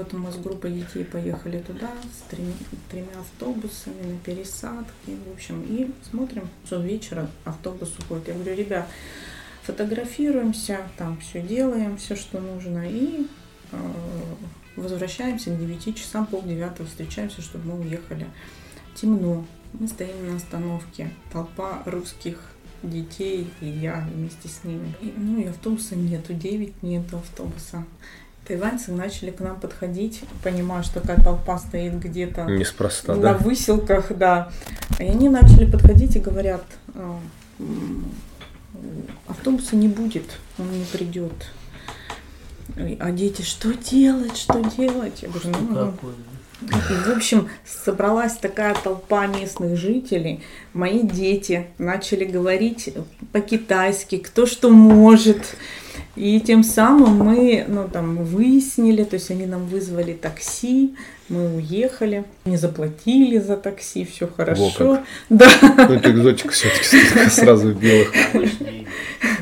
вот 0.00 0.12
мы 0.14 0.32
с 0.32 0.36
группой 0.36 0.72
детей 0.72 1.04
поехали 1.04 1.60
туда 1.60 1.90
с 2.12 2.30
тремя, 2.30 2.52
тремя 2.90 3.20
автобусами 3.20 4.12
на 4.12 4.18
пересадке, 4.18 5.12
в 5.28 5.34
общем, 5.34 5.62
и 5.62 5.90
смотрим, 6.08 6.48
что 6.64 6.80
вечера 6.80 7.28
автобус 7.44 7.92
уходит. 7.98 8.28
Я 8.28 8.34
говорю, 8.34 8.56
ребят, 8.56 8.88
фотографируемся, 9.62 10.78
там 10.96 11.18
все 11.18 11.42
делаем, 11.42 11.98
все, 11.98 12.16
что 12.16 12.40
нужно, 12.40 12.88
и 12.88 13.26
э, 13.72 13.76
возвращаемся 14.76 15.50
к 15.50 15.58
9 15.58 15.96
часам, 15.96 16.26
пол 16.26 16.42
девятого 16.42 16.88
встречаемся, 16.88 17.42
чтобы 17.42 17.74
мы 17.74 17.80
уехали. 17.80 18.26
Темно, 18.94 19.44
мы 19.74 19.86
стоим 19.86 20.26
на 20.26 20.36
остановке, 20.36 21.10
толпа 21.30 21.82
русских 21.84 22.38
детей, 22.82 23.50
и 23.60 23.66
я 23.66 24.08
вместе 24.10 24.48
с 24.48 24.64
ними. 24.64 24.94
И, 25.02 25.12
ну 25.14 25.40
и 25.40 25.46
автобуса 25.46 25.94
нету, 25.94 26.32
9 26.32 26.82
нету 26.82 27.18
автобуса. 27.18 27.84
Тайваньцы 28.50 28.90
начали 28.90 29.30
к 29.30 29.38
нам 29.38 29.60
подходить, 29.60 30.22
понимая, 30.42 30.82
что 30.82 30.98
такая 30.98 31.22
толпа 31.22 31.56
стоит 31.56 31.96
где-то 32.00 32.46
Неспроста, 32.46 33.14
на 33.14 33.22
да? 33.22 33.34
выселках, 33.34 34.10
да. 34.10 34.50
И 34.98 35.04
они 35.04 35.28
начали 35.28 35.70
подходить 35.70 36.16
и 36.16 36.18
говорят, 36.18 36.64
«А, 36.96 37.20
автобуса 39.28 39.76
не 39.76 39.86
будет, 39.86 40.24
он 40.58 40.68
не 40.68 40.84
придет. 40.84 41.32
А 42.98 43.12
дети, 43.12 43.42
что 43.42 43.72
делать, 43.72 44.36
что 44.36 44.60
делать? 44.76 45.22
Я 45.22 45.28
говорю, 45.28 45.50
ну, 45.50 45.68
ну, 45.68 45.92
Такое. 45.92 46.90
и, 46.90 47.08
в 47.08 47.16
общем, 47.16 47.48
собралась 47.64 48.34
такая 48.34 48.74
толпа 48.74 49.28
местных 49.28 49.76
жителей. 49.76 50.42
Мои 50.72 51.02
дети 51.04 51.68
начали 51.78 52.24
говорить 52.24 52.92
по-китайски, 53.30 54.18
кто 54.18 54.44
что 54.46 54.70
может. 54.70 55.54
И 56.20 56.38
тем 56.40 56.62
самым 56.62 57.16
мы, 57.16 57.64
ну, 57.66 57.88
там, 57.88 58.24
выяснили, 58.24 59.04
то 59.04 59.14
есть 59.14 59.30
они 59.30 59.46
нам 59.46 59.66
вызвали 59.66 60.12
такси, 60.12 60.94
мы 61.30 61.56
уехали, 61.56 62.24
не 62.44 62.58
заплатили 62.58 63.38
за 63.38 63.56
такси, 63.56 64.04
все 64.04 64.26
хорошо. 64.26 64.70
как. 64.76 65.04
Да, 65.30 65.48
Ну, 65.62 65.94
это 65.94 66.10
экзотика 66.10 66.50
все-таки 66.50 66.84
сразу 67.30 67.70
в 67.70 67.80
белых. 67.80 68.12
Обычный 68.34 68.86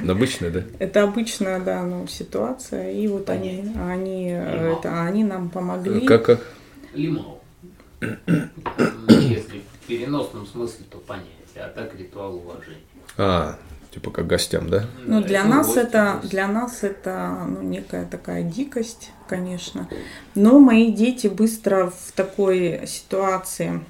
Обычная, 0.08 0.50
да? 0.50 0.62
это 0.78 1.02
обычная, 1.02 1.58
да, 1.58 1.82
ну, 1.82 2.06
ситуация. 2.06 2.92
И 2.92 3.08
вот 3.08 3.28
они, 3.28 3.72
они, 3.76 4.30
э, 4.30 4.76
это, 4.78 5.02
они 5.02 5.24
нам 5.24 5.50
помогли. 5.50 6.06
Как, 6.06 6.24
как? 6.24 6.46
лимон. 6.94 7.38
Если 8.00 9.62
в 9.82 9.86
переносном 9.88 10.46
смысле, 10.46 10.84
то 10.88 10.98
понятие, 10.98 11.32
а 11.56 11.68
так 11.68 11.98
ритуал 11.98 12.36
уважения. 12.36 12.78
А, 13.16 13.58
типа 13.98 14.12
как 14.12 14.28
гостям, 14.28 14.70
да? 14.70 14.86
Ну, 15.04 15.22
для 15.22 15.44
нас 15.44 15.66
гости 15.66 15.80
это, 15.80 16.20
для 16.22 16.46
нас 16.46 16.84
это 16.84 17.44
ну, 17.48 17.62
некая 17.62 18.06
такая 18.06 18.44
дикость, 18.44 19.10
конечно. 19.28 19.88
Но 20.36 20.60
мои 20.60 20.92
дети 20.92 21.26
быстро 21.26 21.90
в 21.90 22.12
такой 22.12 22.82
ситуации, 22.86 23.80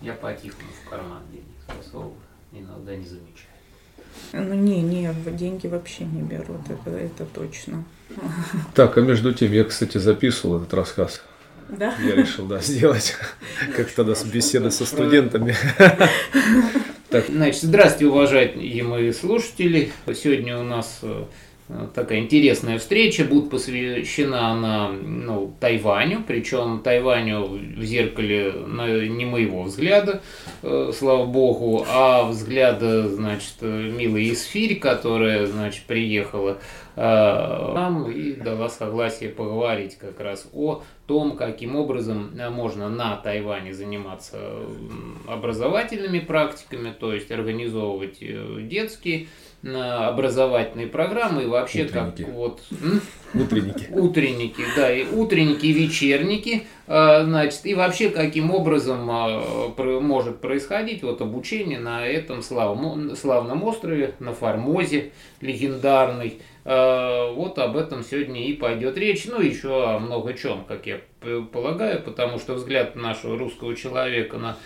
Я 0.00 0.12
по-тихому 0.12 0.70
в 0.84 0.88
карман 0.88 1.22
денег 1.32 1.46
засовываю, 1.82 2.14
иногда 2.52 2.94
не 2.94 3.04
замечаю. 3.04 3.48
ну 4.32 4.54
не, 4.54 4.80
не, 4.80 5.12
деньги 5.32 5.66
вообще 5.66 6.04
не 6.04 6.22
берут, 6.22 6.70
это, 6.70 6.96
это 6.96 7.24
точно. 7.24 7.84
Так, 8.74 8.96
а 8.96 9.00
между 9.00 9.34
тем, 9.34 9.52
я, 9.52 9.64
кстати, 9.64 9.98
записывал 9.98 10.58
этот 10.58 10.72
рассказ. 10.72 11.20
Да? 11.68 11.94
Я 12.02 12.14
решил, 12.14 12.46
да, 12.46 12.60
сделать. 12.60 13.16
Как 13.76 13.90
тогда 13.90 14.14
с 14.14 14.24
беседы 14.24 14.70
со 14.70 14.86
студентами. 14.86 15.54
Значит, 17.10 17.62
здравствуйте, 17.62 18.06
уважаемые 18.12 19.14
слушатели. 19.14 19.92
Сегодня 20.14 20.58
у 20.58 20.62
нас 20.62 21.00
э, 21.00 21.24
такая 21.94 22.18
интересная 22.18 22.78
встреча. 22.78 23.24
Будет 23.24 23.48
посвящена 23.48 24.50
она 24.50 24.90
ну, 24.90 25.54
Тайваню, 25.58 26.22
причем 26.26 26.82
Тайваню 26.84 27.46
в 27.46 27.82
зеркале 27.82 28.52
не 29.08 29.24
моего 29.24 29.62
взгляда, 29.62 30.20
э, 30.62 30.92
слава 30.94 31.24
богу, 31.24 31.86
а 31.88 32.28
взгляда, 32.28 33.08
значит, 33.08 33.54
э, 33.62 33.90
милой 33.90 34.30
Исфирь, 34.34 34.78
которая, 34.78 35.46
значит, 35.46 35.84
приехала 35.84 36.58
э, 36.98 37.72
нам 37.74 38.10
и 38.10 38.32
дала 38.32 38.68
согласие 38.68 39.30
поговорить 39.30 39.96
как 39.96 40.20
раз 40.20 40.48
о 40.52 40.82
том, 41.06 41.36
каким 41.36 41.76
образом 41.76 42.32
э, 42.38 42.50
можно 42.50 42.88
на 42.88 43.16
Тайване 43.16 43.72
заниматься 43.72 44.38
образовательными 45.26 46.18
практиками, 46.18 46.92
то 46.98 47.12
есть 47.14 47.30
организовывать 47.30 48.18
э, 48.20 48.58
детские 48.62 49.28
э, 49.62 49.68
образовательные 49.74 50.88
программы 50.88 51.44
и 51.44 51.46
вообще 51.46 51.84
как 51.84 52.08
Утренники. 52.08 52.30
вот 52.30 52.60
м? 52.82 53.00
Утренники. 53.34 53.88
утренники, 53.92 54.62
да, 54.76 54.92
и 54.92 55.06
утренники, 55.06 55.66
вечерники, 55.66 56.66
э, 56.86 57.24
значит, 57.24 57.64
и 57.64 57.74
вообще 57.74 58.10
каким 58.10 58.50
образом 58.50 59.08
э, 59.10 60.00
может 60.00 60.40
происходить 60.40 61.02
вот 61.02 61.20
обучение 61.22 61.78
на 61.78 62.06
этом 62.06 62.42
славном, 62.42 63.16
славном 63.16 63.62
острове, 63.64 64.14
на 64.18 64.32
Формозе 64.32 65.12
легендарный. 65.40 66.40
Э, 66.68 67.32
Вот 67.32 67.58
об 67.58 67.78
этом 67.78 68.04
сегодня 68.04 68.46
и 68.46 68.52
пойдет 68.52 68.98
речь, 68.98 69.24
ну 69.24 69.40
еще 69.40 69.90
о 69.90 69.98
много 69.98 70.34
чем, 70.34 70.66
как 70.66 70.86
я 70.86 71.00
полагаю, 71.50 72.02
потому 72.02 72.38
что 72.38 72.54
взгляд 72.54 72.94
нашего 72.94 73.38
русского 73.38 73.74
человека 73.74 74.36
на, 74.36 74.58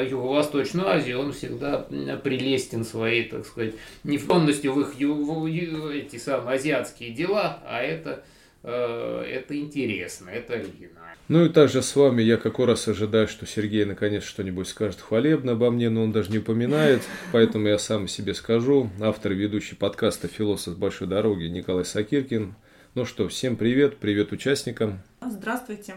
Юго-Восточную 0.00 0.86
Азию, 0.86 1.18
он 1.18 1.32
всегда 1.32 1.78
прелестен 2.22 2.84
своей, 2.84 3.24
так 3.24 3.46
сказать, 3.46 3.74
невконностью 4.04 4.72
в 4.72 4.80
их 4.80 4.94
в 4.94 5.88
эти 5.88 6.18
самые 6.18 6.54
азиатские 6.54 7.10
дела, 7.10 7.58
а 7.66 7.82
это, 7.82 8.22
э, 8.62 9.24
это 9.28 9.58
интересно, 9.58 10.30
это 10.30 10.54
оригинально. 10.54 10.97
Ну 11.28 11.44
и 11.44 11.50
также 11.50 11.82
с 11.82 11.94
вами 11.94 12.22
я 12.22 12.38
какой 12.38 12.64
раз 12.64 12.88
ожидаю, 12.88 13.28
что 13.28 13.44
Сергей 13.44 13.84
наконец 13.84 14.24
что-нибудь 14.24 14.66
скажет 14.66 15.02
хвалебно 15.02 15.52
обо 15.52 15.70
мне, 15.70 15.90
но 15.90 16.04
он 16.04 16.10
даже 16.10 16.30
не 16.30 16.38
упоминает, 16.38 17.02
поэтому 17.32 17.68
я 17.68 17.78
сам 17.78 18.08
себе 18.08 18.32
скажу. 18.32 18.88
Автор 18.98 19.32
и 19.32 19.34
ведущий 19.34 19.76
подкаста 19.76 20.26
«Философ 20.26 20.74
с 20.74 20.76
большой 20.78 21.06
дороги» 21.06 21.44
Николай 21.44 21.84
Сакиркин. 21.84 22.54
Ну 22.94 23.04
что, 23.04 23.28
всем 23.28 23.56
привет, 23.56 23.98
привет 23.98 24.32
участникам. 24.32 25.02
Здравствуйте. 25.20 25.96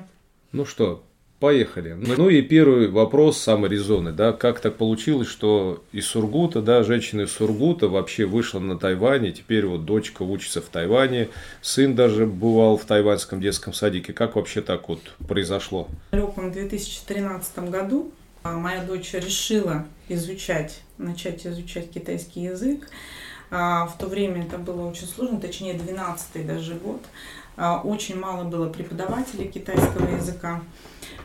Ну 0.52 0.66
что, 0.66 1.06
поехали. 1.41 1.94
Ну 1.94 2.29
и 2.29 2.44
первый 2.44 2.88
вопрос, 2.88 3.40
самый 3.40 3.69
резонный, 3.69 4.13
да, 4.13 4.31
как 4.31 4.59
так 4.59 4.75
получилось, 4.78 5.28
что 5.28 5.84
из 5.91 6.06
Сургута, 6.06 6.62
да, 6.62 6.84
женщина 6.84 7.22
из 7.22 7.31
Сургута 7.31 7.90
вообще 7.90 8.25
вышла 8.25 8.59
на 8.59 8.78
Тайване, 8.78 9.31
теперь 9.31 9.66
вот 9.66 9.84
дочка 9.84 10.22
учится 10.22 10.62
в 10.62 10.66
Тайване, 10.66 11.29
сын 11.62 11.96
даже 11.96 12.28
бывал 12.28 12.78
в 12.78 12.85
тайваньском 12.85 13.41
детском 13.41 13.74
садике. 13.74 14.13
Как 14.13 14.35
вообще 14.35 14.62
так 14.62 14.88
вот 14.88 15.02
произошло? 15.28 15.88
В 16.09 16.12
далеком 16.12 16.52
2013 16.52 17.69
году 17.69 18.12
а, 18.44 18.53
моя 18.53 18.84
дочь 18.84 19.12
решила 19.13 19.85
изучать, 20.09 20.81
начать 21.00 21.47
изучать 21.47 21.90
китайский 21.90 22.41
язык. 22.41 22.88
А, 23.50 23.88
В 23.88 23.97
то 23.97 24.06
время 24.06 24.46
это 24.46 24.59
было 24.59 24.88
очень 24.88 25.08
сложно, 25.08 25.41
точнее 25.41 25.73
12 25.73 26.46
даже 26.46 26.75
год. 26.75 27.02
А, 27.58 27.81
Очень 27.84 28.19
мало 28.19 28.44
было 28.44 28.69
преподавателей 28.69 29.47
китайского 29.47 30.08
языка. 30.16 30.62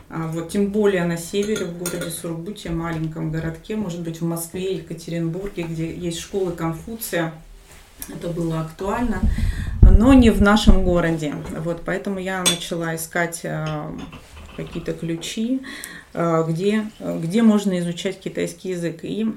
А, 0.09 0.27
Вот, 0.27 0.49
тем 0.49 0.67
более 0.67 1.03
на 1.03 1.17
севере, 1.17 1.65
в 1.65 1.77
городе 1.77 2.09
Сургуте, 2.09 2.69
маленьком 2.69 3.29
городке, 3.29 3.75
может 3.75 4.01
быть, 4.01 4.21
в 4.21 4.25
Москве, 4.25 4.75
Екатеринбурге, 4.75 5.63
где 5.63 5.93
есть 5.93 6.19
школы 6.19 6.53
Конфуция. 6.53 7.33
Это 8.07 8.29
было 8.29 8.61
актуально, 8.61 9.19
но 9.81 10.13
не 10.13 10.29
в 10.29 10.41
нашем 10.41 10.85
городе. 10.85 11.35
Вот, 11.59 11.81
поэтому 11.83 12.19
я 12.19 12.39
начала 12.39 12.95
искать 12.95 13.41
а, 13.43 13.91
какие-то 14.55 14.93
ключи, 14.93 15.61
а, 16.13 16.43
где, 16.43 16.89
где 16.99 17.41
можно 17.41 17.77
изучать 17.79 18.17
китайский 18.17 18.69
язык. 18.69 18.99
И 19.03 19.27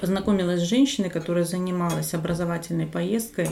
познакомилась 0.00 0.60
с 0.60 0.68
женщиной, 0.68 1.08
которая 1.08 1.44
занималась 1.44 2.14
образовательной 2.14 2.86
поездкой 2.86 3.48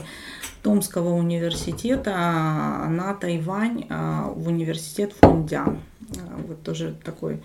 Томского 0.61 1.13
университета 1.13 2.11
на 2.89 3.13
Тайвань 3.13 3.87
в 3.89 4.47
университет 4.47 5.13
Фундян. 5.21 5.79
А, 6.17 6.41
Вот 6.47 6.63
тоже 6.63 6.95
такой 7.03 7.41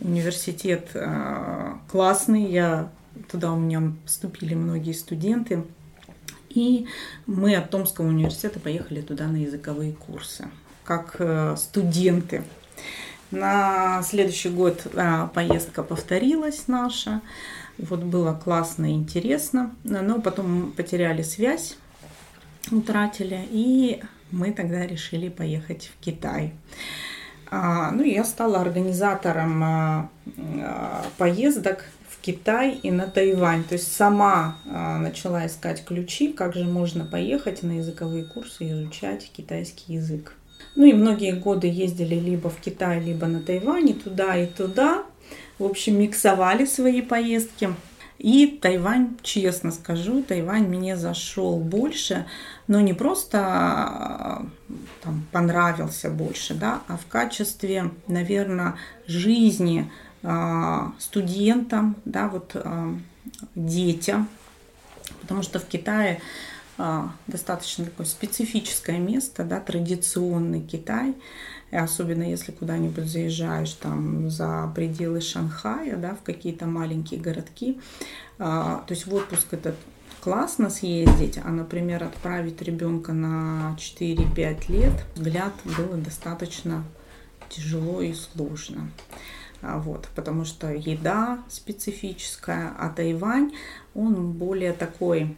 университет 0.00 0.90
а, 0.94 1.80
классный. 1.90 2.44
Я 2.44 2.90
туда 3.30 3.52
у 3.52 3.58
меня 3.58 3.92
поступили 4.04 4.54
многие 4.54 4.92
студенты. 4.92 5.64
И 6.48 6.86
мы 7.26 7.54
от 7.54 7.70
Томского 7.70 8.06
университета 8.08 8.58
поехали 8.58 9.02
туда 9.02 9.28
на 9.28 9.36
языковые 9.36 9.92
курсы, 9.92 10.48
как 10.84 11.16
э, 11.20 11.54
студенты. 11.56 12.42
На 13.30 14.02
следующий 14.02 14.48
год 14.48 14.84
а, 14.96 15.28
поездка 15.28 15.84
повторилась 15.84 16.66
наша. 16.66 17.20
Вот 17.78 18.00
было 18.00 18.34
классно 18.34 18.90
и 18.90 18.94
интересно. 18.94 19.72
Но 19.84 20.20
потом 20.20 20.72
потеряли 20.72 21.22
связь, 21.22 21.76
утратили. 22.72 23.46
И 23.50 24.02
мы 24.32 24.52
тогда 24.52 24.84
решили 24.86 25.28
поехать 25.28 25.92
в 25.94 26.04
Китай. 26.04 26.52
А, 27.50 27.90
ну, 27.90 28.02
я 28.04 28.24
стала 28.24 28.60
организатором 28.60 29.62
а, 29.64 30.08
а, 30.62 31.04
поездок 31.18 31.84
в 32.08 32.20
Китай 32.20 32.78
и 32.82 32.90
на 32.90 33.06
Тайвань. 33.06 33.64
То 33.64 33.74
есть 33.74 33.92
сама 33.92 34.58
начала 34.64 35.46
искать 35.46 35.84
ключи, 35.84 36.32
как 36.32 36.54
же 36.54 36.64
можно 36.64 37.04
поехать 37.04 37.62
на 37.62 37.78
языковые 37.78 38.24
курсы 38.24 38.64
и 38.64 38.72
изучать 38.72 39.30
китайский 39.32 39.94
язык. 39.94 40.34
Ну 40.76 40.84
и 40.84 40.92
многие 40.92 41.32
годы 41.32 41.66
ездили 41.66 42.14
либо 42.14 42.50
в 42.50 42.60
Китай, 42.60 43.00
либо 43.00 43.26
на 43.26 43.40
Тайвань, 43.40 43.90
и 43.90 43.94
туда, 43.94 44.36
и 44.36 44.46
туда. 44.46 45.02
В 45.58 45.64
общем, 45.64 45.98
миксовали 45.98 46.64
свои 46.64 47.02
поездки. 47.02 47.70
И 48.20 48.58
Тайвань, 48.60 49.16
честно 49.22 49.72
скажу, 49.72 50.22
Тайвань 50.22 50.66
мне 50.66 50.94
зашел 50.94 51.58
больше, 51.58 52.26
но 52.68 52.78
не 52.78 52.92
просто 52.92 53.38
а, 53.40 54.46
там, 55.00 55.24
понравился 55.32 56.10
больше, 56.10 56.52
да, 56.52 56.82
а 56.86 56.98
в 56.98 57.06
качестве, 57.06 57.90
наверное, 58.08 58.74
жизни 59.06 59.90
а, 60.22 60.92
студентам, 60.98 61.96
да, 62.04 62.28
вот 62.28 62.50
а, 62.56 62.94
детям, 63.54 64.28
потому 65.22 65.42
что 65.42 65.58
в 65.58 65.64
Китае 65.64 66.20
достаточно 67.26 67.84
такое 67.84 68.06
специфическое 68.06 68.96
место, 68.96 69.44
да, 69.44 69.60
традиционный 69.60 70.62
Китай, 70.62 71.14
и 71.70 71.76
особенно 71.76 72.22
если 72.22 72.52
куда-нибудь 72.52 73.06
заезжаешь 73.06 73.72
там 73.72 74.28
за 74.30 74.70
пределы 74.74 75.20
Шанхая, 75.20 75.96
да, 75.96 76.14
в 76.14 76.22
какие-то 76.22 76.66
маленькие 76.66 77.20
городки, 77.20 77.80
а, 78.38 78.84
то 78.86 78.94
есть 78.94 79.06
в 79.06 79.14
отпуск 79.14 79.52
этот 79.52 79.76
классно 80.20 80.70
съездить, 80.70 81.38
а, 81.42 81.48
например, 81.50 82.04
отправить 82.04 82.60
ребенка 82.62 83.12
на 83.12 83.76
4-5 83.78 84.68
лет, 84.68 84.92
взгляд 85.14 85.52
было 85.64 85.96
достаточно 85.96 86.84
тяжело 87.48 88.00
и 88.00 88.12
сложно. 88.14 88.90
А, 89.62 89.78
вот, 89.78 90.08
потому 90.16 90.44
что 90.44 90.72
еда 90.72 91.40
специфическая, 91.48 92.72
а 92.78 92.88
Тайвань, 92.88 93.52
он 93.94 94.32
более 94.32 94.72
такой, 94.72 95.36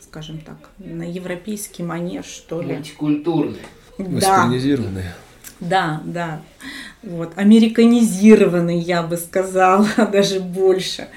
скажем 0.00 0.40
так, 0.40 0.56
на 0.78 1.02
европейский 1.02 1.82
манеж, 1.82 2.26
что 2.26 2.62
ли. 2.62 2.74
Мультикультурный. 2.74 3.60
Да. 3.98 4.46
Да, 5.62 6.02
да. 6.04 6.42
Вот, 7.04 7.32
американизированный, 7.36 8.78
я 8.78 9.02
бы 9.04 9.16
сказала, 9.16 9.86
даже 10.12 10.40
больше. 10.40 11.08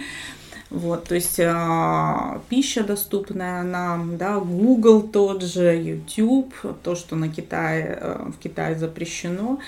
Вот, 0.70 1.06
то 1.06 1.16
есть 1.16 1.40
э, 1.40 2.40
пища 2.50 2.84
доступная 2.84 3.64
нам, 3.64 4.18
да, 4.18 4.40
Google 4.40 5.04
тот 5.04 5.42
же, 5.42 5.76
YouTube, 5.76 6.54
то, 6.84 6.96
что 6.96 7.16
на 7.16 7.30
Китае, 7.30 7.98
э, 8.00 8.30
в 8.30 8.38
Китае 8.38 8.76
запрещено, 8.76 9.60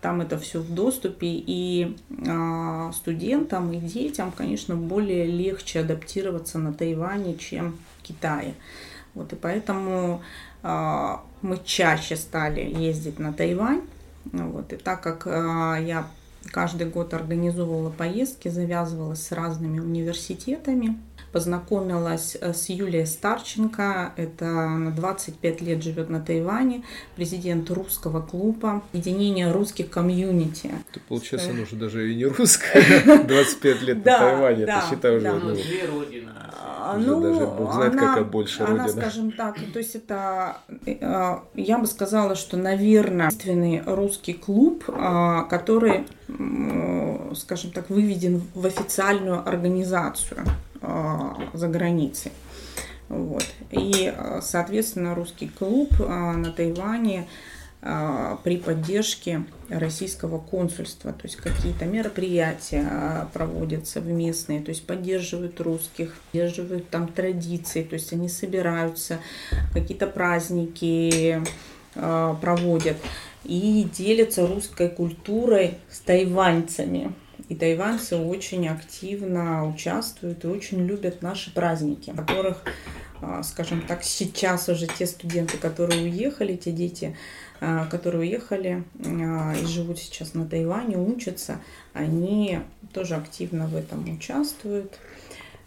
там 0.00 0.20
это 0.20 0.38
все 0.38 0.60
в 0.60 0.72
доступе, 0.72 1.26
и 1.28 1.96
э, 2.08 2.90
студентам 2.94 3.72
и 3.72 3.78
детям, 3.78 4.32
конечно, 4.32 4.76
более 4.76 5.26
легче 5.26 5.80
адаптироваться 5.80 6.58
на 6.58 6.72
Тайване, 6.72 7.36
чем 7.36 7.78
в 7.98 8.02
Китае. 8.02 8.54
Вот, 9.14 9.32
и 9.32 9.36
поэтому 9.36 10.22
э, 10.62 11.16
мы 11.42 11.58
чаще 11.64 12.16
стали 12.16 12.60
ездить 12.60 13.18
на 13.18 13.32
Тайвань, 13.32 13.82
вот, 14.24 14.72
и 14.72 14.76
так 14.76 15.02
как 15.02 15.26
э, 15.26 15.84
я 15.84 16.06
каждый 16.50 16.86
год 16.88 17.14
организовывала 17.14 17.90
поездки, 17.90 18.48
завязывалась 18.48 19.26
с 19.26 19.32
разными 19.32 19.80
университетами, 19.80 20.98
познакомилась 21.32 22.36
э, 22.40 22.52
с 22.52 22.68
Юлией 22.68 23.06
Старченко, 23.06 24.12
это 24.16 24.44
на 24.44 24.90
25 24.90 25.60
лет 25.62 25.82
живет 25.82 26.10
на 26.10 26.20
Тайване, 26.20 26.84
президент 27.16 27.70
русского 27.70 28.20
клуба, 28.20 28.82
единение 28.92 29.50
русских 29.50 29.90
комьюнити. 29.90 30.70
Это, 30.90 31.00
получается, 31.08 31.50
она 31.50 31.62
уже 31.62 31.76
даже 31.76 32.12
и 32.12 32.14
не 32.14 32.26
русская, 32.26 33.24
25 33.26 33.82
лет 33.82 34.04
на 34.04 34.18
Тайване, 34.18 34.62
это 34.64 34.84
считай 34.90 35.16
уже... 35.16 35.32
Ну. 35.32 35.56
А, 36.84 36.96
ну, 36.96 37.20
даже 37.20 37.46
Бог 37.46 37.74
знает, 37.74 37.92
она, 37.92 38.08
какая 38.08 38.24
больше 38.24 38.62
она, 38.64 38.84
родина. 38.84 39.02
скажем 39.02 39.32
так, 39.32 39.56
то 39.72 39.78
есть 39.78 39.94
это, 39.94 40.58
э, 40.84 41.36
я 41.54 41.78
бы 41.78 41.86
сказала, 41.86 42.34
что, 42.34 42.56
наверное, 42.56 43.26
единственный 43.26 43.82
русский 43.86 44.32
клуб, 44.32 44.84
а, 44.88 45.44
который, 45.44 46.06
скажем 47.36 47.70
так, 47.72 47.90
выведен 47.90 48.42
в 48.54 48.66
официальную 48.66 49.46
организацию 49.48 50.44
а, 50.80 51.36
за 51.52 51.68
границей. 51.68 52.32
Вот. 53.08 53.44
И, 53.70 54.12
соответственно, 54.40 55.14
русский 55.14 55.48
клуб 55.48 55.98
на 55.98 56.50
Тайване 56.50 57.26
а, 57.84 58.38
при 58.44 58.58
поддержке 58.58 59.42
российского 59.68 60.38
консульства, 60.38 61.12
то 61.12 61.22
есть 61.24 61.34
какие-то 61.34 61.84
мероприятия 61.84 62.86
а, 62.88 63.28
проводятся 63.32 64.00
в 64.00 64.06
местные, 64.06 64.60
то 64.60 64.68
есть 64.68 64.86
поддерживают 64.86 65.60
русских, 65.60 66.14
поддерживают 66.30 66.90
там 66.90 67.08
традиции, 67.08 67.82
то 67.82 67.94
есть 67.94 68.12
они 68.12 68.28
собираются, 68.28 69.18
какие-то 69.74 70.06
праздники 70.06 71.42
а, 71.96 72.34
проводят 72.34 72.98
и 73.44 73.88
делятся 73.92 74.46
русской 74.46 74.88
культурой 74.88 75.74
с 75.90 76.00
тайваньцами. 76.00 77.12
И 77.48 77.54
тайваньцы 77.54 78.16
очень 78.16 78.68
активно 78.68 79.68
участвуют 79.68 80.44
и 80.44 80.48
очень 80.48 80.86
любят 80.86 81.22
наши 81.22 81.52
праздники, 81.52 82.12
которых, 82.16 82.62
скажем 83.42 83.82
так, 83.86 84.04
сейчас 84.04 84.68
уже 84.68 84.86
те 84.86 85.06
студенты, 85.06 85.58
которые 85.58 86.04
уехали, 86.04 86.56
те 86.56 86.72
дети, 86.72 87.16
а, 87.64 87.86
которые 87.86 88.22
уехали 88.22 88.82
а, 89.06 89.54
и 89.54 89.66
живут 89.66 90.00
сейчас 90.00 90.34
на 90.34 90.48
Тайване, 90.48 90.98
учатся, 90.98 91.60
они 91.92 92.58
тоже 92.92 93.14
активно 93.14 93.68
в 93.68 93.76
этом 93.76 94.02
участвуют 94.12 94.98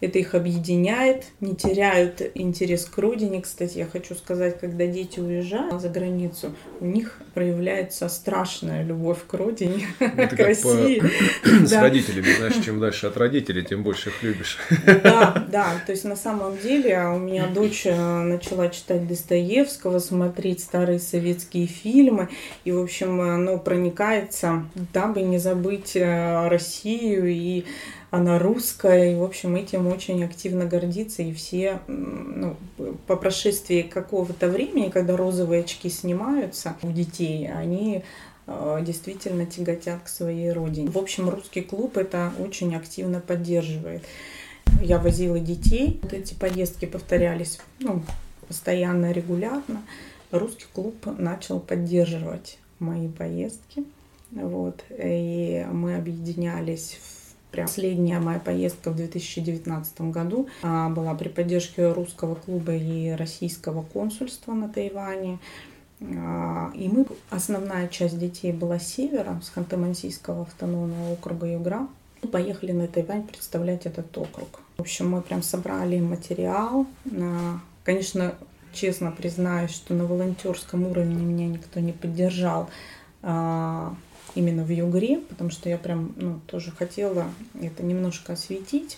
это 0.05 0.19
их 0.19 0.35
объединяет, 0.35 1.25
не 1.39 1.55
теряют 1.55 2.21
интерес 2.35 2.85
к 2.85 2.97
родине. 2.97 3.41
Кстати, 3.41 3.79
я 3.79 3.85
хочу 3.85 4.15
сказать, 4.15 4.59
когда 4.59 4.85
дети 4.85 5.19
уезжают 5.19 5.81
за 5.81 5.89
границу, 5.89 6.53
у 6.79 6.85
них 6.85 7.19
проявляется 7.33 8.07
страшная 8.07 8.83
любовь 8.83 9.19
к 9.27 9.33
родине, 9.33 9.87
ну, 9.99 10.27
к 10.29 10.39
России. 10.39 11.01
С 11.65 11.73
родителями, 11.73 12.27
знаешь, 12.37 12.63
чем 12.63 12.79
дальше 12.79 13.07
от 13.07 13.17
родителей, 13.17 13.63
тем 13.63 13.83
больше 13.83 14.09
их 14.09 14.23
любишь. 14.23 14.57
Да, 14.85 15.45
да, 15.51 15.73
то 15.85 15.91
есть 15.91 16.05
на 16.05 16.15
самом 16.15 16.57
деле 16.57 16.99
у 17.07 17.19
меня 17.19 17.47
дочь 17.47 17.85
э, 17.85 17.95
начала 17.95 18.69
читать 18.69 19.07
Достоевского, 19.07 19.99
смотреть 19.99 20.61
старые 20.61 20.99
советские 20.99 21.67
фильмы, 21.67 22.29
и, 22.63 22.71
в 22.71 22.81
общем, 22.81 23.19
оно 23.21 23.57
проникается, 23.57 24.65
дабы 24.93 25.23
не 25.23 25.39
забыть 25.39 25.95
э, 25.95 26.47
Россию 26.47 27.27
и 27.27 27.65
она 28.15 28.39
русская, 28.39 29.11
и, 29.11 29.15
в 29.15 29.23
общем, 29.23 29.55
этим 29.55 29.87
очень 29.87 30.23
активно 30.23 30.65
гордится, 30.65 31.21
и 31.21 31.33
все, 31.33 31.81
ну, 31.87 32.55
по 33.07 33.17
прошествии 33.17 33.81
какого-то 33.81 34.47
времени, 34.47 34.89
когда 34.89 35.17
розовые 35.17 35.61
очки 35.61 35.89
снимаются 35.89 36.77
у 36.81 36.91
детей, 36.91 37.51
они 37.51 38.03
э, 38.47 38.79
действительно 38.81 39.45
тяготят 39.45 40.03
к 40.03 40.07
своей 40.07 40.51
родине. 40.53 40.89
В 40.89 40.97
общем, 40.97 41.29
русский 41.29 41.59
клуб 41.59 41.97
это 41.97 42.31
очень 42.39 42.73
активно 42.75 43.19
поддерживает. 43.19 44.03
Я 44.81 44.97
возила 44.99 45.37
детей, 45.37 45.99
вот 46.01 46.13
эти 46.13 46.35
поездки 46.35 46.85
повторялись 46.85 47.59
ну, 47.79 48.01
постоянно, 48.47 49.11
регулярно. 49.11 49.83
Русский 50.31 50.67
клуб 50.73 50.95
начал 51.17 51.59
поддерживать 51.59 52.59
мои 52.79 53.09
поездки. 53.09 53.83
Вот, 54.31 54.83
и 54.89 55.65
мы 55.71 55.95
объединялись 55.95 56.97
в 57.01 57.14
Прям 57.55 57.67
последняя 57.67 58.19
моя 58.19 58.39
поездка 58.39 58.91
в 58.91 58.97
2019 58.97 60.01
году 60.11 60.49
а, 60.61 60.89
была 60.89 61.15
при 61.15 61.29
поддержке 61.29 61.89
русского 61.89 62.35
клуба 62.35 62.73
и 62.73 63.11
российского 63.11 63.81
консульства 63.81 64.51
на 64.51 64.67
Тайване. 64.67 65.39
А, 66.01 66.69
и 66.75 66.89
мы, 66.89 67.05
основная 67.29 67.87
часть 67.87 68.19
детей 68.19 68.51
была 68.51 68.77
с 68.77 68.87
севера, 68.87 69.39
с 69.41 69.53
Ханты-Мансийского 69.55 70.41
автономного 70.41 71.13
округа 71.13 71.47
Югра. 71.47 71.87
Мы 72.21 72.27
поехали 72.27 72.73
на 72.73 72.89
Тайвань 72.89 73.23
представлять 73.23 73.85
этот 73.85 74.17
округ. 74.17 74.59
В 74.75 74.81
общем, 74.81 75.11
мы 75.11 75.21
прям 75.21 75.41
собрали 75.41 76.01
материал. 76.01 76.85
Конечно, 77.85 78.35
честно 78.73 79.13
признаюсь, 79.13 79.71
что 79.71 79.93
на 79.93 80.03
волонтерском 80.03 80.85
уровне 80.85 81.23
меня 81.23 81.47
никто 81.47 81.79
не 81.79 81.93
поддержал 81.93 82.69
а, 83.21 83.95
именно 84.35 84.63
в 84.63 84.69
Югре, 84.69 85.19
потому 85.19 85.49
что 85.49 85.69
я 85.69 85.77
прям 85.77 86.13
ну, 86.17 86.39
тоже 86.47 86.71
хотела 86.71 87.25
это 87.59 87.83
немножко 87.83 88.33
осветить, 88.33 88.97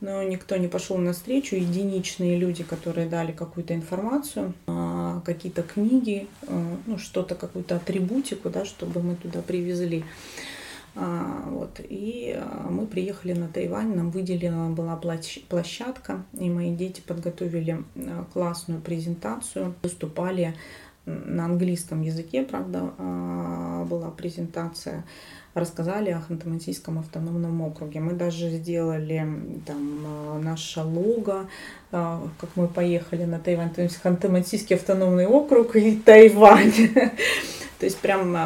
но 0.00 0.22
никто 0.24 0.56
не 0.56 0.66
пошел 0.66 0.98
навстречу. 0.98 1.54
Единичные 1.54 2.36
люди, 2.36 2.64
которые 2.64 3.08
дали 3.08 3.30
какую-то 3.30 3.74
информацию, 3.74 4.52
а, 4.66 5.22
какие-то 5.24 5.62
книги, 5.62 6.26
а, 6.48 6.76
ну, 6.86 6.98
что-то, 6.98 7.36
какую-то 7.36 7.76
атрибутику, 7.76 8.50
да, 8.50 8.64
чтобы 8.64 9.00
мы 9.00 9.14
туда 9.14 9.42
привезли. 9.42 10.04
А, 10.96 11.44
вот. 11.48 11.80
И 11.88 12.38
мы 12.68 12.86
приехали 12.86 13.32
на 13.32 13.46
Тайвань, 13.46 13.94
нам 13.94 14.10
выделена 14.10 14.70
была 14.70 15.00
площадка, 15.48 16.24
и 16.38 16.50
мои 16.50 16.74
дети 16.74 17.00
подготовили 17.00 17.84
классную 18.32 18.80
презентацию, 18.80 19.74
выступали 19.82 20.54
на 21.06 21.46
английском 21.46 22.02
языке, 22.02 22.42
правда, 22.42 22.92
а, 22.98 23.84
была 23.84 24.10
презентация. 24.10 25.04
Рассказали 25.54 26.10
о 26.10 26.22
Ханты-Мансийском 26.26 26.98
автономном 26.98 27.60
округе. 27.60 28.00
Мы 28.00 28.12
даже 28.12 28.48
сделали 28.50 29.26
там 29.66 30.04
а, 30.06 30.38
наше 30.38 30.82
лого, 30.82 31.48
а, 31.90 32.22
как 32.40 32.50
мы 32.54 32.68
поехали 32.68 33.24
на 33.24 33.38
Тайвань. 33.38 33.70
То 33.70 33.82
есть 33.82 33.98
Ханты-Мансийский 34.02 34.76
автономный 34.76 35.26
округ 35.26 35.76
и 35.76 35.96
Тайвань. 35.96 36.72
То 37.78 37.86
есть 37.86 37.98
прям 37.98 38.36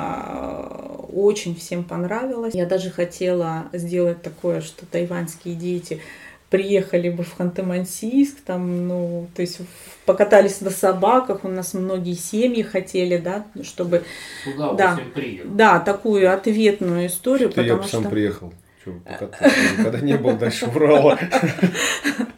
очень 1.12 1.54
всем 1.54 1.84
понравилось. 1.84 2.54
Я 2.54 2.64
даже 2.64 2.90
хотела 2.90 3.66
сделать 3.74 4.22
такое, 4.22 4.62
что 4.62 4.86
тайваньские 4.86 5.54
дети 5.54 6.00
приехали 6.50 7.08
бы 7.08 7.24
в 7.24 7.38
Ханты-Мансийск, 7.38 8.36
там, 8.44 8.88
ну, 8.88 9.28
то 9.34 9.42
есть 9.42 9.60
покатались 10.04 10.60
на 10.60 10.70
собаках, 10.70 11.44
у 11.44 11.48
нас 11.48 11.74
многие 11.74 12.14
семьи 12.14 12.62
хотели, 12.62 13.18
да, 13.18 13.46
чтобы... 13.62 14.04
Куда 14.44 14.72
да, 14.74 15.00
да, 15.44 15.80
такую 15.80 16.32
ответную 16.32 17.06
историю, 17.06 17.50
что 17.50 17.60
потому 17.62 17.78
я 17.78 17.82
бы 17.82 17.88
сам 17.88 18.04
приехал. 18.10 18.52
Никогда 18.84 20.00
не 20.00 20.16
был 20.16 20.36
дальше 20.36 20.66
Урала. 20.66 21.18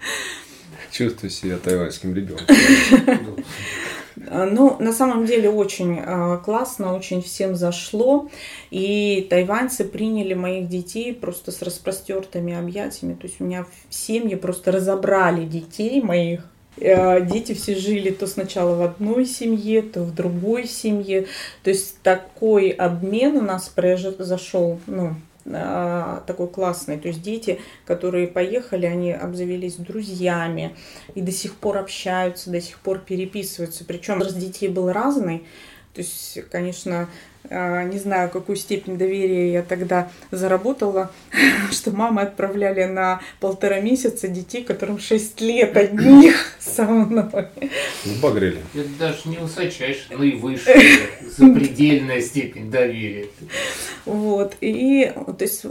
Чувствую 0.90 1.30
себя 1.30 1.58
тайваньским 1.58 2.14
ребенком. 2.14 2.46
Ну, 4.30 4.76
на 4.80 4.92
самом 4.92 5.26
деле 5.26 5.50
очень 5.50 6.00
а, 6.00 6.38
классно, 6.38 6.94
очень 6.94 7.22
всем 7.22 7.56
зашло. 7.56 8.28
И 8.70 9.26
тайваньцы 9.30 9.84
приняли 9.84 10.34
моих 10.34 10.68
детей 10.68 11.12
просто 11.14 11.52
с 11.52 11.62
распростертыми 11.62 12.54
объятиями. 12.54 13.14
То 13.14 13.26
есть 13.26 13.40
у 13.40 13.44
меня 13.44 13.66
в 13.88 13.94
семье 13.94 14.36
просто 14.36 14.72
разобрали 14.72 15.44
детей 15.44 16.00
моих. 16.02 16.48
А, 16.80 17.20
дети 17.20 17.54
все 17.54 17.74
жили 17.74 18.10
то 18.10 18.26
сначала 18.26 18.74
в 18.76 18.82
одной 18.82 19.26
семье, 19.26 19.82
то 19.82 20.02
в 20.02 20.14
другой 20.14 20.66
семье. 20.66 21.26
То 21.62 21.70
есть 21.70 22.00
такой 22.02 22.70
обмен 22.70 23.36
у 23.36 23.42
нас 23.42 23.68
произошел, 23.68 24.80
ну, 24.86 25.08
а, 25.08 25.27
такой 26.26 26.48
классный. 26.48 26.98
То 26.98 27.08
есть 27.08 27.22
дети, 27.22 27.60
которые 27.84 28.28
поехали, 28.28 28.86
они 28.86 29.12
обзавелись 29.12 29.76
друзьями 29.76 30.76
и 31.14 31.20
до 31.20 31.32
сих 31.32 31.54
пор 31.54 31.78
общаются, 31.78 32.50
до 32.50 32.60
сих 32.60 32.78
пор 32.78 32.98
переписываются. 32.98 33.84
Причем 33.84 34.18
возраст 34.18 34.38
детей 34.38 34.68
был 34.68 34.92
разный. 34.92 35.46
То 35.94 36.02
есть, 36.02 36.38
конечно, 36.50 37.00
а, 37.00 37.08
не 37.50 37.98
знаю, 37.98 38.30
какую 38.30 38.56
степень 38.56 38.98
доверия 38.98 39.52
я 39.52 39.62
тогда 39.62 40.10
заработала, 40.30 41.10
что 41.70 41.90
мамы 41.90 42.22
отправляли 42.22 42.84
на 42.84 43.20
полтора 43.40 43.80
месяца 43.80 44.28
детей, 44.28 44.64
которым 44.64 44.98
6 44.98 45.40
лет 45.40 45.76
одних 45.76 46.34
со 46.58 46.84
мной. 46.84 47.48
Багрели. 48.22 48.60
Это 48.74 48.88
даже 48.98 49.28
не 49.28 49.38
высочайшая, 49.38 50.16
ну 50.16 50.24
и 50.24 50.36
выше 50.36 50.74
запредельная 51.36 52.20
степень 52.20 52.70
доверия. 52.70 53.26
Вот, 54.04 54.56
и 54.60 55.12
то 55.14 55.44
есть 55.44 55.64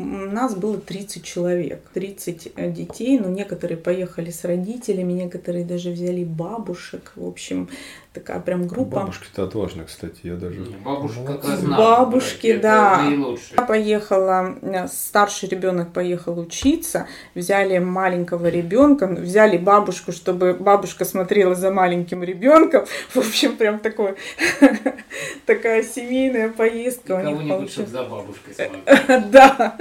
у 0.00 0.32
нас 0.32 0.54
было 0.54 0.78
30 0.78 1.24
человек, 1.24 1.82
30 1.94 2.72
детей, 2.72 3.18
но 3.18 3.28
некоторые 3.28 3.78
поехали 3.78 4.30
с 4.30 4.44
родителями, 4.44 5.12
некоторые 5.12 5.64
даже 5.64 5.90
взяли 5.90 6.24
бабушек, 6.24 7.12
в 7.16 7.26
общем, 7.26 7.68
такая 8.12 8.40
прям 8.40 8.66
группа. 8.66 9.00
Бабушки-то 9.00 9.44
отважны, 9.44 9.84
кстати, 9.84 10.20
я 10.24 10.34
даже... 10.34 10.62
Бабушка 10.84 11.40
раз 11.42 11.62
Бабушки, 11.62 12.56
да. 12.56 13.08
Я 13.56 13.64
поехала, 13.64 14.56
э, 14.62 14.88
старший 14.88 15.48
ребенок 15.48 15.92
поехал 15.92 16.38
учиться, 16.38 17.06
взяли 17.34 17.78
маленького 17.78 18.48
ребенка, 18.48 19.06
взяли 19.06 19.58
бабушку, 19.58 20.12
чтобы 20.12 20.54
бабушка 20.54 21.04
смотрела 21.04 21.54
за 21.54 21.70
маленьким 21.70 22.24
ребенком. 22.24 22.86
В 23.10 23.18
общем, 23.18 23.56
прям 23.56 23.78
такой, 23.78 24.16
такая 25.46 25.82
семейная 25.84 26.48
поездка. 26.48 27.22
Кого-нибудь, 27.22 27.70
чтобы 27.70 27.88
за 27.88 28.04
бабушкой 28.04 28.54
Да. 29.30 29.76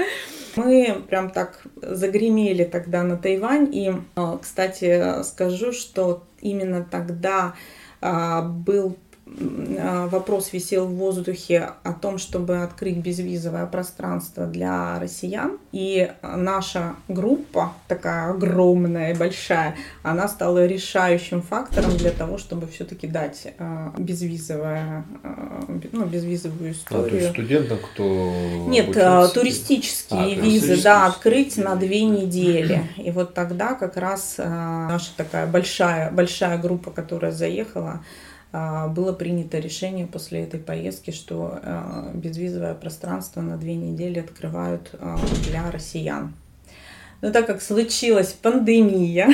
Мы 0.56 1.04
прям 1.08 1.30
так 1.30 1.62
загремели 1.82 2.64
тогда 2.64 3.04
на 3.04 3.18
Тайвань. 3.18 3.70
И, 3.74 3.92
э, 4.16 4.38
кстати, 4.42 5.24
скажу, 5.24 5.72
что 5.72 6.24
именно 6.42 6.86
тогда 6.90 7.54
а, 8.02 8.42
был 8.42 8.92
а, 8.92 9.09
вопрос 9.38 10.54
висел 10.54 10.88
в 10.88 10.96
воздухе 10.96 11.72
о 11.84 11.94
том, 11.94 12.18
чтобы 12.18 12.64
открыть 12.64 12.98
безвизовое 12.98 13.66
пространство 13.66 14.46
для 14.46 15.00
россиян. 15.00 15.58
И 15.72 16.12
наша 16.22 16.96
группа, 17.08 17.74
такая 17.88 18.32
огромная 18.32 19.14
и 19.14 19.18
большая, 19.18 19.76
она 20.04 20.28
стала 20.28 20.66
решающим 20.66 21.42
фактором 21.42 21.96
для 21.98 22.12
того, 22.12 22.38
чтобы 22.38 22.68
все-таки 22.68 23.08
дать 23.08 23.54
а, 23.60 23.94
безвизовое, 23.98 25.06
ну, 25.92 26.06
безвизовую 26.06 26.72
историю. 26.72 27.06
А, 27.06 27.10
то 27.10 27.16
есть 27.16 27.30
студентам, 27.30 27.78
кто 27.78 28.04
Нет, 28.68 28.90
обучился? 28.90 29.34
туристические 29.34 30.38
а, 30.38 30.42
визы, 30.42 30.82
да, 30.82 31.06
открыть 31.06 31.58
на 31.58 31.76
две 31.76 32.04
недели. 32.04 32.84
И 32.98 33.12
вот 33.12 33.34
тогда 33.34 33.74
как 33.74 33.98
раз 33.98 34.36
наша 34.38 35.12
такая 35.16 35.46
большая, 35.48 36.12
большая 36.12 36.58
группа, 36.58 36.92
которая 36.92 37.32
заехала, 37.32 37.90
а, 37.90 38.02
было 38.52 39.14
принято 39.14 39.60
решение 39.60 40.08
после 40.08 40.42
этой 40.42 40.60
поездки, 40.60 41.12
что 41.12 41.60
а, 41.62 42.12
безвизовое 42.16 42.74
пространство 42.74 43.42
на 43.42 43.58
две 43.58 43.76
недели 43.76 44.20
открывают 44.20 44.90
а, 44.94 45.20
для 45.48 45.70
россиян. 45.70 46.34
Но 47.22 47.32
так 47.32 47.46
как 47.46 47.62
случилась 47.62 48.34
пандемия, 48.34 49.30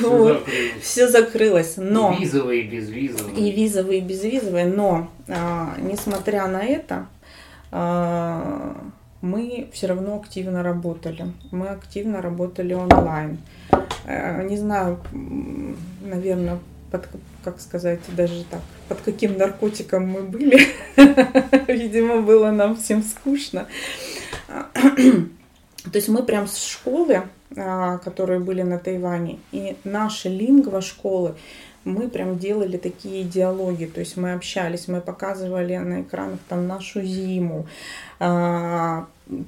вот, 0.00 0.48
все 0.80 1.08
закрылось. 1.08 1.74
Но, 1.76 2.16
и 2.18 2.24
визовые, 2.24 2.62
и 2.62 2.68
безвизовые. 2.68 3.38
И 3.38 3.52
визовые, 3.52 3.98
и 4.00 4.02
безвизовые. 4.02 4.66
Но, 4.66 5.10
несмотря 5.78 6.46
на 6.48 6.64
это, 6.64 7.06
мы 9.20 9.68
все 9.72 9.86
равно 9.86 10.16
активно 10.16 10.62
работали. 10.62 11.26
Мы 11.50 11.68
активно 11.68 12.22
работали 12.22 12.72
онлайн. 12.72 13.36
Не 14.06 14.56
знаю, 14.56 14.98
наверное, 16.00 16.58
под, 16.92 17.08
как 17.42 17.60
сказать, 17.60 18.00
даже 18.14 18.44
так, 18.44 18.60
под 18.88 19.00
каким 19.00 19.38
наркотиком 19.38 20.06
мы 20.06 20.22
были. 20.22 20.68
Видимо, 21.66 22.20
было 22.20 22.50
нам 22.50 22.76
всем 22.76 23.02
скучно. 23.02 23.66
То 24.46 25.94
есть 25.94 26.08
мы 26.08 26.22
прям 26.22 26.46
с 26.46 26.62
школы, 26.62 27.22
которые 27.54 28.40
были 28.40 28.62
на 28.62 28.78
Тайване, 28.78 29.38
и 29.52 29.76
наши 29.84 30.28
лингва 30.28 30.80
школы, 30.80 31.34
мы 31.84 32.08
прям 32.08 32.38
делали 32.38 32.76
такие 32.76 33.24
диалоги, 33.24 33.86
то 33.86 34.00
есть 34.00 34.16
мы 34.16 34.34
общались, 34.34 34.86
мы 34.88 35.00
показывали 35.00 35.76
на 35.76 36.02
экранах 36.02 36.38
там 36.48 36.68
нашу 36.68 37.02
зиму, 37.02 37.66
а, 38.20 39.06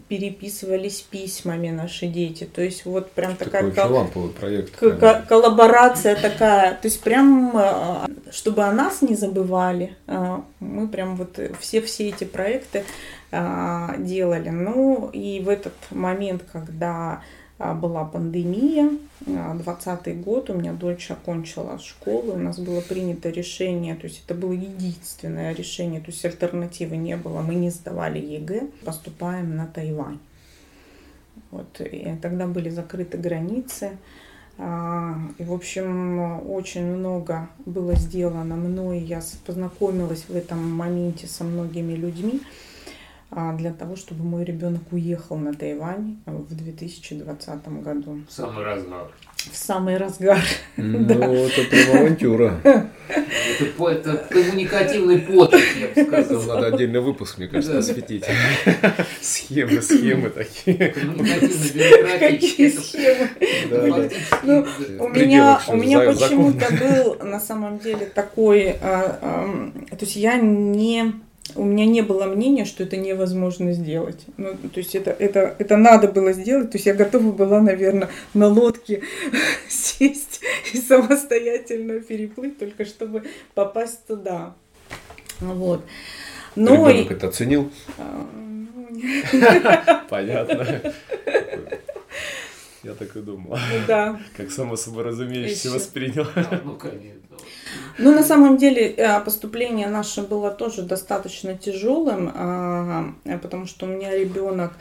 переписывались 0.08 1.00
письмами 1.02 1.70
наши 1.70 2.06
дети. 2.06 2.44
То 2.44 2.62
есть 2.62 2.84
вот 2.86 3.10
прям 3.12 3.36
такая 3.36 3.62
кол- 3.70 4.28
проект. 4.28 4.76
К- 4.76 5.24
коллаборация 5.28 6.16
такая. 6.16 6.72
То 6.72 6.88
есть 6.88 7.00
прям, 7.02 7.52
а, 7.54 8.06
чтобы 8.32 8.62
о 8.64 8.72
нас 8.72 9.02
не 9.02 9.14
забывали, 9.14 9.96
а, 10.06 10.42
мы 10.60 10.88
прям 10.88 11.16
вот 11.16 11.38
все-все 11.60 12.08
эти 12.08 12.24
проекты 12.24 12.84
а, 13.30 13.94
делали. 13.98 14.48
Ну 14.48 15.10
и 15.12 15.40
в 15.40 15.48
этот 15.48 15.74
момент, 15.90 16.42
когда 16.52 17.20
была 17.58 18.04
пандемия, 18.04 18.90
20 19.26 20.20
год, 20.22 20.50
у 20.50 20.54
меня 20.54 20.72
дочь 20.72 21.10
окончила 21.10 21.78
школу, 21.78 22.32
у 22.32 22.38
нас 22.38 22.58
было 22.58 22.80
принято 22.80 23.30
решение, 23.30 23.94
то 23.94 24.06
есть 24.06 24.22
это 24.24 24.34
было 24.34 24.52
единственное 24.52 25.54
решение, 25.54 26.00
то 26.00 26.10
есть 26.10 26.24
альтернативы 26.24 26.96
не 26.96 27.16
было, 27.16 27.40
мы 27.40 27.54
не 27.54 27.70
сдавали 27.70 28.18
ЕГЭ, 28.18 28.68
поступаем 28.84 29.56
на 29.56 29.66
Тайвань. 29.66 30.18
Вот, 31.50 31.80
и 31.80 32.16
тогда 32.20 32.46
были 32.46 32.70
закрыты 32.70 33.18
границы, 33.18 33.98
а, 34.56 35.16
и, 35.38 35.44
в 35.44 35.52
общем, 35.52 36.48
очень 36.48 36.84
много 36.84 37.48
было 37.66 37.94
сделано 37.94 38.56
мной. 38.56 39.00
Я 39.00 39.20
познакомилась 39.44 40.26
в 40.28 40.36
этом 40.36 40.70
моменте 40.70 41.26
со 41.26 41.44
многими 41.44 41.94
людьми. 41.94 42.40
А, 43.36 43.52
для 43.54 43.72
того, 43.72 43.96
чтобы 43.96 44.22
мой 44.24 44.44
ребенок 44.44 44.82
уехал 44.92 45.36
на 45.36 45.52
Тайвань 45.54 46.18
в 46.26 46.54
2020 46.54 47.68
году. 47.82 48.20
В 48.28 48.32
самый 48.32 48.64
разгар. 48.64 49.10
В 49.36 49.56
самый 49.56 49.96
разгар. 49.96 50.40
Ну, 50.76 51.46
это 51.46 51.64
прям 51.64 51.96
авантюра. 51.96 52.60
Это, 52.64 53.90
это 53.90 54.16
коммуникативный 54.30 55.18
подвиг, 55.18 55.64
я 55.76 55.88
бы 55.88 56.24
сказал. 56.24 56.42
Надо 56.54 56.66
отдельный 56.74 57.00
выпуск, 57.00 57.38
мне 57.38 57.48
кажется, 57.48 57.78
осветить. 57.78 58.24
Схемы, 59.20 59.82
схемы 59.82 60.30
такие. 60.30 60.94
Какие 62.18 62.70
схемы? 62.70 64.10
Ну, 64.44 64.66
у 65.00 65.08
меня, 65.08 65.60
у 65.68 65.76
меня 65.76 66.00
почему-то 66.00 66.72
был 66.72 67.26
на 67.26 67.40
самом 67.40 67.78
деле 67.78 68.06
такой, 68.06 68.76
а, 68.80 69.72
то 69.90 70.04
есть 70.04 70.16
я 70.16 70.36
не 70.36 71.14
у 71.54 71.64
меня 71.64 71.86
не 71.86 72.02
было 72.02 72.24
мнения, 72.24 72.64
что 72.64 72.82
это 72.82 72.96
невозможно 72.96 73.72
сделать. 73.72 74.24
Ну, 74.36 74.54
то 74.54 74.78
есть 74.78 74.94
это, 74.94 75.10
это, 75.10 75.54
это 75.58 75.76
надо 75.76 76.08
было 76.08 76.32
сделать. 76.32 76.70
То 76.70 76.76
есть 76.76 76.86
я 76.86 76.94
готова 76.94 77.32
была, 77.32 77.60
наверное, 77.60 78.08
на 78.32 78.48
лодке 78.48 79.02
сесть 79.68 80.40
и 80.72 80.78
самостоятельно 80.78 82.00
переплыть, 82.00 82.58
только 82.58 82.84
чтобы 82.84 83.24
попасть 83.54 84.06
туда. 84.06 84.54
Вот. 85.40 85.84
Но 86.56 86.88
Ребенок 86.88 87.10
и... 87.10 87.14
это 87.14 87.28
оценил? 87.28 87.70
Ну, 87.98 88.68
Понятно. 90.08 90.94
Я 92.82 92.94
так 92.94 93.16
и 93.16 93.20
думал. 93.20 93.56
Ну 93.56 93.78
да. 93.86 94.20
Как 94.36 94.50
само 94.50 94.76
собой 94.76 95.04
разумеющееся 95.04 95.70
воспринял. 95.70 96.26
Ну, 96.64 96.76
конечно. 96.76 97.33
Ну, 97.98 98.12
на 98.12 98.22
самом 98.22 98.56
деле, 98.56 98.90
э, 98.90 99.20
поступление 99.20 99.88
наше 99.88 100.22
было 100.22 100.50
тоже 100.50 100.82
достаточно 100.82 101.56
тяжелым, 101.56 102.30
а, 102.34 103.14
потому 103.42 103.66
что 103.66 103.86
у 103.86 103.88
меня 103.88 104.16
ребенок, 104.16 104.72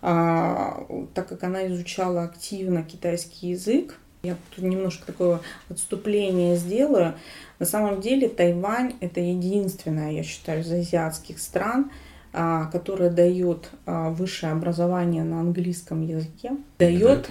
а, 0.00 0.86
так 1.14 1.28
как 1.28 1.42
она 1.44 1.66
изучала 1.68 2.22
активно 2.22 2.82
китайский 2.82 3.48
язык, 3.48 3.98
я 4.22 4.36
тут 4.54 4.64
немножко 4.64 5.06
такое 5.06 5.40
отступление 5.68 6.56
сделаю. 6.56 7.14
На 7.58 7.66
самом 7.66 8.00
деле 8.00 8.28
Тайвань 8.28 8.94
это 9.00 9.20
единственная, 9.20 10.12
я 10.12 10.22
считаю, 10.22 10.62
из 10.62 10.72
азиатских 10.72 11.38
стран, 11.38 11.90
а, 12.32 12.66
которая 12.66 13.10
дает 13.10 13.68
высшее 13.84 14.52
образование 14.52 15.24
на 15.24 15.40
английском 15.40 16.02
языке, 16.02 16.52
дает 16.78 17.28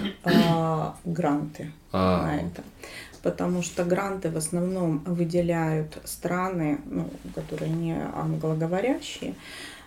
гранты 1.03 1.71
а. 1.91 2.23
на 2.23 2.35
это 2.37 2.63
потому 3.23 3.63
что 3.63 3.85
гранты 3.85 4.29
в 4.29 4.37
основном 4.37 4.99
выделяют 5.05 5.97
страны, 6.03 6.79
ну, 6.85 7.09
которые 7.33 7.71
не 7.71 7.97
англоговорящие, 8.13 9.33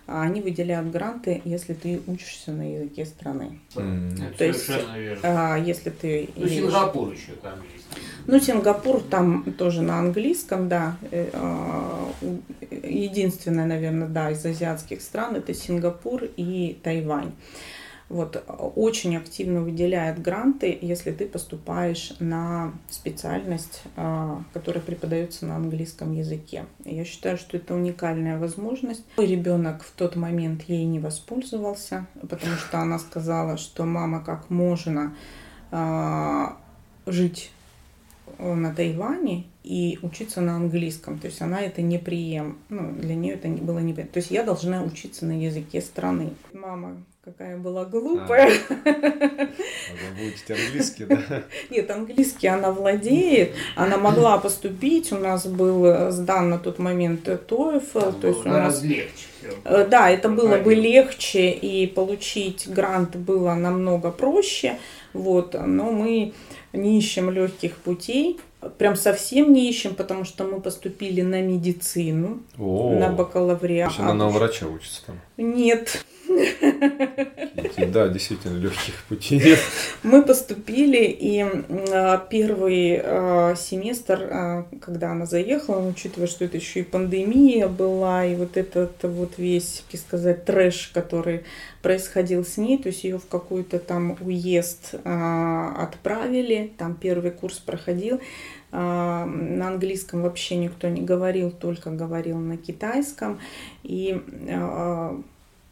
а 0.07 0.23
они 0.23 0.41
выделяют 0.41 0.91
гранты, 0.91 1.43
если 1.45 1.75
ты 1.75 2.01
учишься 2.07 2.53
на 2.53 2.75
языке 2.75 3.05
страны. 3.05 3.59
Mm. 3.75 4.37
То 4.37 4.45
есть, 4.45 4.69
верно. 4.69 5.21
А, 5.23 5.57
если 5.57 5.91
ты... 5.91 6.31
Ну, 6.37 6.49
Сингапур 6.49 7.13
еще 7.13 7.33
там 7.43 7.59
есть. 7.75 7.85
Ну, 8.27 8.41
Сингапур 8.41 9.03
там 9.03 9.53
тоже 9.59 9.83
на 9.83 9.99
английском, 9.99 10.69
да. 10.69 10.97
Э, 11.11 11.29
а, 11.33 12.13
единственное, 12.85 13.67
наверное, 13.67 14.09
да, 14.09 14.31
из 14.31 14.47
азиатских 14.47 15.03
стран 15.03 15.37
это 15.37 15.53
Сингапур 15.53 16.23
и 16.37 16.79
Тайвань 16.83 17.33
вот, 18.09 18.43
очень 18.77 19.17
активно 19.17 19.63
выделяет 19.63 20.23
гранты, 20.23 20.79
если 20.81 21.11
ты 21.11 21.27
поступаешь 21.27 22.13
на 22.21 22.73
специальность, 22.89 23.83
а, 23.97 24.43
которая 24.53 24.83
преподается 24.83 25.45
на 25.45 25.57
английском 25.57 26.13
языке. 26.13 26.67
Я 26.85 27.05
считаю, 27.05 27.37
что 27.37 27.57
это 27.57 27.75
уникальная 27.75 28.39
возможность. 28.39 29.05
Мой 29.17 29.27
ребенок 29.27 29.83
в 29.83 29.91
тот 29.91 30.15
момент 30.15 30.63
ей 30.69 30.85
не 30.85 31.01
воспользовался, 31.01 32.07
потому 32.21 32.55
что 32.55 32.79
она 32.79 33.01
сказала, 33.01 33.57
что 33.57 33.85
мама, 33.85 34.23
как 34.23 34.51
можно 34.51 35.17
а, 35.73 36.59
жить 37.07 37.51
на 38.39 38.73
Тайване 38.73 39.47
и 39.65 39.99
учиться 40.03 40.41
на 40.41 40.57
английском. 40.57 41.19
То 41.19 41.27
есть 41.27 41.43
она 41.43 41.61
это 41.61 41.83
не 41.83 41.99
прием. 41.99 42.59
Ну, 42.69 42.93
для 42.93 43.17
нее 43.17 43.35
это 43.35 43.49
было 43.49 43.81
не... 43.81 43.95
То 43.95 44.19
есть 44.19 44.31
я 44.31 44.45
должна 44.45 44.83
учиться 44.83 45.27
на 45.27 45.43
языке 45.43 45.81
страны. 45.81 46.31
Мама 46.53 46.97
какая 47.27 47.57
была 47.57 47.85
глупая. 47.85 48.53
А, 48.69 48.85
вы 50.17 50.29
учите 50.29 50.55
английский, 50.55 51.05
да? 51.07 51.43
Нет, 51.71 51.91
английский 51.91 52.47
она 52.47 52.71
владеет. 52.71 53.53
Она 53.75 53.97
могла 53.97 54.39
поступить. 54.39 55.13
У 55.13 55.19
нас 55.19 55.45
был 55.45 56.13
сдан 56.13 56.51
на 56.51 56.59
тот 56.59 56.79
момент 56.79 57.27
TOEFL. 57.27 58.21
То 58.21 58.29
есть 58.29 58.47
у 58.47 58.49
нас 58.49 58.83
легче. 58.85 59.27
Э, 59.65 59.85
да, 59.91 60.09
это 60.09 60.29
было 60.29 60.59
бы 60.59 60.75
легче 60.77 61.51
и 61.51 61.89
получить 61.89 62.69
грант 62.69 63.17
было 63.17 63.55
намного 63.55 64.13
проще. 64.13 64.79
Вот, 65.13 65.55
но 65.55 65.91
мы 65.91 66.33
не 66.73 66.99
ищем 66.99 67.31
легких 67.31 67.75
путей. 67.79 68.39
Прям 68.79 68.95
совсем 68.95 69.53
не 69.53 69.69
ищем, 69.69 69.97
потому 69.97 70.25
что 70.25 70.45
мы 70.45 70.61
поступили 70.61 71.23
на 71.23 71.43
медицину, 71.43 72.41
О, 72.59 72.97
на 72.99 73.11
бакалавриат. 73.11 73.93
Она 73.99 74.15
на 74.15 74.29
врача 74.29 74.67
учится 74.67 75.07
там? 75.07 75.21
Нет. 75.37 76.05
Да, 77.93 78.09
действительно, 78.09 78.59
легких 78.59 79.05
путей 79.09 79.39
нет. 79.39 79.59
Мы 80.03 80.23
поступили, 80.23 81.05
и 81.05 81.41
а, 81.41 82.19
первый 82.19 83.01
а, 83.03 83.55
семестр, 83.57 84.29
а, 84.31 84.67
когда 84.81 85.13
она 85.13 85.27
заехала, 85.27 85.87
учитывая, 85.87 86.27
что 86.27 86.45
это 86.45 86.57
еще 86.57 86.81
и 86.81 86.83
пандемия 86.85 87.69
была, 87.69 88.25
и 88.25 88.35
вот 88.35 88.57
этот 88.57 89.03
вот 89.03 89.35
весь, 89.39 89.85
как 89.91 90.01
сказать, 90.01 90.45
трэш, 90.45 90.91
который 90.93 91.45
происходил 91.83 92.45
с 92.45 92.57
ней, 92.57 92.79
то 92.79 92.89
есть 92.89 93.05
ее 93.05 93.19
в 93.19 93.27
какой-то 93.29 93.79
там 93.79 94.17
уезд 94.21 94.95
отправили, 95.05 96.73
там 96.77 96.95
первый 96.95 97.31
курс 97.31 97.59
проходил, 97.59 98.21
на 98.73 99.69
английском 99.69 100.23
вообще 100.23 100.57
никто 100.57 100.89
не 100.89 101.03
говорил, 101.03 101.53
только 101.53 101.91
говорил 101.91 102.39
на 102.39 102.57
китайском. 102.57 103.39
И 103.85 104.21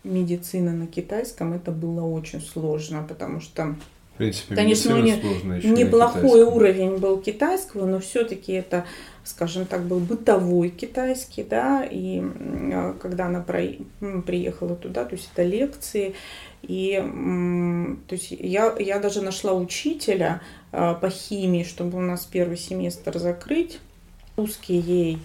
медицина 0.05 0.73
на 0.73 0.87
китайском, 0.87 1.53
это 1.53 1.73
было 1.73 2.03
очень 2.03 2.41
сложно, 2.41 3.05
потому 3.09 3.41
что 3.41 3.75
в 4.15 4.19
принципе, 4.19 4.55
Конечно, 4.55 4.95
не, 5.01 5.21
неплохой 5.71 6.45
уровень 6.45 6.99
был 6.99 7.19
китайского, 7.21 7.85
но 7.85 7.99
все-таки 7.99 8.53
это, 8.53 8.85
скажем 9.25 9.67
так, 9.67 9.83
был 9.87 9.99
бытовой 9.99 10.69
китайский, 10.69 11.43
да, 11.43 11.85
и 11.85 12.23
а, 12.23 12.95
когда 13.01 13.27
она 13.27 13.41
про, 13.41 13.61
приехала 14.25 14.77
туда, 14.77 15.05
то 15.05 15.17
есть 15.17 15.31
это 15.33 15.43
лекции, 15.43 16.15
и 16.63 16.95
то 18.07 18.15
есть 18.15 18.31
я, 18.31 18.73
я 18.79 19.01
даже 19.01 19.21
нашла 19.21 19.53
учителя 19.53 20.43
а, 20.71 20.95
по 20.95 21.11
химии, 21.11 21.65
чтобы 21.65 21.99
у 21.99 22.03
нас 22.03 22.25
первый 22.25 22.57
семестр 22.57 23.19
закрыть, 23.19 23.81
русский 24.37 24.77
ей 24.77 25.19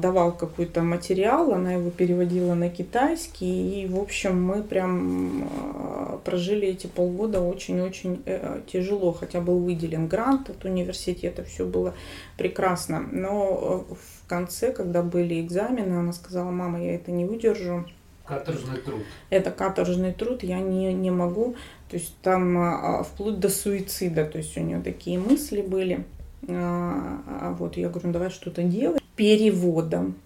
давал 0.00 0.32
какой-то 0.32 0.82
материал, 0.82 1.52
она 1.52 1.72
его 1.72 1.90
переводила 1.90 2.54
на 2.54 2.68
китайский, 2.68 3.82
и, 3.82 3.86
в 3.86 3.98
общем, 3.98 4.42
мы 4.42 4.62
прям 4.62 5.44
а, 5.44 6.20
прожили 6.24 6.68
эти 6.68 6.86
полгода 6.86 7.40
очень-очень 7.40 8.22
э, 8.26 8.62
тяжело, 8.66 9.12
хотя 9.12 9.40
был 9.40 9.60
выделен 9.60 10.08
грант 10.08 10.50
от 10.50 10.64
университета, 10.64 11.44
все 11.44 11.64
было 11.64 11.94
прекрасно, 12.36 13.06
но 13.12 13.86
э, 13.90 13.94
в 13.94 14.28
конце, 14.28 14.72
когда 14.72 15.02
были 15.02 15.40
экзамены, 15.40 15.94
она 15.94 16.12
сказала, 16.12 16.50
мама, 16.50 16.82
я 16.82 16.94
это 16.94 17.12
не 17.12 17.24
выдержу, 17.24 17.84
Каторжный 18.24 18.78
труд. 18.78 19.02
Это 19.28 19.50
каторжный 19.50 20.12
труд, 20.14 20.42
я 20.42 20.58
не, 20.58 20.94
не 20.94 21.10
могу. 21.10 21.56
То 21.90 21.96
есть 21.96 22.16
там 22.22 22.56
а, 22.56 23.02
вплоть 23.02 23.38
до 23.38 23.50
суицида, 23.50 24.24
то 24.24 24.38
есть 24.38 24.56
у 24.56 24.62
нее 24.62 24.80
такие 24.80 25.18
мысли 25.18 25.60
были. 25.60 26.06
А, 26.48 27.22
а 27.26 27.54
вот 27.58 27.76
я 27.76 27.88
говорю, 27.88 28.08
ну 28.08 28.12
давай 28.12 28.30
что-то 28.30 28.62
делай. 28.62 29.00
Переводом, 29.16 30.16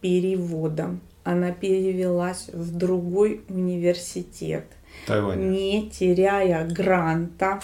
переводом. 0.00 1.00
Она 1.24 1.52
перевелась 1.52 2.48
в 2.52 2.76
другой 2.76 3.42
университет. 3.48 4.64
Тайвань. 5.06 5.50
Не 5.50 5.88
теряя 5.90 6.68
гранта. 6.68 7.60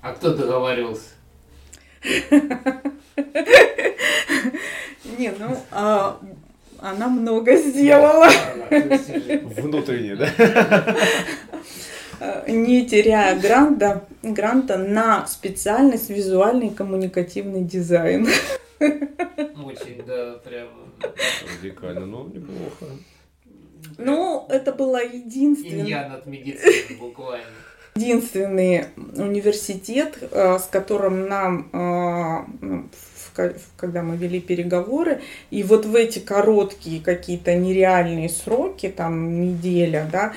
А 0.00 0.12
кто 0.12 0.34
договаривался? 0.34 1.10
Не, 5.18 5.32
ну, 5.38 5.56
а, 5.70 6.18
она 6.80 7.08
много 7.08 7.56
сделала. 7.56 8.28
Внутренне, 8.70 10.16
да? 10.16 10.28
не 12.46 12.86
теряя 12.86 13.38
гранта, 13.38 14.04
гранта 14.22 14.78
на 14.78 15.26
специальность 15.26 16.10
визуальный 16.10 16.70
коммуникативный 16.70 17.62
дизайн. 17.62 18.28
Очень, 18.78 20.02
да, 20.06 20.34
прям. 20.44 20.68
Радикально, 21.58 22.06
но 22.06 22.28
неплохо. 22.28 22.86
Ну, 23.98 24.46
это 24.48 24.72
была 24.72 25.00
единственная... 25.00 25.84
Я 25.84 26.08
над 26.08 26.26
медициной 26.26 26.96
буквально. 26.98 27.44
Единственный 27.96 28.86
университет, 29.16 30.16
э, 30.30 30.58
с 30.58 30.64
которым 30.64 31.28
нам, 31.28 31.68
э, 31.72 32.46
ну, 32.60 32.88
когда 33.76 34.02
мы 34.02 34.16
вели 34.16 34.40
переговоры, 34.40 35.20
и 35.50 35.62
вот 35.62 35.84
в 35.84 35.94
эти 35.94 36.18
короткие 36.18 37.02
какие-то 37.02 37.54
нереальные 37.54 38.28
сроки, 38.28 38.88
там 38.88 39.40
неделя, 39.40 40.08
да, 40.10 40.32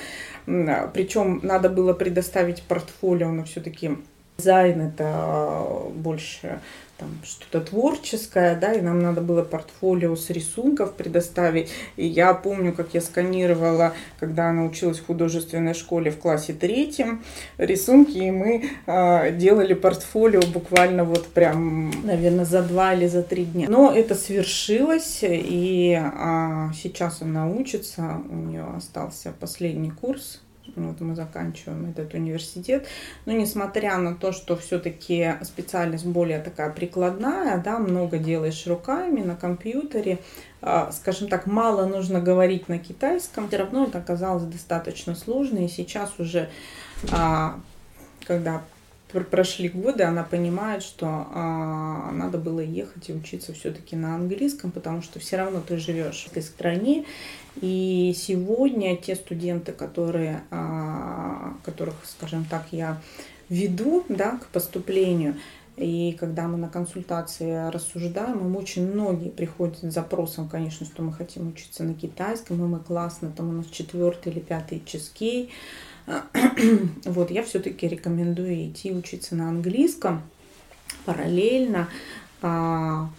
Причем 0.45 1.39
надо 1.43 1.69
было 1.69 1.93
предоставить 1.93 2.62
портфолио, 2.63 3.31
но 3.31 3.43
все-таки 3.43 3.97
дизайн 4.38 4.81
это 4.81 5.65
больше 5.93 6.60
там 6.97 7.10
что-то 7.23 7.62
творческое, 7.62 8.55
да, 8.55 8.73
и 8.73 8.81
нам 8.81 8.99
надо 8.99 9.21
было 9.21 9.43
портфолио 9.43 10.15
с 10.15 10.29
рисунков 10.29 10.93
предоставить. 10.93 11.69
И 11.97 12.05
я 12.05 12.34
помню, 12.34 12.73
как 12.73 12.93
я 12.93 13.01
сканировала, 13.01 13.93
когда 14.19 14.49
она 14.49 14.63
училась 14.63 14.99
в 14.99 15.05
художественной 15.05 15.73
школе 15.73 16.12
в 16.12 16.17
классе 16.17 16.53
третьем, 16.53 17.23
рисунки, 17.58 18.17
и 18.17 18.31
мы 18.31 18.69
э, 18.86 19.31
делали 19.38 19.73
портфолио 19.73 20.41
буквально 20.53 21.03
вот 21.03 21.27
прям, 21.27 21.91
наверное, 22.03 22.45
за 22.45 22.62
два 22.62 22.93
или 22.93 23.08
за 23.08 23.23
три 23.23 23.45
дня. 23.45 23.67
Но 23.69 23.91
это 23.91 24.15
свершилось, 24.15 25.19
и 25.21 25.99
э, 26.01 26.69
сейчас 26.81 27.21
она 27.21 27.47
учится, 27.49 28.21
у 28.29 28.36
нее 28.36 28.65
остался 28.75 29.34
последний 29.38 29.91
курс 29.91 30.39
вот 30.75 30.99
мы 31.01 31.15
заканчиваем 31.15 31.89
этот 31.89 32.13
университет. 32.13 32.88
Но 33.25 33.34
несмотря 33.34 33.97
на 33.97 34.15
то, 34.15 34.32
что 34.32 34.56
все-таки 34.56 35.36
специальность 35.43 36.06
более 36.06 36.39
такая 36.39 36.71
прикладная, 36.71 37.58
да, 37.58 37.80
много 37.80 38.17
делаешь 38.17 38.65
руками 38.67 39.21
на 39.21 39.36
компьютере, 39.36 40.19
а, 40.62 40.91
скажем 40.91 41.28
так, 41.28 41.45
мало 41.45 41.86
нужно 41.86 42.19
говорить 42.19 42.67
на 42.69 42.80
китайском, 42.80 43.47
все 43.47 43.58
равно 43.58 43.86
это 43.86 43.99
оказалось 43.99 44.43
достаточно 44.43 45.15
сложно. 45.15 45.60
И 45.60 45.67
сейчас 45.67 46.19
уже, 46.19 46.49
а, 47.12 47.60
когда 48.25 48.62
прошли 49.08 49.70
годы, 49.70 50.04
она 50.04 50.24
понимает, 50.24 50.84
что 50.84 51.28
а, 51.32 52.12
надо 52.12 52.38
было 52.38 52.60
ехать 52.60 53.10
и 53.10 53.13
учиться 53.13 53.54
все-таки 53.54 53.96
на 53.96 54.15
английском, 54.15 54.72
потому 54.72 55.02
что 55.02 55.20
все 55.20 55.38
равно 55.38 55.62
ты 55.62 55.78
живешь 55.78 56.26
в 56.26 56.32
этой 56.32 56.44
стране. 56.44 57.06
И 57.62 58.13
сегодня 58.18 58.98
те 58.98 59.15
студенты, 59.15 59.72
которые, 59.72 60.44
а, 60.52 61.54
которых, 61.63 61.96
скажем 62.04 62.46
так, 62.46 62.68
я 62.72 63.02
веду 63.48 64.04
да, 64.10 64.38
к 64.38 64.48
поступлению, 64.48 65.36
и 65.78 66.15
когда 66.18 66.48
мы 66.48 66.58
на 66.58 66.70
консультации 66.70 67.70
рассуждаем, 67.70 68.39
им 68.39 68.56
очень 68.56 68.89
многие 68.89 69.30
приходят 69.30 69.80
с 69.80 69.94
запросом, 69.94 70.48
конечно, 70.48 70.86
что 70.86 71.04
мы 71.04 71.12
хотим 71.12 71.50
учиться 71.50 71.84
на 71.84 71.94
китайском, 71.94 72.63
и 72.63 72.68
мы 72.68 72.80
классно, 72.80 73.30
там 73.30 73.50
у 73.50 73.52
нас 73.52 73.65
четвертый 73.68 74.32
или 74.32 74.39
пятый 74.39 74.82
ческей. 74.86 75.52
Вот, 77.06 77.32
я 77.32 77.44
все-таки 77.44 77.88
рекомендую 77.88 78.68
идти 78.68 78.91
учиться 78.91 79.36
на 79.36 79.50
английском 79.50 80.22
параллельно, 81.06 81.89
а, 82.41 83.10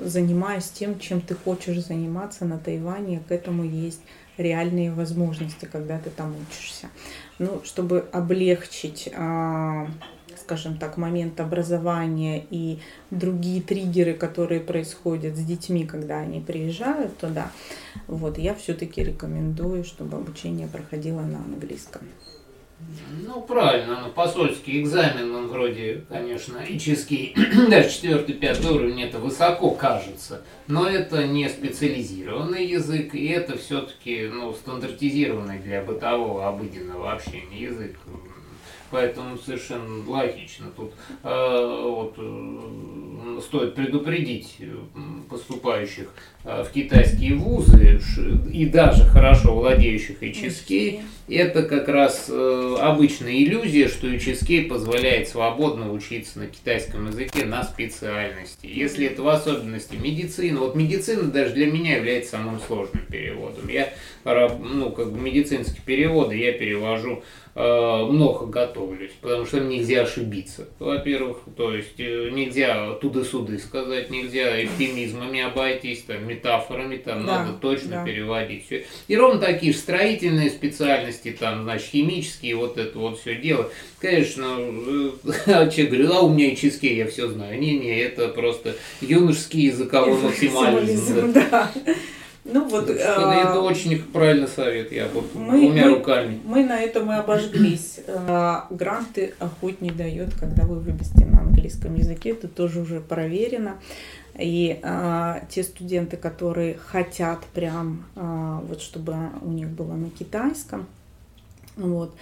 занимаясь 0.00 0.70
тем, 0.70 0.98
чем 0.98 1.20
ты 1.20 1.34
хочешь 1.34 1.84
заниматься 1.84 2.44
на 2.44 2.58
Тайване, 2.58 3.22
к 3.28 3.32
этому 3.32 3.64
есть 3.64 4.00
реальные 4.36 4.92
возможности, 4.92 5.68
когда 5.70 5.98
ты 5.98 6.10
там 6.10 6.34
учишься. 6.48 6.88
Ну, 7.38 7.62
чтобы 7.64 8.08
облегчить 8.12 9.08
а, 9.14 9.88
скажем 10.48 10.78
так, 10.78 10.96
момент 10.96 11.38
образования 11.40 12.42
и 12.50 12.78
другие 13.10 13.60
триггеры, 13.60 14.14
которые 14.14 14.60
происходят 14.60 15.36
с 15.36 15.44
детьми, 15.44 15.84
когда 15.84 16.20
они 16.20 16.40
приезжают 16.40 17.18
туда, 17.18 17.52
вот, 18.06 18.38
я 18.38 18.54
все-таки 18.54 19.04
рекомендую, 19.04 19.84
чтобы 19.84 20.16
обучение 20.16 20.66
проходило 20.66 21.20
на 21.20 21.36
английском. 21.36 22.00
Ну, 23.26 23.42
правильно, 23.42 24.04
ну, 24.06 24.12
посольский 24.12 24.80
экзамен, 24.80 25.34
он 25.34 25.48
вроде, 25.48 26.04
конечно, 26.08 26.58
ический, 26.66 27.34
даже 27.70 27.90
четвертый, 27.90 28.34
пятый 28.34 28.70
уровень, 28.70 29.02
это 29.02 29.18
высоко 29.18 29.72
кажется, 29.72 30.40
но 30.66 30.88
это 30.88 31.26
не 31.26 31.46
специализированный 31.50 32.64
язык, 32.64 33.14
и 33.14 33.26
это 33.26 33.58
все-таки, 33.58 34.28
ну, 34.32 34.54
стандартизированный 34.54 35.58
для 35.58 35.82
бытового, 35.82 36.48
обыденного 36.48 37.12
общения 37.12 37.60
язык. 37.60 37.98
Поэтому 38.90 39.36
совершенно 39.36 40.08
логично. 40.08 40.66
Тут 40.74 40.92
э, 41.22 41.80
вот, 41.84 42.14
э, 42.16 43.40
стоит 43.42 43.74
предупредить 43.74 44.56
поступающих 45.28 46.08
э, 46.44 46.64
в 46.64 46.70
китайские 46.72 47.34
вузы 47.34 48.00
и 48.52 48.66
даже 48.66 49.04
хорошо 49.04 49.54
владеющих 49.54 50.22
HSK, 50.22 51.02
это 51.28 51.62
как 51.64 51.88
раз 51.88 52.26
э, 52.30 52.76
обычная 52.80 53.42
иллюзия, 53.42 53.88
что 53.88 54.06
HSK 54.06 54.68
позволяет 54.68 55.28
свободно 55.28 55.92
учиться 55.92 56.38
на 56.38 56.46
китайском 56.46 57.08
языке 57.08 57.44
на 57.44 57.64
специальности. 57.64 58.66
Если 58.66 59.06
это 59.06 59.22
в 59.22 59.28
особенности 59.28 59.96
медицина, 59.96 60.60
вот 60.60 60.74
медицина 60.74 61.24
даже 61.24 61.52
для 61.52 61.66
меня 61.66 61.96
является 61.96 62.32
самым 62.32 62.60
сложным 62.60 63.04
переводом. 63.06 63.68
Я, 63.68 63.92
ну, 64.24 64.90
как 64.90 65.12
бы 65.12 65.20
медицинские 65.20 65.82
переводы 65.84 66.36
я 66.36 66.52
перевожу 66.52 67.22
Э, 67.47 67.47
много 67.58 68.46
готовлюсь, 68.46 69.10
потому 69.20 69.44
что 69.44 69.58
нельзя 69.60 70.02
ошибиться. 70.02 70.68
Во-первых, 70.78 71.38
то 71.56 71.74
есть 71.74 71.98
э, 71.98 72.30
нельзя 72.30 72.92
туды-суды 72.94 73.58
сказать, 73.58 74.10
нельзя 74.10 74.62
эвфемизмами 74.62 75.40
обойтись, 75.40 76.02
там, 76.02 76.26
метафорами, 76.26 76.96
там 76.96 77.26
да, 77.26 77.44
надо 77.44 77.58
точно 77.58 77.90
да. 77.90 78.04
переводить 78.04 78.66
все. 78.66 78.86
И 79.08 79.16
ровно 79.16 79.40
такие 79.40 79.72
же 79.72 79.78
строительные 79.78 80.50
специальности, 80.50 81.36
там, 81.38 81.64
значит, 81.64 81.88
химические, 81.88 82.54
вот 82.54 82.78
это 82.78 82.96
вот 82.98 83.18
все 83.18 83.34
дело. 83.34 83.70
Конечно, 83.98 84.56
э, 84.58 85.10
человек 85.46 85.88
говорит, 85.88 86.10
а 86.12 86.20
у 86.20 86.32
меня 86.32 86.52
и 86.52 86.56
чизкей, 86.56 86.96
я 86.96 87.06
все 87.08 87.28
знаю. 87.28 87.58
Не-не, 87.58 87.98
это 87.98 88.28
просто 88.28 88.76
юношеский 89.00 89.62
языковой 89.62 90.20
максимализм. 90.20 91.32
Да. 91.32 91.72
Ну 92.48 92.68
вот. 92.68 92.88
Это, 92.88 93.30
а, 93.30 93.34
это 93.34 93.60
очень 93.60 94.02
правильный 94.02 94.48
совет, 94.48 94.90
я 94.90 95.06
вот 95.12 95.34
мы, 95.34 95.60
двумя 95.60 95.86
мы, 95.86 95.94
руками. 95.96 96.40
Мы 96.44 96.64
на 96.64 96.80
этом 96.80 97.10
и 97.12 97.14
обожглись. 97.14 98.00
А, 98.30 98.66
гранты 98.70 99.34
охот 99.38 99.80
не 99.80 99.90
дает, 99.90 100.34
когда 100.34 100.64
вы 100.64 100.80
вывести 100.80 101.24
на 101.24 101.40
английском 101.40 101.94
языке, 101.94 102.30
это 102.30 102.48
тоже 102.48 102.80
уже 102.80 103.00
проверено. 103.00 103.76
И 104.38 104.78
а, 104.82 105.40
те 105.50 105.64
студенты, 105.64 106.16
которые 106.16 106.78
хотят 106.78 107.44
прям, 107.46 108.04
а, 108.14 108.62
вот 108.68 108.80
чтобы 108.80 109.16
у 109.42 109.50
них 109.50 109.68
было 109.68 109.94
на 109.94 110.10
китайском, 110.10 110.86
вот, 111.76 112.14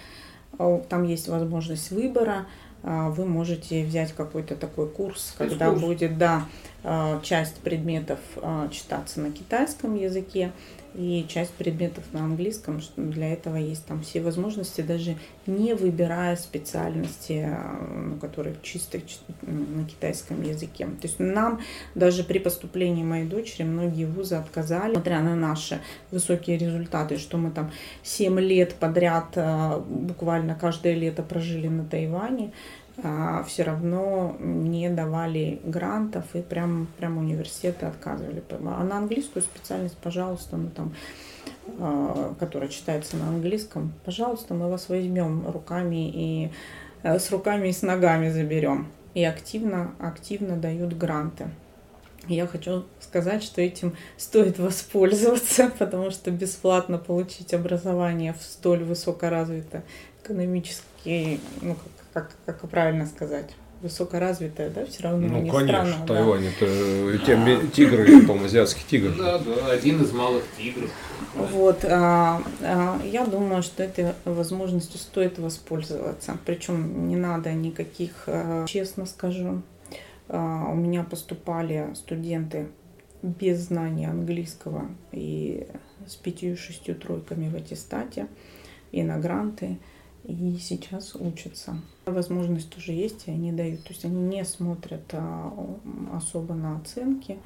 а, 0.57 0.79
там 0.89 1.03
есть 1.03 1.27
возможность 1.27 1.91
выбора. 1.91 2.45
Вы 2.83 3.25
можете 3.25 3.83
взять 3.83 4.13
какой-то 4.13 4.55
такой 4.55 4.87
курс, 4.87 5.33
когда 5.37 5.71
курс. 5.71 5.81
будет, 5.81 6.17
да, 6.17 6.45
часть 7.21 7.57
предметов 7.57 8.19
а, 8.37 8.69
читаться 8.69 9.19
на 9.19 9.31
китайском 9.31 9.95
языке 9.95 10.51
и 10.95 11.25
часть 11.27 11.51
предметов 11.51 12.05
на 12.13 12.23
английском. 12.23 12.81
Для 12.95 13.33
этого 13.33 13.57
есть 13.57 13.85
там 13.85 14.01
все 14.01 14.21
возможности, 14.21 14.81
даже 14.81 15.15
не 15.45 15.73
выбирая 15.75 16.35
специальности, 16.37 17.47
ну, 17.93 18.15
которые 18.15 18.55
чисто 18.63 18.99
на 19.41 19.83
китайском 19.83 20.41
языке. 20.41 20.85
То 20.85 21.07
есть 21.07 21.19
нам 21.19 21.61
даже 21.93 22.23
при 22.23 22.39
поступлении 22.39 23.03
моей 23.03 23.25
дочери 23.25 23.63
многие 23.63 24.05
вузы 24.05 24.35
отказали, 24.35 24.91
несмотря 24.91 25.21
на 25.21 25.35
наши 25.35 25.81
высокие 26.09 26.57
результаты, 26.57 27.17
что 27.17 27.37
мы 27.37 27.51
там 27.51 27.69
7 28.03 28.39
лет 28.39 28.75
подряд 28.75 29.37
буквально 29.87 30.55
каждое 30.55 30.95
лето 30.95 31.21
прожили 31.21 31.67
на 31.67 31.85
Тайване, 31.85 32.53
все 32.97 33.63
равно 33.63 34.35
не 34.39 34.89
давали 34.89 35.61
грантов 35.63 36.25
и 36.33 36.41
прям, 36.41 36.87
прям 36.97 37.17
университеты 37.17 37.85
отказывали. 37.85 38.43
А 38.49 38.83
на 38.83 38.97
английскую 38.97 39.43
специальность, 39.43 39.97
пожалуйста, 39.97 40.57
ну 40.57 40.69
там, 40.71 40.93
а, 41.79 42.33
которая 42.39 42.69
читается 42.69 43.17
на 43.17 43.27
английском, 43.27 43.93
пожалуйста, 44.03 44.55
мы 44.55 44.69
вас 44.69 44.89
возьмем 44.89 45.47
руками 45.47 46.09
и 46.09 46.51
э, 47.03 47.19
с 47.19 47.29
руками 47.29 47.67
и 47.67 47.71
с 47.71 47.83
ногами 47.83 48.29
заберем. 48.29 48.87
И 49.13 49.23
активно, 49.23 49.91
активно 49.99 50.57
дают 50.57 50.97
гранты. 50.97 51.49
Я 52.27 52.47
хочу 52.47 52.85
сказать, 52.99 53.43
что 53.43 53.61
этим 53.61 53.95
стоит 54.17 54.57
воспользоваться, 54.57 55.71
потому 55.79 56.09
что 56.09 56.31
бесплатно 56.31 56.97
получить 56.97 57.53
образование 57.53 58.33
в 58.33 58.41
столь 58.41 58.83
высокоразвито 58.83 59.83
экономически, 60.23 61.39
ну, 61.61 61.75
как 61.75 61.96
как, 62.13 62.31
как 62.45 62.69
правильно 62.69 63.05
сказать, 63.05 63.55
высокоразвитая, 63.81 64.69
да, 64.69 64.85
все 64.85 65.03
равно 65.03 65.27
ну, 65.27 65.41
не 65.41 65.51
конечно, 65.51 65.85
страна. 65.85 66.05
Тайвань 66.05 66.43
да. 66.43 66.65
это 66.65 67.17
те 67.25 67.67
тигры, 67.73 68.05
по-моему, 68.21 68.45
азиатский 68.45 68.83
тигр. 68.87 69.15
Да, 69.17 69.37
да, 69.37 69.71
один 69.71 70.01
из 70.01 70.11
малых 70.11 70.43
тигров. 70.57 70.89
Вот, 71.35 71.85
а, 71.85 72.41
а, 72.61 72.99
я 73.03 73.25
думаю, 73.25 73.61
что 73.61 73.83
этой 73.83 74.13
возможностью 74.25 74.99
стоит 74.99 75.37
воспользоваться. 75.37 76.37
Причем 76.45 77.07
не 77.07 77.15
надо 77.15 77.51
никаких, 77.53 78.23
а, 78.25 78.65
честно 78.65 79.05
скажу, 79.05 79.61
а, 80.29 80.69
у 80.71 80.75
меня 80.75 81.03
поступали 81.03 81.89
студенты 81.93 82.69
без 83.21 83.67
знания 83.67 84.09
английского 84.09 84.89
и 85.11 85.67
с 86.07 86.15
пятью-шестью 86.15 86.95
тройками 86.95 87.49
в 87.49 87.55
аттестате 87.55 88.27
и 88.91 89.03
на 89.03 89.17
гранты 89.17 89.77
и 90.27 90.57
сейчас 90.59 91.15
учатся. 91.15 91.77
Возможность 92.05 92.69
тоже 92.69 92.91
есть, 92.91 93.27
и 93.27 93.31
они 93.31 93.53
дают. 93.53 93.83
То 93.83 93.89
есть 93.89 94.03
они 94.03 94.21
не 94.21 94.43
смотрят 94.43 95.03
а, 95.13 95.53
особо 96.13 96.53
на 96.53 96.77
оценки. 96.77 97.39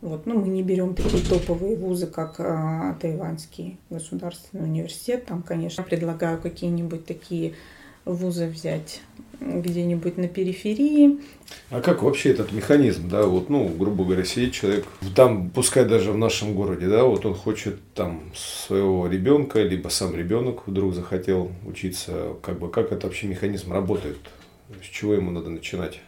Вот. 0.00 0.24
Ну, 0.26 0.38
мы 0.38 0.48
не 0.48 0.62
берем 0.62 0.94
такие 0.94 1.24
топовые 1.24 1.76
вузы, 1.76 2.06
как 2.06 2.36
а, 2.38 2.96
Тайваньский 3.00 3.78
государственный 3.90 4.64
университет. 4.64 5.26
Там, 5.26 5.42
конечно, 5.42 5.82
предлагаю 5.82 6.40
какие-нибудь 6.40 7.04
такие 7.04 7.54
вузы 8.04 8.46
взять 8.46 9.00
где-нибудь 9.40 10.16
на 10.16 10.28
периферии. 10.28 11.18
А 11.70 11.80
как 11.80 12.02
вообще 12.02 12.30
этот 12.30 12.52
механизм, 12.52 13.08
да, 13.08 13.24
вот, 13.26 13.50
ну, 13.50 13.68
грубо 13.68 14.04
говоря, 14.04 14.24
сидит 14.24 14.52
человек, 14.52 14.86
там, 15.14 15.50
пускай 15.50 15.84
даже 15.84 16.12
в 16.12 16.18
нашем 16.18 16.54
городе, 16.54 16.88
да, 16.88 17.04
вот 17.04 17.26
он 17.26 17.34
хочет 17.34 17.78
там 17.94 18.32
своего 18.34 19.06
ребенка, 19.06 19.62
либо 19.62 19.88
сам 19.88 20.14
ребенок 20.14 20.66
вдруг 20.66 20.94
захотел 20.94 21.50
учиться, 21.66 22.34
как 22.42 22.58
бы, 22.58 22.70
как 22.70 22.92
это 22.92 23.06
вообще 23.06 23.26
механизм 23.26 23.72
работает, 23.72 24.18
с 24.82 24.86
чего 24.86 25.14
ему 25.14 25.30
надо 25.30 25.50
начинать? 25.50 26.00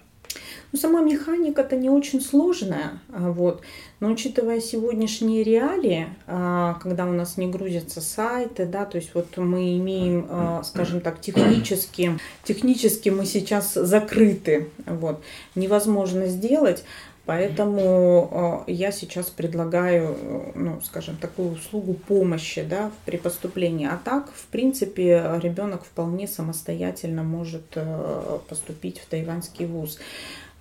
Ну, 0.77 0.81
сама 0.83 1.01
механика-то 1.01 1.75
не 1.75 1.89
очень 1.89 2.21
сложная, 2.21 3.01
а, 3.09 3.33
вот. 3.33 3.63
но 3.99 4.11
учитывая 4.11 4.61
сегодняшние 4.61 5.43
реалии, 5.43 6.09
а, 6.27 6.75
когда 6.83 7.07
у 7.07 7.13
нас 7.13 7.39
не 7.39 7.47
грузятся 7.47 8.03
сайты, 8.03 8.67
да, 8.67 8.85
то 8.85 8.99
есть 8.99 9.15
вот 9.15 9.35
мы 9.39 9.79
имеем, 9.79 10.27
а, 10.29 10.63
скажем 10.65 11.01
так, 11.01 11.19
технически, 11.23 12.19
технически 12.45 13.09
мы 13.09 13.25
сейчас 13.25 13.73
закрыты, 13.73 14.69
вот, 14.85 15.23
невозможно 15.55 16.27
сделать, 16.27 16.85
Поэтому 17.25 18.63
я 18.69 18.93
сейчас 18.93 19.31
предлагаю, 19.31 20.17
ну, 20.55 20.81
скажем, 20.83 21.17
такую 21.17 21.55
услугу 21.55 21.95
помощи 21.95 22.63
да, 22.63 22.93
при 23.05 23.17
поступлении. 23.17 23.89
А 23.89 23.99
так, 24.05 24.31
в 24.33 24.47
принципе, 24.47 25.41
ребенок 25.43 25.83
вполне 25.83 26.29
самостоятельно 26.29 27.25
может 27.25 27.65
э, 27.75 28.39
поступить 28.49 29.01
в 29.01 29.07
тайваньский 29.07 29.67
вуз. 29.67 29.99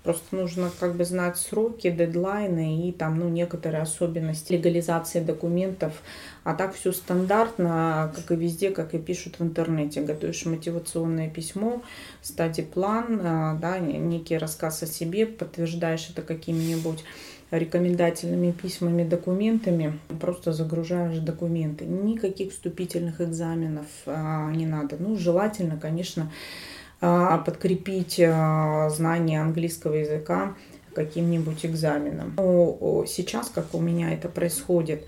Просто 0.06 0.36
нужно 0.36 0.70
как 0.78 0.94
бы 0.94 1.04
знать 1.04 1.36
сроки, 1.36 1.90
дедлайны 1.90 2.88
и 2.88 2.92
там, 2.92 3.18
ну, 3.18 3.28
некоторые 3.28 3.82
особенности 3.82 4.52
легализации 4.52 5.18
документов. 5.18 6.00
А 6.44 6.54
так 6.54 6.76
все 6.76 6.92
стандартно, 6.92 8.12
как 8.14 8.30
и 8.30 8.36
везде, 8.36 8.70
как 8.70 8.94
и 8.94 9.00
пишут 9.00 9.40
в 9.40 9.42
интернете. 9.42 10.02
Готовишь 10.02 10.46
мотивационное 10.46 11.28
письмо, 11.28 11.82
стадий 12.22 12.62
план, 12.62 13.18
э, 13.20 13.58
да, 13.60 13.80
некий 13.80 14.38
рассказ 14.38 14.84
о 14.84 14.86
себе, 14.86 15.26
подтверждаешь 15.26 16.08
это 16.08 16.22
какими-нибудь 16.22 17.02
рекомендательными 17.50 18.52
письмами, 18.52 19.02
документами, 19.02 19.98
просто 20.20 20.52
загружаешь 20.52 21.18
документы. 21.18 21.84
Никаких 21.84 22.52
вступительных 22.52 23.20
экзаменов 23.20 23.86
а, 24.06 24.52
не 24.52 24.66
надо. 24.66 24.98
Ну, 25.00 25.16
желательно, 25.16 25.76
конечно, 25.76 26.24
а, 26.24 26.75
подкрепить 27.00 28.20
а, 28.20 28.88
знание 28.90 29.40
английского 29.40 29.94
языка 29.94 30.54
каким-нибудь 30.94 31.66
экзаменом. 31.66 32.34
Но 32.36 33.04
сейчас, 33.06 33.50
как 33.50 33.74
у 33.74 33.80
меня 33.80 34.12
это 34.12 34.28
происходит, 34.28 35.06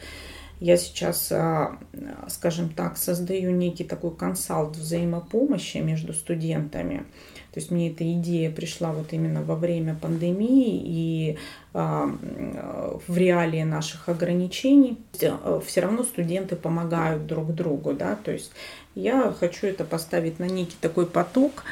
я 0.60 0.76
сейчас, 0.76 1.30
а, 1.32 1.78
скажем 2.28 2.68
так, 2.70 2.98
создаю 2.98 3.50
некий 3.52 3.84
такой 3.84 4.14
консалт 4.14 4.76
взаимопомощи 4.76 5.78
между 5.78 6.12
студентами. 6.12 7.04
То 7.52 7.60
есть 7.60 7.70
мне 7.70 7.90
эта 7.90 8.04
идея 8.12 8.50
пришла 8.50 8.92
вот 8.92 9.12
именно 9.12 9.42
во 9.42 9.56
время 9.56 9.96
пандемии 10.00 10.82
и 10.84 11.38
в 11.72 13.16
реалии 13.16 13.62
наших 13.62 14.08
ограничений. 14.08 14.98
Все 15.64 15.80
равно 15.80 16.04
студенты 16.04 16.56
помогают 16.56 17.26
друг 17.26 17.54
другу, 17.54 17.94
да, 17.94 18.16
то 18.16 18.32
есть 18.32 18.52
я 18.98 19.32
хочу 19.38 19.66
это 19.66 19.84
поставить 19.84 20.38
на 20.38 20.44
некий 20.44 20.76
такой 20.80 21.06
поток. 21.06 21.64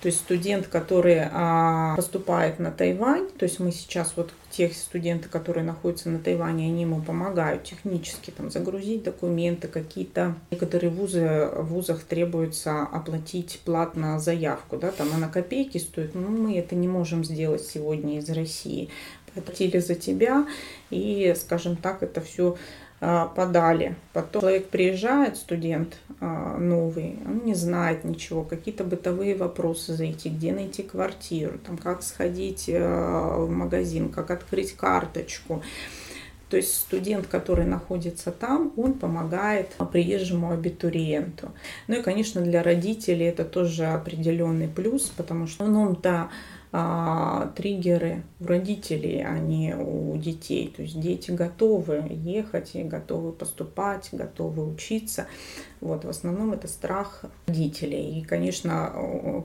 То 0.00 0.06
есть 0.06 0.18
студент, 0.18 0.68
который 0.68 1.22
а, 1.32 1.96
поступает 1.96 2.60
на 2.60 2.70
Тайвань, 2.70 3.28
то 3.30 3.44
есть 3.44 3.58
мы 3.58 3.72
сейчас 3.72 4.12
вот 4.14 4.30
тех 4.48 4.72
студенты, 4.74 5.28
которые 5.28 5.64
находятся 5.64 6.08
на 6.08 6.20
Тайване, 6.20 6.66
они 6.66 6.82
ему 6.82 7.02
помогают 7.02 7.64
технически 7.64 8.30
там 8.30 8.48
загрузить 8.48 9.02
документы, 9.02 9.66
какие-то 9.66 10.36
некоторые 10.52 10.90
вузы 10.90 11.50
в 11.52 11.64
вузах 11.64 12.04
требуется 12.04 12.82
оплатить 12.82 13.60
платно 13.64 14.20
заявку, 14.20 14.76
да, 14.76 14.92
там 14.92 15.08
она 15.12 15.26
копейки 15.26 15.78
стоит, 15.78 16.14
но 16.14 16.28
мы 16.28 16.56
это 16.56 16.76
не 16.76 16.86
можем 16.86 17.24
сделать 17.24 17.62
сегодня 17.66 18.18
из 18.18 18.30
России. 18.30 18.90
Платили 19.34 19.78
за 19.78 19.96
тебя 19.96 20.46
и, 20.90 21.34
скажем 21.36 21.74
так, 21.76 22.04
это 22.04 22.20
все 22.20 22.52
а, 22.52 22.56
подали. 23.00 23.94
Потом 24.12 24.42
человек 24.42 24.68
приезжает, 24.68 25.36
студент 25.36 25.98
а, 26.20 26.58
новый, 26.58 27.16
он 27.24 27.44
не 27.44 27.54
знает 27.54 28.04
ничего, 28.04 28.42
какие-то 28.42 28.82
бытовые 28.82 29.36
вопросы 29.36 29.94
зайти, 29.94 30.28
где 30.30 30.52
найти 30.52 30.82
квартиру, 30.82 31.58
там, 31.58 31.76
как 31.76 32.02
сходить 32.02 32.68
а, 32.72 33.44
в 33.44 33.50
магазин, 33.50 34.08
как 34.08 34.30
открыть 34.30 34.72
карточку. 34.72 35.62
То 36.50 36.56
есть 36.56 36.74
студент, 36.74 37.26
который 37.26 37.66
находится 37.66 38.32
там, 38.32 38.72
он 38.76 38.94
помогает 38.94 39.76
приезжему 39.92 40.50
абитуриенту. 40.50 41.52
Ну 41.88 41.96
и, 41.96 42.02
конечно, 42.02 42.40
для 42.40 42.62
родителей 42.62 43.26
это 43.26 43.44
тоже 43.44 43.86
определенный 43.86 44.66
плюс, 44.66 45.12
потому 45.14 45.46
что 45.46 45.66
ну, 45.66 45.94
то 45.94 46.30
а, 46.70 47.50
триггеры 47.56 48.24
у 48.40 48.46
родителей, 48.46 49.24
а 49.24 49.38
не 49.38 49.74
у 49.74 50.16
детей. 50.18 50.72
То 50.74 50.82
есть 50.82 51.00
дети 51.00 51.30
готовы 51.30 52.04
ехать, 52.10 52.74
и 52.74 52.82
готовы 52.82 53.32
поступать, 53.32 54.10
готовы 54.12 54.70
учиться. 54.70 55.26
Вот, 55.80 56.04
в 56.04 56.08
основном 56.08 56.52
это 56.52 56.66
страх 56.66 57.24
родителей. 57.46 58.18
И, 58.18 58.24
конечно, 58.24 58.92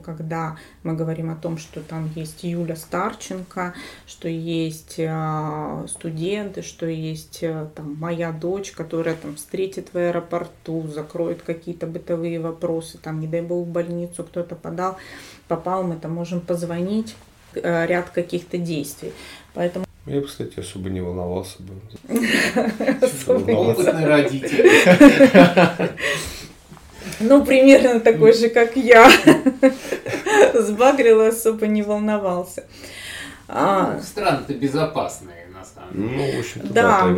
когда 0.04 0.56
мы 0.82 0.94
говорим 0.94 1.30
о 1.30 1.36
том, 1.36 1.58
что 1.58 1.80
там 1.80 2.10
есть 2.16 2.42
Юля 2.42 2.76
Старченко, 2.76 3.74
что 4.06 4.28
есть 4.28 4.96
а, 4.98 5.86
студенты, 5.88 6.62
что 6.62 6.86
есть 6.86 7.42
а, 7.42 7.70
там 7.74 7.96
моя 7.98 8.32
дочь, 8.32 8.72
которая 8.72 9.14
там 9.14 9.36
встретит 9.36 9.94
в 9.94 9.96
аэропорту, 9.96 10.86
закроет 10.88 11.42
какие-то 11.42 11.86
бытовые 11.86 12.40
вопросы, 12.40 12.98
там, 12.98 13.20
не 13.20 13.28
дай 13.28 13.40
бог, 13.40 13.66
в 13.66 13.70
больницу 13.70 14.24
кто-то 14.24 14.56
подал, 14.56 14.96
попал, 15.48 15.84
мы 15.84 15.96
там 15.96 16.12
можем 16.12 16.40
позвонить, 16.40 17.14
э, 17.54 17.86
ряд 17.86 18.10
каких-то 18.10 18.58
действий. 18.58 19.12
Поэтому 19.54 19.84
я 20.06 20.20
бы, 20.20 20.26
кстати, 20.26 20.60
особо 20.60 20.90
не 20.90 21.00
волновался 21.00 21.56
бы. 21.62 21.72
Опытный 23.56 24.06
родитель. 24.06 24.70
Ну, 27.20 27.44
примерно 27.44 28.00
такой 28.00 28.32
же, 28.32 28.48
как 28.48 28.76
я. 28.76 29.08
Сбагрил 30.54 31.20
особо 31.20 31.66
не 31.66 31.82
волновался. 31.82 32.64
А, 33.46 33.94
ну, 33.96 34.02
Страны-то 34.02 34.54
безопасные. 34.54 35.43
Ну, 35.92 36.36
в 36.36 36.38
общем-то, 36.38 36.72
да, 36.72 37.16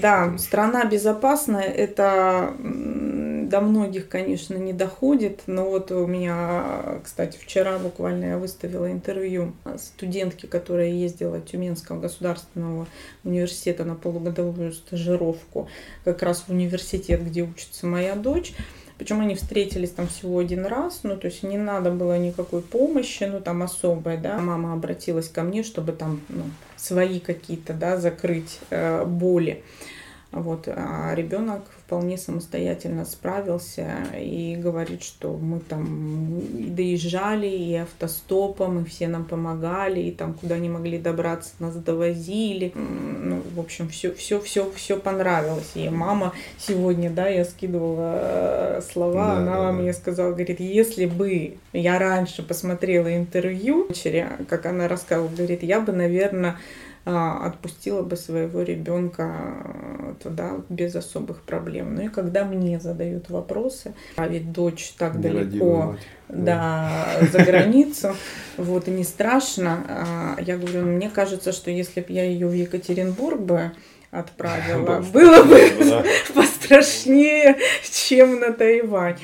да, 0.00 0.38
страна 0.38 0.84
безопасная, 0.84 1.62
это 1.64 2.54
до 2.58 3.60
многих, 3.60 4.08
конечно, 4.08 4.54
не 4.54 4.72
доходит, 4.72 5.42
но 5.46 5.68
вот 5.68 5.92
у 5.92 6.06
меня, 6.06 7.00
кстати, 7.04 7.38
вчера 7.38 7.78
буквально 7.78 8.24
я 8.24 8.38
выставила 8.38 8.90
интервью 8.90 9.52
студентки, 9.76 10.46
которая 10.46 10.88
ездила 10.88 11.36
от 11.36 11.46
Тюменского 11.46 12.00
государственного 12.00 12.86
университета 13.22 13.84
на 13.84 13.94
полугодовую 13.94 14.72
стажировку, 14.72 15.68
как 16.04 16.22
раз 16.22 16.44
в 16.46 16.50
университет, 16.50 17.24
где 17.24 17.42
учится 17.42 17.86
моя 17.86 18.14
дочь. 18.16 18.54
Причем 18.96 19.20
они 19.20 19.34
встретились 19.34 19.90
там 19.90 20.06
всего 20.06 20.38
один 20.38 20.66
раз, 20.66 21.00
ну, 21.02 21.16
то 21.16 21.26
есть 21.26 21.42
не 21.42 21.58
надо 21.58 21.90
было 21.90 22.16
никакой 22.16 22.62
помощи, 22.62 23.24
ну, 23.24 23.40
там 23.40 23.62
особой, 23.62 24.18
да. 24.18 24.38
Мама 24.38 24.72
обратилась 24.72 25.28
ко 25.28 25.42
мне, 25.42 25.64
чтобы 25.64 25.92
там, 25.92 26.20
ну, 26.28 26.44
свои 26.76 27.18
какие-то, 27.18 27.74
да, 27.74 27.96
закрыть 27.96 28.60
э, 28.70 29.04
боли. 29.04 29.64
Вот, 30.30 30.68
а 30.68 31.12
ребенок 31.14 31.62
вполне 31.94 32.18
самостоятельно 32.18 33.04
справился 33.04 33.86
и 34.18 34.56
говорит, 34.56 35.04
что 35.04 35.36
мы 35.36 35.60
там 35.60 36.40
и 36.58 36.64
доезжали, 36.64 37.46
и 37.46 37.76
автостопом, 37.76 38.82
и 38.82 38.84
все 38.84 39.06
нам 39.06 39.24
помогали, 39.24 40.00
и 40.00 40.10
там 40.10 40.34
куда 40.34 40.58
не 40.58 40.68
могли 40.68 40.98
добраться, 40.98 41.52
нас 41.60 41.76
довозили. 41.76 42.72
Ну, 42.74 43.42
в 43.54 43.60
общем, 43.60 43.88
все, 43.88 44.12
все, 44.12 44.40
все, 44.40 44.68
все 44.74 44.98
понравилось. 44.98 45.70
И 45.76 45.88
мама 45.88 46.32
сегодня, 46.58 47.10
да, 47.10 47.28
я 47.28 47.44
скидывала 47.44 48.14
э, 48.16 48.80
слова, 48.92 49.26
да, 49.26 49.36
она 49.36 49.56
да, 49.58 49.72
мне 49.72 49.92
сказала, 49.92 50.32
говорит, 50.32 50.58
если 50.58 51.06
бы 51.06 51.58
я 51.72 52.00
раньше 52.00 52.42
посмотрела 52.42 53.16
интервью 53.16 53.86
дочери, 53.86 54.26
как 54.48 54.66
она 54.66 54.88
рассказывала, 54.88 55.30
говорит, 55.30 55.62
я 55.62 55.78
бы, 55.78 55.92
наверное, 55.92 56.56
отпустила 57.04 58.02
бы 58.02 58.16
своего 58.16 58.62
ребенка 58.62 59.34
э, 59.64 60.14
туда 60.22 60.52
без 60.70 60.96
особых 60.96 61.42
проблем. 61.42 61.94
Ну 61.94 62.02
и 62.02 62.08
когда 62.08 62.44
мне 62.44 62.80
задают 62.80 63.28
вопросы, 63.28 63.94
а 64.16 64.26
ведь 64.26 64.52
дочь 64.52 64.94
так 64.96 65.20
далеко, 65.20 65.96
да, 66.28 67.06
за 67.30 67.44
границу, 67.44 68.16
вот 68.56 68.88
и 68.88 68.90
не 68.90 69.04
страшно, 69.04 69.84
а, 69.88 70.36
я 70.40 70.56
говорю, 70.56 70.80
«Ну, 70.82 70.92
мне 70.92 71.10
кажется, 71.10 71.52
что 71.52 71.70
если 71.70 72.00
бы 72.00 72.06
я 72.08 72.24
ее 72.24 72.46
в 72.46 72.54
Екатеринбург 72.54 73.40
бы 73.40 73.72
отправила, 74.10 75.00
было 75.00 75.42
бы 75.42 76.04
пострашнее, 76.34 77.58
чем 77.82 78.40
на 78.40 78.52
Тайвань. 78.52 79.18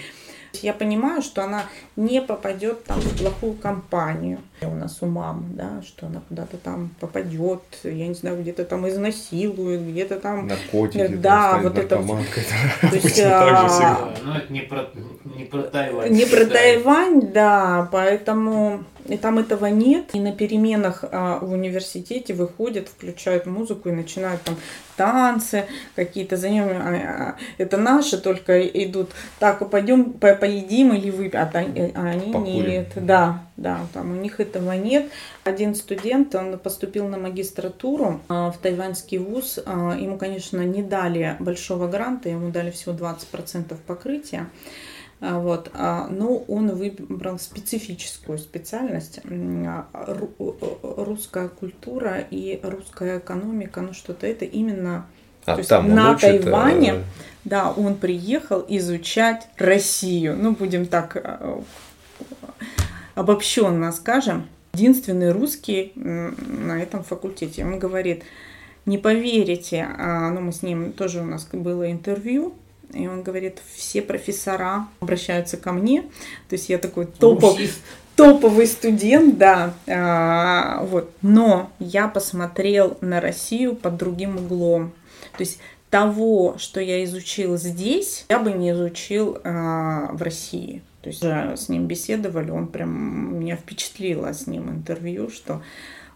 Я 0.62 0.75
понимаю, 0.75 1.23
что 1.23 1.45
она 1.45 1.64
не 1.97 2.21
попадет 2.21 2.85
там 2.85 3.01
в 3.01 3.19
плохую 3.19 3.55
компанию. 3.55 4.40
У 4.66 4.75
нас 4.75 4.99
у 5.01 5.07
мам, 5.07 5.51
да, 5.55 5.83
что 5.87 6.07
она 6.07 6.20
куда-то 6.29 6.57
там 6.57 6.90
попадет, 7.01 7.62
я 7.85 8.07
не 8.07 8.14
знаю, 8.14 8.40
где-то 8.40 8.64
там 8.64 8.88
изнасилует, 8.88 9.81
где-то 9.87 10.20
там... 10.20 10.46
Наркотики. 10.46 11.07
Да, 11.16 11.59
вот 11.62 11.79
это... 11.79 11.96
То 12.81 12.96
есть, 12.96 13.20
а... 13.25 14.14
Ну, 14.23 14.35
это 14.35 14.53
не 14.53 14.61
про, 14.61 14.88
не 15.25 15.44
про 15.44 15.62
Тайвань. 15.62 16.12
Не 16.12 16.27
про 16.27 16.44
Тайвань, 16.44 17.33
да, 17.33 17.88
поэтому 17.90 18.85
и 19.11 19.16
там 19.16 19.38
этого 19.38 19.66
нет. 19.66 20.14
И 20.14 20.20
на 20.20 20.33
переменах 20.33 21.05
а, 21.11 21.38
в 21.40 21.53
университете 21.53 22.35
выходят, 22.35 22.88
включают 22.88 23.46
музыку 23.46 23.88
и 23.88 23.92
начинают 23.92 24.42
там 24.42 24.57
танцы 24.96 25.64
какие-то 25.96 26.37
за 26.37 26.49
ними. 26.49 26.73
А, 26.73 27.33
а, 27.33 27.37
это 27.59 27.77
наши 27.77 28.18
только 28.18 28.61
идут. 28.66 29.11
Так, 29.38 29.68
пойдем 29.70 30.12
по 30.12 30.35
поедим 30.35 30.92
или 30.92 31.11
выпьем. 31.11 31.40
А, 31.40 31.51
а 31.53 32.07
они 32.09 32.33
Покурим. 32.33 32.70
нет. 32.70 32.92
Да, 32.94 33.44
да, 33.57 33.81
там 33.92 34.12
у 34.12 34.20
них 34.20 34.40
этого 34.51 34.73
нет. 34.73 35.11
Один 35.45 35.75
студент, 35.75 36.35
он 36.35 36.59
поступил 36.59 37.09
на 37.09 37.19
магистратуру 37.19 38.21
а, 38.29 38.51
в 38.51 38.59
тайваньский 38.59 39.19
вуз. 39.19 39.59
А, 39.65 39.97
ему, 39.99 40.19
конечно, 40.19 40.61
не 40.65 40.83
дали 40.83 41.37
большого 41.41 41.89
гранта, 41.89 42.29
ему 42.29 42.51
дали 42.51 42.71
всего 42.71 42.95
20% 42.95 43.77
покрытия. 43.87 44.49
А, 45.21 45.39
вот. 45.39 45.71
А, 45.75 46.09
но 46.09 46.37
он 46.37 46.75
выбрал 46.75 47.39
специфическую 47.39 48.39
специальность. 48.39 49.21
Русская 50.83 51.49
культура 51.49 52.25
и 52.31 52.61
русская 52.63 53.19
экономика, 53.19 53.81
ну 53.81 53.93
что-то 53.93 54.27
это 54.27 54.45
именно 54.45 55.07
а, 55.45 55.57
то 55.57 55.67
там 55.67 55.95
на 55.95 56.13
учит, 56.13 56.43
Тайване, 56.43 56.95
э... 56.95 57.03
да, 57.45 57.71
он 57.71 57.97
приехал 57.97 58.65
изучать 58.69 59.49
Россию. 59.57 60.37
Ну, 60.37 60.53
будем 60.53 60.87
так 60.87 61.17
э, 61.17 61.61
обобщенно 63.14 63.92
скажем. 63.92 64.49
Единственный 64.75 65.33
русский 65.33 65.92
на 65.96 66.81
этом 66.81 67.03
факультете. 67.03 67.64
Он 67.64 67.79
говорит, 67.79 68.23
не 68.87 68.99
поверите, 68.99 69.88
а, 69.99 70.31
ну, 70.31 70.40
мы 70.40 70.53
с 70.53 70.62
ним 70.62 70.92
тоже 70.92 71.20
у 71.20 71.25
нас 71.25 71.46
было 71.53 71.90
интервью, 71.90 72.55
и 72.92 73.07
он 73.07 73.23
говорит, 73.23 73.59
все 73.75 74.03
профессора 74.03 74.88
обращаются 75.01 75.57
ко 75.57 75.73
мне. 75.73 76.03
То 76.49 76.55
есть 76.55 76.68
я 76.68 76.79
такой 76.79 77.07
топов, 77.07 77.59
топовый 78.16 78.66
студент, 78.66 79.38
да. 79.38 79.75
А, 79.87 80.85
вот. 80.85 81.12
Но 81.23 81.70
я 81.79 82.09
посмотрел 82.09 82.96
на 83.01 83.20
Россию 83.20 83.77
под 83.77 83.96
другим 83.96 84.37
углом. 84.37 84.92
То 85.37 85.42
есть 85.44 85.59
того, 85.88 86.57
что 86.59 86.81
я 86.81 87.05
изучил 87.05 87.57
здесь, 87.57 88.25
я 88.29 88.38
бы 88.38 88.53
не 88.53 88.70
изучил 88.73 89.38
а, 89.44 90.11
в 90.12 90.23
России. 90.23 90.83
То 91.03 91.09
есть 91.09 91.23
с 91.23 91.69
ним 91.69 91.87
беседовали, 91.87 92.51
он 92.51 92.69
прям 92.69 93.41
меня 93.41 93.57
впечатлило 93.57 94.33
с 94.33 94.47
ним 94.47 94.69
интервью, 94.71 95.31
что 95.31 95.63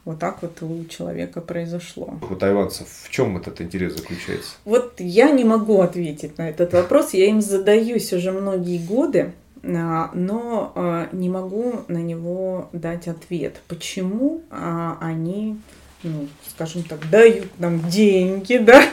вот 0.05 0.19
так 0.19 0.43
вот 0.43 0.63
у 0.63 0.85
человека 0.85 1.41
произошло. 1.41 2.19
У 2.29 2.35
тайванцев 2.35 2.87
в 3.05 3.11
чем 3.11 3.39
этот 3.39 3.61
интерес 3.63 3.97
заключается? 3.97 4.53
Вот 4.65 4.95
я 4.99 5.31
не 5.31 5.45
могу 5.45 5.81
ответить 5.81 6.37
на 6.37 6.49
этот 6.49 6.75
вопрос. 6.75 7.15
Я 7.15 7.27
им 7.27 7.41
задаюсь 7.41 8.13
уже 8.13 8.31
многие 8.31 8.79
годы, 8.79 9.33
а, 9.63 10.11
но 10.13 10.73
а, 10.75 11.09
не 11.13 11.31
могу 11.31 11.85
на 11.89 11.99
него 11.99 12.69
дать 12.73 13.09
ответ. 13.09 13.63
Почему 13.67 14.43
а, 14.51 14.99
они, 15.01 15.59
ну, 16.03 16.29
скажем 16.51 16.83
так, 16.83 17.09
дают 17.09 17.59
нам 17.59 17.89
деньги, 17.89 18.59
да, 18.59 18.85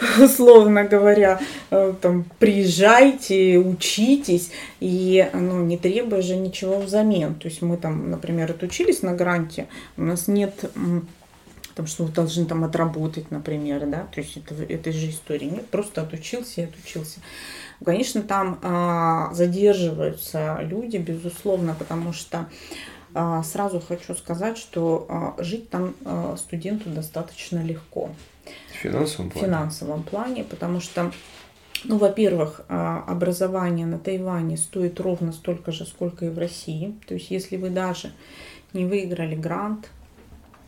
условно 0.20 0.84
говоря, 0.84 1.40
э, 1.70 1.94
там, 2.00 2.24
приезжайте, 2.38 3.58
учитесь, 3.58 4.50
и 4.80 5.28
ну, 5.32 5.64
не 5.64 5.76
требуя 5.76 6.22
же 6.22 6.36
ничего 6.36 6.78
взамен. 6.78 7.34
То 7.34 7.48
есть 7.48 7.62
мы 7.62 7.76
там, 7.76 8.10
например, 8.10 8.50
отучились 8.50 9.02
на 9.02 9.14
гранте, 9.14 9.66
у 9.96 10.02
нас 10.02 10.28
нет 10.28 10.54
там, 11.74 11.86
что 11.86 12.04
вы 12.04 12.12
должны 12.12 12.44
там 12.46 12.64
отработать, 12.64 13.30
например, 13.30 13.86
да, 13.86 14.06
то 14.12 14.20
есть 14.20 14.36
это, 14.36 14.54
этой 14.54 14.92
же 14.92 15.08
истории 15.08 15.46
нет, 15.46 15.66
просто 15.68 16.02
отучился 16.02 16.62
и 16.62 16.64
отучился. 16.64 17.20
Конечно, 17.84 18.22
там 18.22 18.58
а, 18.62 19.32
задерживаются 19.32 20.58
люди, 20.60 20.98
безусловно, 20.98 21.74
потому 21.78 22.12
что 22.12 22.48
а, 23.14 23.42
сразу 23.42 23.80
хочу 23.80 24.14
сказать, 24.14 24.58
что 24.58 25.06
а, 25.08 25.42
жить 25.42 25.70
там 25.70 25.94
а, 26.04 26.36
студенту 26.36 26.90
достаточно 26.90 27.62
легко. 27.62 28.10
Финансовом 28.82 29.30
плане? 29.30 29.46
В 29.46 29.46
финансовом 29.46 30.02
плане, 30.02 30.44
потому 30.44 30.80
что, 30.80 31.12
ну, 31.84 31.98
во-первых, 31.98 32.62
а, 32.68 33.04
образование 33.06 33.86
на 33.86 33.98
Тайване 33.98 34.56
стоит 34.56 35.00
ровно 35.00 35.32
столько 35.32 35.72
же, 35.72 35.86
сколько 35.86 36.26
и 36.26 36.30
в 36.30 36.38
России. 36.38 36.94
То 37.06 37.14
есть, 37.14 37.30
если 37.30 37.56
вы 37.56 37.70
даже 37.70 38.12
не 38.72 38.84
выиграли 38.84 39.34
грант, 39.34 39.88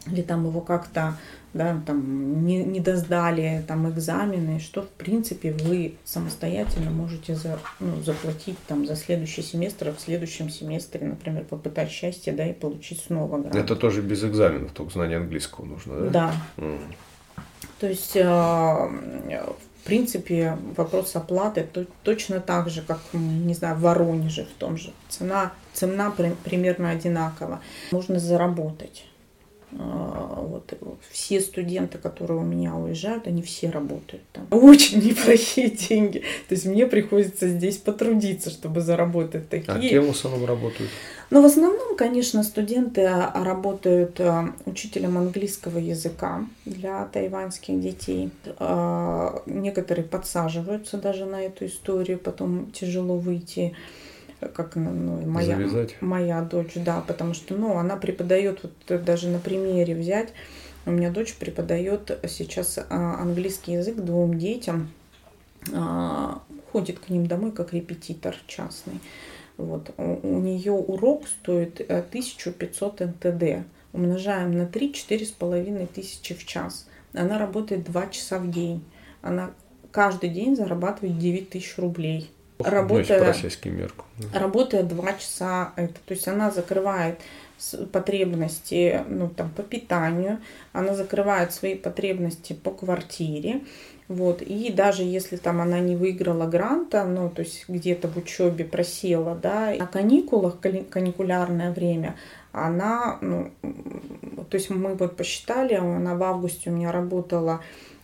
или 0.07 0.23
там 0.23 0.47
его 0.47 0.61
как-то 0.61 1.17
да, 1.55 1.81
там, 1.87 2.45
не, 2.45 2.65
не 2.65 2.81
доздали 2.81 3.63
там, 3.69 3.89
экзамены, 3.91 4.59
что 4.59 4.83
в 4.83 4.89
принципе 4.89 5.53
вы 5.53 5.97
самостоятельно 6.05 6.91
можете 6.91 7.35
за, 7.35 7.59
ну, 7.79 8.01
заплатить 8.03 8.57
там, 8.67 8.87
за 8.87 8.97
следующий 8.97 9.43
семестр, 9.43 9.89
а 9.89 9.93
в 9.93 10.01
следующем 10.01 10.49
семестре, 10.49 11.07
например, 11.07 11.45
попытать 11.45 11.91
счастье 11.91 12.33
да, 12.33 12.47
и 12.47 12.55
получить 12.55 13.01
снова 13.01 13.39
грант. 13.39 13.55
Это 13.55 13.77
тоже 13.77 14.01
без 14.01 14.25
экзаменов, 14.25 14.73
только 14.73 14.93
знание 14.93 15.19
английского 15.19 15.67
нужно, 15.67 16.01
да? 16.01 16.11
Да. 16.11 16.35
Mm. 16.57 16.81
То 17.83 17.89
есть, 17.89 18.15
э, 18.15 18.23
в 18.23 19.85
принципе, 19.85 20.57
вопрос 20.77 21.17
оплаты 21.17 21.67
точно 22.05 22.39
так 22.39 22.71
же, 22.71 22.81
как, 22.81 23.01
не 23.13 23.55
знаю, 23.55 23.75
в 23.75 23.81
Воронеже 23.81 24.45
в 24.45 24.57
том 24.57 24.77
же. 24.77 24.93
Цена, 25.09 25.51
цена 25.73 26.13
примерно 26.45 26.91
одинакова. 26.91 27.61
Можно 27.91 28.21
заработать. 28.21 29.05
А, 29.79 30.41
вот 30.41 30.75
все 31.11 31.41
студенты, 31.41 31.99
которые 31.99 32.39
у 32.41 32.45
меня 32.45 32.75
уезжают, 32.75 33.27
они 33.27 33.43
все 33.43 33.71
работают 33.71 34.23
там. 34.33 34.47
Очень 34.51 35.01
неплохие 35.01 35.71
деньги. 35.71 36.19
То 36.49 36.55
есть 36.55 36.67
мне 36.67 36.87
приходится 36.87 37.49
здесь 37.49 37.79
потрудиться, 37.79 38.51
чтобы 38.51 38.81
заработать 38.81 39.49
такие. 39.49 39.73
А 39.73 39.81
кем 39.81 40.07
в 40.07 40.11
основном 40.11 40.45
работают? 40.45 40.91
Ну, 41.31 41.41
в 41.41 41.47
основном, 41.47 41.97
конечно, 41.97 42.43
студенты 42.43 43.09
работают 43.35 44.21
а, 44.21 44.53
учителем 44.67 45.17
английского 45.17 45.79
языка 45.79 46.45
для 46.67 47.07
тайваньских 47.07 47.81
детей. 47.81 48.31
А, 48.59 49.43
некоторые 49.47 50.05
подсаживаются 50.05 50.99
даже 50.99 51.25
на 51.25 51.43
эту 51.43 51.67
историю, 51.67 52.19
потом 52.19 52.71
тяжело 52.73 53.17
выйти 53.17 53.75
как 54.55 54.77
ну, 54.77 55.27
моя, 55.27 55.59
моя 56.01 56.43
дочь, 56.43 56.73
да, 56.77 57.03
потому 57.07 57.35
что, 57.35 57.55
ну, 57.55 57.77
она 57.77 57.97
преподает, 57.97 58.61
вот 58.63 59.05
даже 59.05 59.29
на 59.29 59.39
примере 59.39 59.95
взять, 59.95 60.33
у 60.85 60.91
меня 60.91 61.11
дочь 61.11 61.35
преподает 61.35 62.19
сейчас 62.29 62.79
а, 62.79 63.21
английский 63.21 63.73
язык 63.73 63.97
двум 63.97 64.39
детям, 64.39 64.91
а, 65.73 66.43
ходит 66.73 66.99
к 66.99 67.09
ним 67.09 67.27
домой 67.27 67.53
как 67.53 67.73
репетитор 67.73 68.35
частный. 68.47 69.01
Вот. 69.57 69.93
У, 69.97 70.19
у 70.23 70.41
нее 70.41 70.73
урок 70.73 71.29
стоит 71.29 71.81
1500 71.81 73.01
э, 73.01 73.07
НТД. 73.07 73.67
Умножаем 73.93 74.57
на 74.57 74.67
3 74.67 74.93
4,5 74.93 75.87
тысячи 75.87 76.35
в 76.35 76.45
час. 76.47 76.89
Она 77.13 77.39
работает 77.39 77.85
2 77.85 78.07
часа 78.09 78.39
в 78.39 78.51
день. 78.51 78.83
Она 79.21 79.53
каждый 79.93 80.31
день 80.31 80.57
зарабатывает 80.57 81.19
9 81.19 81.51
тысяч 81.51 81.77
рублей 81.79 82.31
работая, 82.59 83.35
мерку. 83.65 84.05
работая 84.33 84.83
два 84.83 85.13
часа, 85.15 85.73
это, 85.77 85.95
то 86.05 86.15
есть 86.15 86.29
она 86.29 86.51
закрывает 86.51 87.21
потребности 87.93 89.05
ну, 89.09 89.29
там, 89.29 89.51
по 89.51 89.63
питанию, 89.63 90.39
она 90.73 90.95
закрывает 90.95 91.53
свои 91.53 91.75
потребности 91.77 92.53
по 92.53 92.71
квартире, 92.71 93.63
вот, 94.09 94.43
и 94.43 94.73
даже 94.73 95.05
если 95.05 95.37
там 95.37 95.61
она 95.61 95.79
не 95.79 95.97
выиграла 95.97 96.47
гранта, 96.47 97.05
ну, 97.05 97.31
то 97.31 97.43
есть 97.43 97.65
где-то 97.69 98.09
в 98.09 98.17
учебе 98.17 98.65
просела, 98.65 99.35
да, 99.35 99.75
на 99.79 99.87
каникулах, 99.87 100.59
каникулярное 100.61 101.73
время, 101.73 102.17
она, 102.53 103.19
ну, 103.21 103.51
то 103.63 104.57
есть 104.57 104.69
мы 104.69 104.95
вот 104.95 105.17
посчитали, 105.17 105.75
она 105.75 106.15
в 106.15 106.23
августе 106.23 106.71
у 106.71 106.75
меня 106.75 106.93
работала 106.93 107.63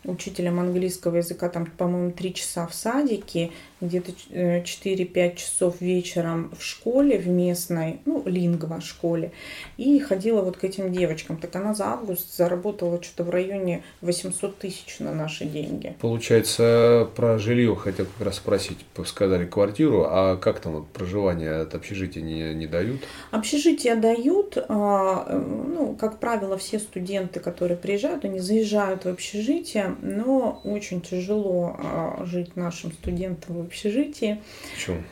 учителем 0.08 0.58
английского 0.58 1.16
языка, 1.16 1.48
там, 1.48 1.66
по-моему, 1.66 2.10
три 2.12 2.34
часа 2.34 2.66
в 2.66 2.74
садике, 2.74 3.50
где-то 3.80 4.12
4-5 4.30 5.08
э, 5.14 5.34
часов 5.36 5.80
вечером 5.80 6.50
в 6.58 6.64
школе, 6.64 7.18
в 7.18 7.28
местной, 7.28 8.00
ну, 8.04 8.22
лингва 8.26 8.80
школе, 8.80 9.32
и 9.76 9.98
ходила 10.00 10.42
вот 10.42 10.56
к 10.56 10.64
этим 10.64 10.92
девочкам. 10.92 11.36
Так 11.36 11.54
она 11.56 11.74
за 11.74 11.86
август 11.86 12.36
заработала 12.36 13.02
что-то 13.02 13.24
в 13.24 13.30
районе 13.30 13.84
800 14.00 14.58
тысяч 14.58 14.98
на 14.98 15.12
наши 15.12 15.44
деньги. 15.44 15.94
Получается, 16.00 17.08
про 17.14 17.38
жилье 17.38 17.76
хотел 17.76 18.06
как 18.06 18.26
раз 18.26 18.36
спросить, 18.36 18.78
сказали 19.04 19.46
квартиру, 19.46 20.06
а 20.08 20.36
как 20.36 20.60
там 20.60 20.72
вот 20.72 20.88
проживание 20.88 21.52
от 21.60 21.74
общежития 21.74 22.22
не, 22.22 22.54
не 22.54 22.66
дают? 22.66 23.00
Общежитие 23.30 23.94
дают, 23.94 24.56
а, 24.68 25.26
э, 25.28 25.38
ну, 25.38 25.94
как 25.94 26.18
правило, 26.18 26.56
все 26.58 26.78
студенты, 26.78 27.40
которые 27.40 27.76
приезжают, 27.76 28.24
они 28.24 28.40
заезжают 28.40 29.04
в 29.04 29.08
общежитие, 29.08 29.94
но 30.00 30.60
очень 30.64 31.00
тяжело 31.00 31.76
а, 31.78 32.24
жить 32.24 32.56
нашим 32.56 32.92
студентам 32.92 33.56
в 33.56 33.60
общежитии. 33.66 34.40
Почему? 34.74 35.02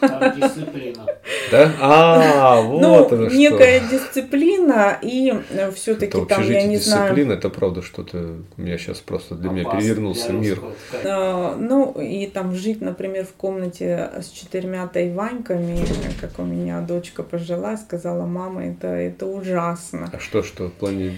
Там 0.00 0.40
дисциплина. 0.40 1.06
Да? 1.50 1.72
А, 1.80 2.60
вот 2.60 2.80
ну, 2.80 3.06
оно 3.06 3.26
некая 3.28 3.80
что. 3.80 3.90
дисциплина, 3.90 4.98
и 5.02 5.34
э, 5.50 5.70
все-таки 5.72 6.24
там, 6.26 6.42
я 6.42 6.62
не 6.62 6.76
дисциплина, 6.76 6.80
знаю... 6.80 7.02
дисциплина, 7.08 7.32
это 7.32 7.50
правда 7.50 7.82
что-то, 7.82 8.36
у 8.56 8.60
меня 8.60 8.78
сейчас 8.78 8.98
просто 8.98 9.34
для 9.34 9.50
меня 9.50 9.64
перевернулся 9.70 10.32
мир. 10.32 10.60
А, 11.04 11.56
ну, 11.56 11.92
и 12.00 12.26
там 12.26 12.54
жить, 12.54 12.80
например, 12.80 13.26
в 13.26 13.32
комнате 13.32 14.10
с 14.20 14.28
четырьмя 14.28 14.86
тайваньками, 14.86 15.80
как 16.20 16.38
у 16.38 16.44
меня 16.44 16.80
дочка 16.80 17.22
пожила, 17.22 17.76
сказала, 17.76 18.26
мама, 18.26 18.66
это, 18.66 18.88
это 18.88 19.26
ужасно. 19.26 20.10
А 20.12 20.18
что, 20.18 20.42
что, 20.42 20.68
в 20.68 20.72
плане, 20.72 21.14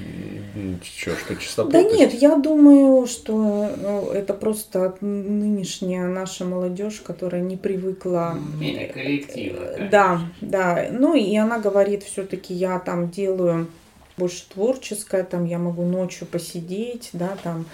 что, 0.82 1.12
что 1.16 1.36
чистота? 1.36 1.70
Да 1.70 1.82
нет, 1.82 2.12
я 2.14 2.36
думаю, 2.36 3.06
что 3.06 3.70
ну, 3.80 4.10
это 4.10 4.34
просто 4.34 4.94
нынешняя 5.00 6.06
наша 6.06 6.44
молодежь, 6.44 7.02
которая 7.04 7.42
не 7.42 7.56
привыкла... 7.56 8.01
Менее 8.34 8.88
коллективно. 8.88 9.88
Да, 9.90 10.20
да. 10.40 10.88
Ну 10.90 11.14
и 11.14 11.36
она 11.36 11.58
говорит, 11.58 12.02
все-таки 12.02 12.54
я 12.54 12.78
там 12.78 13.10
делаю 13.10 13.68
больше 14.16 14.48
творческое, 14.48 15.24
там 15.24 15.44
я 15.44 15.58
могу 15.58 15.84
ночью 15.84 16.26
посидеть, 16.26 17.10
да, 17.12 17.36
там 17.42 17.66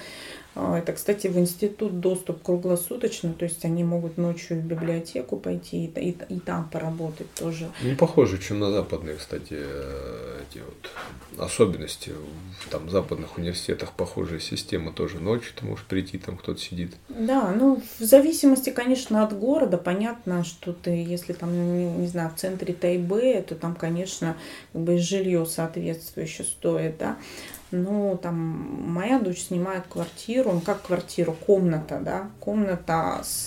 это, 0.55 0.93
кстати, 0.93 1.29
в 1.29 1.39
институт 1.39 2.01
доступ 2.01 2.43
круглосуточно, 2.43 3.33
то 3.33 3.45
есть 3.45 3.65
они 3.65 3.85
могут 3.85 4.19
ночью 4.19 4.61
в 4.61 4.65
библиотеку 4.65 5.37
пойти 5.37 5.85
и, 5.85 6.01
и, 6.01 6.17
и 6.29 6.41
там 6.41 6.69
поработать 6.69 7.33
тоже. 7.35 7.71
Не 7.83 7.95
похоже, 7.95 8.39
чем 8.39 8.59
на 8.59 8.71
западные, 8.71 9.17
кстати, 9.17 9.55
э, 9.55 10.43
эти 10.51 10.61
вот 10.61 10.91
особенности. 11.39 12.13
В 12.61 12.71
там, 12.71 12.91
западных 12.91 13.39
университетах 13.39 13.93
похожая 13.93 14.41
система 14.41 14.93
тоже 14.93 15.21
ночью, 15.21 15.53
ты 15.55 15.65
можешь 15.65 15.85
прийти, 15.85 16.19
там 16.19 16.37
кто-то 16.37 16.61
сидит. 16.61 16.95
Да, 17.09 17.53
ну 17.53 17.81
в 17.99 18.05
зависимости, 18.05 18.71
конечно, 18.71 19.23
от 19.23 19.39
города, 19.39 19.79
понятно, 19.79 20.45
что 20.45 20.73
ты, 20.73 20.91
если 20.91 21.33
там, 21.33 21.53
не, 21.53 21.89
не 21.89 22.07
знаю, 22.09 22.31
в 22.31 22.39
центре 22.39 22.75
Тайбэя, 22.75 23.43
то 23.43 23.55
там, 23.55 23.75
конечно, 23.75 24.37
как 24.73 24.83
бы 24.83 24.99
жилье 24.99 25.47
соответствующее 25.47 26.47
стоит, 26.47 26.99
да. 26.99 27.17
Ну, 27.71 28.19
там, 28.23 28.37
моя 28.37 29.19
дочь 29.19 29.43
снимает 29.43 29.85
квартиру, 29.89 30.53
ну, 30.53 30.61
как 30.61 30.83
квартиру, 30.83 31.37
комната, 31.47 32.01
да, 32.01 32.31
комната 32.41 33.21
с 33.23 33.47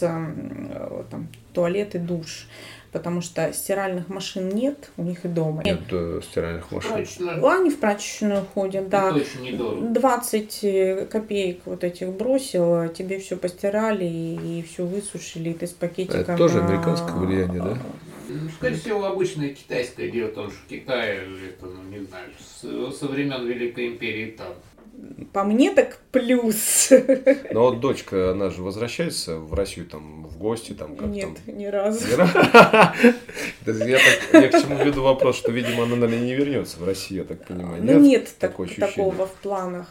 там, 1.09 1.27
туалет 1.53 1.95
и 1.95 1.97
душ 1.97 2.47
потому 2.91 3.21
что 3.21 3.51
стиральных 3.53 4.09
машин 4.09 4.49
нет 4.49 4.91
у 4.97 5.03
них 5.03 5.25
и 5.25 5.27
дома. 5.27 5.63
Нет, 5.63 5.91
нет 5.91 6.23
стиральных 6.23 6.71
машин. 6.71 6.91
Прачечную. 6.91 7.47
Они 7.47 7.69
в 7.69 7.79
прачечную 7.79 8.45
ходят, 8.53 8.89
да. 8.89 9.09
Это 9.09 9.15
очень 9.15 9.41
недорого. 9.41 9.87
20 9.87 10.59
э, 10.63 11.05
копеек 11.09 11.61
вот 11.65 11.83
этих 11.83 12.09
бросил, 12.09 12.89
тебе 12.89 13.19
все 13.19 13.37
постирали 13.37 14.05
и 14.05 14.65
все 14.69 14.85
высушили, 14.85 15.51
и 15.51 15.53
ты 15.53 15.67
с 15.67 15.71
пакетиком. 15.71 16.21
Это 16.21 16.37
тоже 16.37 16.59
американское 16.59 17.15
влияние, 17.15 17.61
да? 17.61 17.77
Ну, 18.31 18.49
скорее 18.49 18.75
всего, 18.75 19.05
обычное 19.05 19.49
китайское 19.49 20.09
дело, 20.09 20.29
потому 20.29 20.51
что 20.51 20.59
в 20.59 20.67
Китае, 20.67 21.27
это, 21.47 21.65
ну, 21.65 21.83
не 21.83 22.05
знаю, 22.05 22.29
со, 22.39 22.91
со 22.91 23.07
времен 23.07 23.45
Великой 23.45 23.87
Империи 23.87 24.31
там 24.31 24.53
по 25.33 25.43
мне 25.43 25.71
так 25.71 25.99
плюс. 26.11 26.89
Но 27.51 27.61
вот 27.61 27.79
дочка, 27.79 28.31
она 28.31 28.49
же 28.49 28.61
возвращается 28.61 29.37
в 29.37 29.53
Россию 29.53 29.87
там 29.87 30.25
в 30.25 30.37
гости 30.37 30.73
там 30.73 30.95
как 30.95 31.07
Нет, 31.07 31.29
там? 31.45 31.57
ни 31.57 31.65
разу. 31.65 32.05
Я, 32.07 32.17
так, 33.65 34.33
я 34.33 34.49
к 34.49 34.61
чему 34.61 34.83
веду 34.83 35.03
вопрос, 35.03 35.37
что, 35.37 35.51
видимо, 35.51 35.83
она, 35.83 35.95
наверное, 35.95 36.25
не 36.25 36.35
вернется 36.35 36.77
в 36.79 36.85
Россию, 36.85 37.21
я 37.21 37.25
так 37.25 37.45
понимаю. 37.45 37.81
Ну, 37.81 37.93
нет, 37.93 38.01
нет 38.01 38.35
так, 38.37 38.57
такого 38.77 39.27
в 39.27 39.33
планах. 39.35 39.87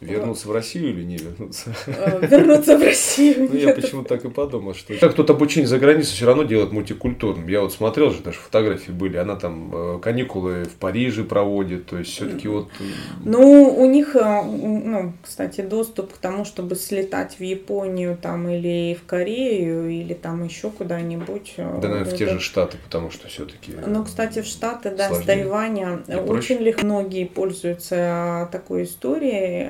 Вернуться 0.00 0.48
в 0.48 0.52
Россию 0.52 0.90
или 0.90 1.04
не 1.04 1.16
вернуться? 1.16 1.74
Э, 1.86 2.26
вернуться 2.26 2.76
в 2.76 2.82
Россию. 2.82 3.48
Ну, 3.52 3.56
я 3.56 3.74
почему 3.74 4.04
так 4.04 4.24
и 4.24 4.30
подумал, 4.30 4.74
что 4.74 4.94
как 4.94 5.14
тут 5.14 5.30
обучение 5.30 5.68
за 5.68 5.78
границей 5.78 6.12
все 6.14 6.26
равно 6.26 6.42
делает 6.42 6.72
мультикультурным. 6.72 7.48
Я 7.48 7.60
вот 7.60 7.72
смотрел 7.72 8.10
же, 8.10 8.22
даже 8.22 8.38
фотографии 8.38 8.92
были, 8.92 9.16
она 9.16 9.36
там 9.36 9.70
э, 9.72 9.98
каникулы 10.00 10.64
в 10.64 10.74
Париже 10.74 11.24
проводит, 11.24 11.86
то 11.86 11.98
есть 11.98 12.10
все-таки 12.10 12.48
вот... 12.48 12.68
Э, 12.80 12.84
ну, 13.24 13.74
у 13.76 13.86
них, 13.86 14.14
ну, 14.14 15.12
кстати, 15.22 15.60
доступ 15.60 16.12
к 16.14 16.16
тому, 16.18 16.44
чтобы 16.44 16.74
слетать 16.74 17.36
в 17.38 17.42
Японию 17.42 18.18
там 18.20 18.48
или 18.48 18.94
в 18.94 19.06
Корею, 19.06 19.88
или 19.88 20.14
там 20.14 20.44
еще 20.44 20.70
куда-нибудь. 20.70 21.54
Да, 21.56 21.88
наверное, 21.88 22.04
в 22.04 22.16
те 22.16 22.26
же 22.26 22.40
Штаты, 22.40 22.76
потому 22.84 23.10
что 23.10 23.28
все-таки... 23.28 23.72
Ну, 23.86 24.04
кстати, 24.04 24.42
в 24.42 24.46
Штаты, 24.46 24.90
да, 24.90 25.12
с 25.12 25.24
Тайваня 25.24 26.02
очень 26.26 26.58
легко 26.58 26.82
многие 26.84 27.24
пользуются 27.24 28.48
такой 28.52 28.84
историей, 28.84 29.61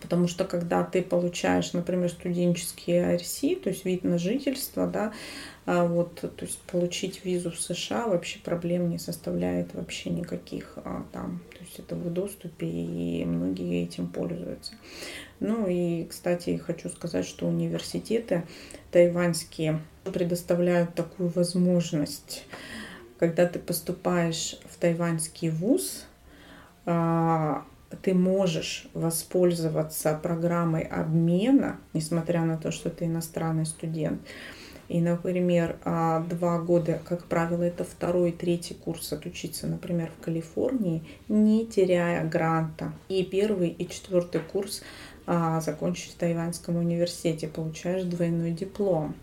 потому 0.00 0.28
что 0.28 0.44
когда 0.44 0.84
ты 0.84 1.02
получаешь, 1.02 1.72
например, 1.72 2.10
студенческий 2.10 2.94
RC, 2.94 3.60
то 3.60 3.70
есть 3.70 3.84
вид 3.84 4.04
на 4.04 4.18
жительство, 4.18 4.86
да, 4.86 5.12
а 5.64 5.84
вот, 5.84 6.14
то 6.20 6.44
есть 6.44 6.60
получить 6.60 7.24
визу 7.24 7.50
в 7.50 7.60
США 7.60 8.06
вообще 8.06 8.38
проблем 8.38 8.88
не 8.88 8.98
составляет 8.98 9.74
вообще 9.74 10.10
никаких 10.10 10.74
а, 10.76 11.04
там, 11.12 11.42
то 11.50 11.64
есть 11.64 11.78
это 11.78 11.96
в 11.96 12.12
доступе 12.12 12.66
и 12.68 13.24
многие 13.24 13.82
этим 13.82 14.06
пользуются. 14.06 14.74
Ну 15.40 15.66
и, 15.66 16.04
кстати, 16.04 16.56
хочу 16.56 16.88
сказать, 16.88 17.26
что 17.26 17.46
университеты 17.48 18.44
тайваньские 18.92 19.80
предоставляют 20.04 20.94
такую 20.94 21.30
возможность, 21.30 22.44
когда 23.18 23.46
ты 23.46 23.58
поступаешь 23.58 24.56
в 24.70 24.76
тайваньский 24.76 25.50
вуз, 25.50 26.04
а, 26.84 27.64
ты 28.02 28.14
можешь 28.14 28.88
воспользоваться 28.94 30.18
программой 30.20 30.82
обмена, 30.82 31.78
несмотря 31.92 32.42
на 32.42 32.56
то, 32.56 32.70
что 32.70 32.90
ты 32.90 33.06
иностранный 33.06 33.66
студент. 33.66 34.20
И, 34.88 35.00
например, 35.00 35.76
а, 35.84 36.20
два 36.20 36.60
года, 36.60 37.00
как 37.04 37.24
правило, 37.24 37.62
это 37.64 37.82
второй 37.82 38.30
и 38.30 38.32
третий 38.32 38.74
курс 38.74 39.12
отучиться, 39.12 39.66
например, 39.66 40.10
в 40.16 40.24
Калифорнии, 40.24 41.02
не 41.28 41.66
теряя 41.66 42.24
гранта. 42.24 42.92
И 43.08 43.24
первый 43.24 43.70
и 43.70 43.88
четвертый 43.88 44.40
курс 44.40 44.82
а, 45.26 45.60
закончить 45.60 46.12
в 46.12 46.16
Тайваньском 46.16 46.76
университете, 46.76 47.48
получаешь 47.48 48.04
двойной 48.04 48.52
диплом 48.52 49.16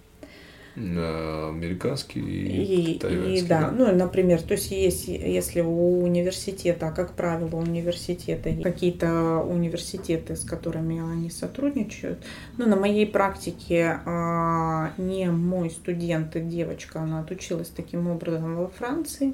американский 0.76 2.19
и, 2.19 2.93
и 2.93 2.99
тайваньский. 2.99 3.45
И, 3.45 3.47
да, 3.47 3.61
да, 3.61 3.71
ну, 3.71 3.95
например, 3.95 4.41
то 4.41 4.53
есть 4.53 4.71
есть, 4.71 5.07
если 5.07 5.61
у 5.61 6.03
университета, 6.03 6.91
как 6.95 7.13
правило, 7.13 7.49
у 7.53 7.59
университета 7.59 8.49
какие-то 8.61 9.39
университеты, 9.39 10.36
с 10.36 10.43
которыми 10.43 10.99
они 10.99 11.30
сотрудничают, 11.30 12.19
ну, 12.57 12.67
на 12.67 12.76
моей 12.76 13.05
практике 13.05 13.99
а, 14.05 14.93
не 14.97 15.30
мой 15.30 15.69
студент, 15.69 16.32
девочка, 16.47 17.01
она 17.01 17.19
отучилась 17.19 17.69
таким 17.69 18.07
образом 18.07 18.55
во 18.55 18.67
Франции, 18.67 19.34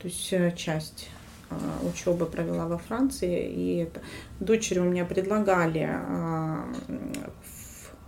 то 0.00 0.08
есть 0.08 0.32
э, 0.32 0.52
часть 0.56 1.08
а, 1.50 1.56
учебы 1.86 2.26
провела 2.26 2.66
во 2.66 2.78
Франции, 2.78 3.48
и 3.48 3.76
это 3.76 4.00
дочери 4.40 4.78
у 4.78 4.84
меня 4.84 5.04
предлагали 5.04 5.88
а, 5.88 6.64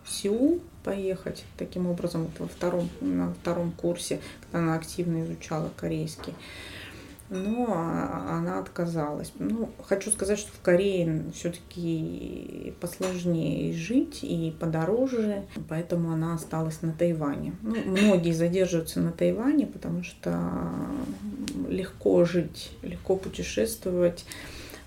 в 0.05 0.11
Сеул 0.11 0.61
поехать 0.85 1.45
таким 1.57 1.87
образом 1.87 2.30
во 2.39 2.47
втором, 2.47 2.89
на 3.01 3.33
втором 3.35 3.72
курсе, 3.72 4.20
когда 4.43 4.59
она 4.59 4.74
активно 4.74 5.24
изучала 5.24 5.70
корейский. 5.76 6.35
Но 7.30 7.72
она 7.72 8.59
отказалась. 8.59 9.33
Ну, 9.39 9.70
хочу 9.83 10.11
сказать, 10.11 10.39
что 10.39 10.53
в 10.53 10.61
Корее 10.61 11.24
все-таки 11.35 12.74
посложнее 12.78 13.72
жить 13.72 14.18
и 14.22 14.55
подороже, 14.61 15.45
поэтому 15.66 16.12
она 16.12 16.35
осталась 16.35 16.83
на 16.83 16.93
Тайване. 16.93 17.55
Ну, 17.62 17.74
многие 17.87 18.33
задерживаются 18.33 19.01
на 19.01 19.12
Тайване, 19.12 19.66
потому 19.66 20.03
что 20.03 20.39
легко 21.70 22.22
жить, 22.26 22.70
легко 22.83 23.16
путешествовать. 23.16 24.26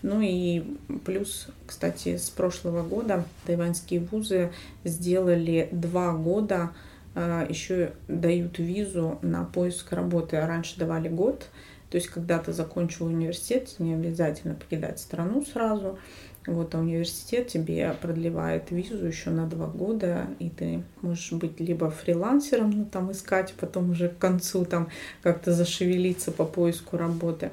Ну 0.06 0.22
и 0.22 0.62
плюс, 1.04 1.48
кстати, 1.66 2.18
с 2.18 2.30
прошлого 2.30 2.84
года 2.84 3.26
тайваньские 3.48 4.02
вузы 4.02 4.52
сделали 4.84 5.68
два 5.72 6.14
года, 6.14 6.74
а, 7.16 7.44
еще 7.50 7.94
дают 8.08 8.60
визу 8.60 9.18
на 9.24 9.46
поиск 9.46 9.94
работы. 9.94 10.40
Раньше 10.40 10.78
давали 10.78 11.10
год, 11.10 11.48
то 11.90 11.96
есть 11.96 12.10
когда 12.10 12.38
ты 12.38 12.54
закончил 12.54 13.08
университет, 13.08 13.74
не 13.80 13.96
обязательно 13.96 14.54
покидать 14.54 15.00
страну 15.00 15.44
сразу. 15.44 15.98
Вот, 16.46 16.76
а 16.76 16.80
университет 16.82 17.48
тебе 17.48 17.92
продлевает 18.00 18.70
визу 18.70 19.08
еще 19.08 19.32
на 19.32 19.48
два 19.48 19.66
года, 19.66 20.28
и 20.38 20.52
ты 20.52 20.84
можешь 21.02 21.32
быть 21.32 21.60
либо 21.60 21.90
фрилансером, 21.90 22.70
ну, 22.70 22.86
там 22.86 23.12
искать, 23.12 23.56
потом 23.60 23.90
уже 23.90 24.10
к 24.10 24.20
концу 24.20 24.66
там 24.66 24.90
как-то 25.24 25.52
зашевелиться 25.52 26.32
по 26.32 26.46
поиску 26.46 26.96
работы. 26.96 27.50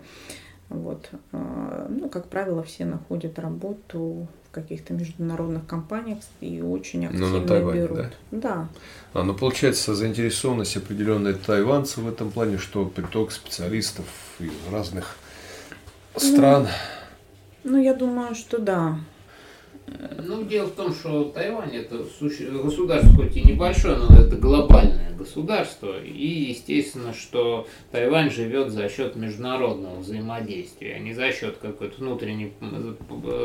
Вот. 0.72 1.10
А, 1.32 1.86
ну, 1.90 2.08
как 2.08 2.28
правило, 2.28 2.62
все 2.62 2.84
находят 2.86 3.38
работу 3.38 4.26
в 4.48 4.50
каких-то 4.50 4.94
международных 4.94 5.66
компаниях 5.66 6.18
и 6.40 6.62
очень 6.62 7.06
активно 7.06 7.28
ну, 7.28 7.40
на 7.40 7.46
Тайване, 7.46 7.80
берут. 7.80 7.98
Да? 7.98 8.08
да. 8.30 8.68
А, 9.12 9.22
ну, 9.22 9.34
получается, 9.34 9.94
заинтересованность 9.94 10.76
определенной 10.76 11.34
тайванцев 11.34 11.98
в 11.98 12.08
этом 12.08 12.30
плане, 12.30 12.56
что 12.56 12.86
приток 12.86 13.32
специалистов 13.32 14.06
из 14.38 14.52
разных 14.70 15.18
стран. 16.16 16.68
Ну, 17.64 17.72
ну 17.72 17.82
я 17.82 17.94
думаю, 17.94 18.34
что 18.34 18.58
да. 18.58 18.98
Ну, 20.24 20.44
дело 20.44 20.66
в 20.66 20.72
том, 20.72 20.94
что 20.94 21.24
Тайвань 21.24 21.74
это 21.74 22.04
государство, 22.62 23.14
хоть 23.14 23.36
и 23.36 23.42
небольшое, 23.42 23.96
но 23.96 24.14
это 24.16 24.36
глобальное 24.36 25.12
государство. 25.12 26.02
И 26.02 26.50
естественно, 26.50 27.12
что 27.12 27.66
Тайвань 27.90 28.30
живет 28.30 28.70
за 28.70 28.88
счет 28.88 29.16
международного 29.16 29.98
взаимодействия, 29.98 30.94
а 30.94 30.98
не 30.98 31.14
за 31.14 31.32
счет 31.32 31.56
какой-то 31.60 31.98
внутренней 31.98 32.52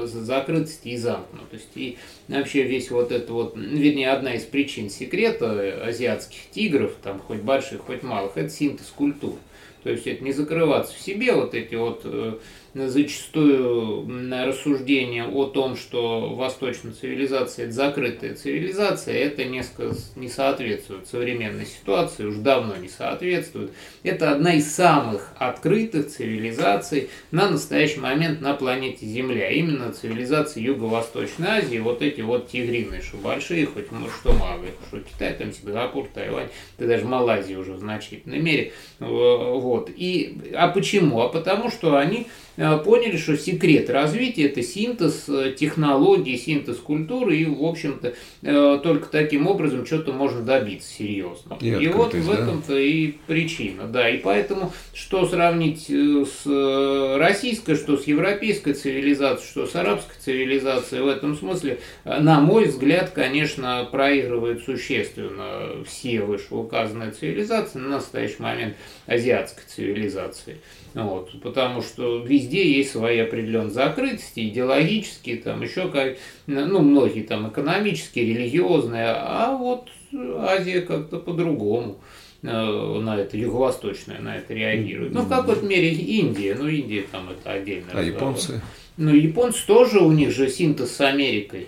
закрытости 0.06 0.90
и 0.90 0.98
замкнутости. 0.98 1.80
И 1.80 1.98
вообще 2.28 2.64
весь 2.64 2.92
вот 2.92 3.12
это 3.12 3.34
вот, 3.34 3.58
вернее, 3.58 4.12
одна 4.12 4.34
из 4.34 4.44
причин 4.44 4.90
секрета 4.90 5.84
азиатских 5.86 6.52
тигров, 6.52 6.94
там 7.02 7.20
хоть 7.20 7.42
больших, 7.42 7.82
хоть 7.82 8.04
малых, 8.04 8.38
это 8.38 8.50
синтез 8.50 8.88
культур. 8.96 9.36
То 9.84 9.92
есть 9.92 10.06
это 10.06 10.24
не 10.24 10.34
закрываться 10.34 10.94
в 10.94 11.00
себе, 11.00 11.34
вот 11.34 11.54
эти 11.54 11.76
вот 11.76 12.02
э, 12.04 12.40
зачастую 12.86 14.07
рассуждения 14.45 15.25
о 15.25 15.45
том, 15.45 15.75
что 15.75 16.34
восточная 16.36 16.93
цивилизация– 16.93 17.65
это 17.67 17.73
закрытая 17.73 18.36
цивилизация, 18.36 19.15
это 19.15 19.43
несколько 19.45 19.95
не 20.15 20.30
соответствует 20.30 21.07
современной 21.07 21.65
ситуации, 21.65 22.25
уж 22.25 22.36
давно 22.36 22.75
не 22.78 22.89
соответствует. 22.89 23.71
Это 24.03 24.32
одна 24.32 24.53
из 24.53 24.71
самых 24.71 25.32
открытых 25.38 26.07
цивилизаций 26.07 27.09
на 27.32 27.49
настоящий 27.49 27.99
момент 27.99 28.41
на 28.41 28.53
планете 28.53 29.05
Земля. 29.05 29.49
Именно 29.49 29.93
цивилизация 29.93 30.61
Юго-Восточной 30.63 31.47
Азии, 31.47 31.80
вот 31.80 32.01
эти 32.01 32.21
вот 32.21 32.49
тигрины, 32.49 33.01
что 33.01 33.17
большие, 33.17 33.65
хоть 33.65 33.88
что 33.88 34.34
мало, 34.34 34.65
что 34.88 34.99
Китай, 34.99 35.34
там 35.34 35.51
Сингапур, 35.51 36.07
Тайвань, 36.13 36.49
да 36.78 36.86
даже 36.86 37.05
Малайзия 37.05 37.57
уже 37.57 37.73
в 37.73 37.80
значительной 37.80 38.39
мере. 38.39 38.73
Вот. 38.99 39.89
И, 39.95 40.38
а 40.53 40.67
почему? 40.67 41.21
А 41.21 41.30
потому 41.30 41.71
что 41.71 41.97
они 41.97 42.28
Э, 42.57 42.66
поняли, 42.78 43.18
что 43.18 43.38
секрет 43.38 43.89
развития– 43.89 44.45
это 44.47 44.61
синтез 44.61 45.26
э, 45.30 45.53
технологий, 45.57 46.38
синтез 46.38 46.78
культуры, 46.78 47.38
и, 47.38 47.45
в 47.45 47.63
общем-то, 47.63 48.13
э, 48.41 48.80
только 48.84 49.07
таким 49.09 49.47
образом 49.47 49.86
что-то 49.86 50.11
можно 50.11 50.41
добиться 50.41 50.91
серьезно. 50.91 51.57
И, 51.61 51.70
и 51.70 51.88
вот 51.88 52.13
в 52.13 52.32
этом-то 52.32 52.78
и 52.78 53.13
причина, 53.28 53.88
да. 53.88 54.09
И 54.09 54.18
поэтому, 54.18 54.74
что 54.93 55.26
сравнить 55.26 55.88
с 55.88 57.18
российской, 57.18 57.76
что 57.76 57.97
с 57.97 58.05
европейской 58.05 58.74
цивилизацией, 58.74 59.49
что 59.49 59.65
с 59.65 59.76
арабской 59.76 60.15
цивилизацией, 60.20 61.03
в 61.03 61.07
этом 61.07 61.36
смысле, 61.36 61.80
на 62.03 62.39
мой 62.39 62.65
взгляд, 62.65 63.11
конечно, 63.11 63.88
проигрывает 63.91 64.63
существенно 64.63 65.84
все 65.86 66.22
вышеуказанные 66.22 67.11
цивилизации 67.11 67.80
на 67.80 67.89
настоящий 67.89 68.41
момент 68.41 68.76
азиатской 69.05 69.63
цивилизации. 69.68 70.57
Вот, 71.04 71.39
потому 71.41 71.84
что 71.84 72.24
везде 72.24 72.68
есть 72.72 72.91
свои 72.91 73.20
определенные 73.20 73.70
закрытости, 73.70 74.48
идеологические, 74.48 75.38
там 75.38 75.62
еще 75.62 75.89
как, 75.89 76.18
ну, 76.48 76.80
многие 76.80 77.22
там 77.22 77.50
экономические, 77.50 78.26
религиозные, 78.34 79.06
а 79.10 79.56
вот 79.56 79.89
Азия 80.12 80.82
как-то 80.82 81.20
по-другому 81.20 82.00
э, 82.41 82.48
на 82.48 83.16
это, 83.16 83.38
юго-восточная 83.38 84.20
на 84.20 84.38
это 84.38 84.56
реагирует. 84.56 85.14
Ну, 85.14 85.22
в 85.22 85.30
какой-то 85.30 85.66
мере 85.66 85.91
Индия, 85.91 86.56
ну, 86.60 86.68
Индия 86.68 87.06
там 87.12 87.30
это 87.30 87.52
отдельно. 87.52 87.89
А 87.93 87.98
разговор. 87.98 88.14
японцы? 88.14 88.62
Ну, 88.98 89.14
японцы 89.14 89.68
тоже, 89.68 90.00
у 90.00 90.12
них 90.12 90.32
же 90.32 90.50
синтез 90.50 90.95
с 90.95 91.02
Америкой 91.02 91.68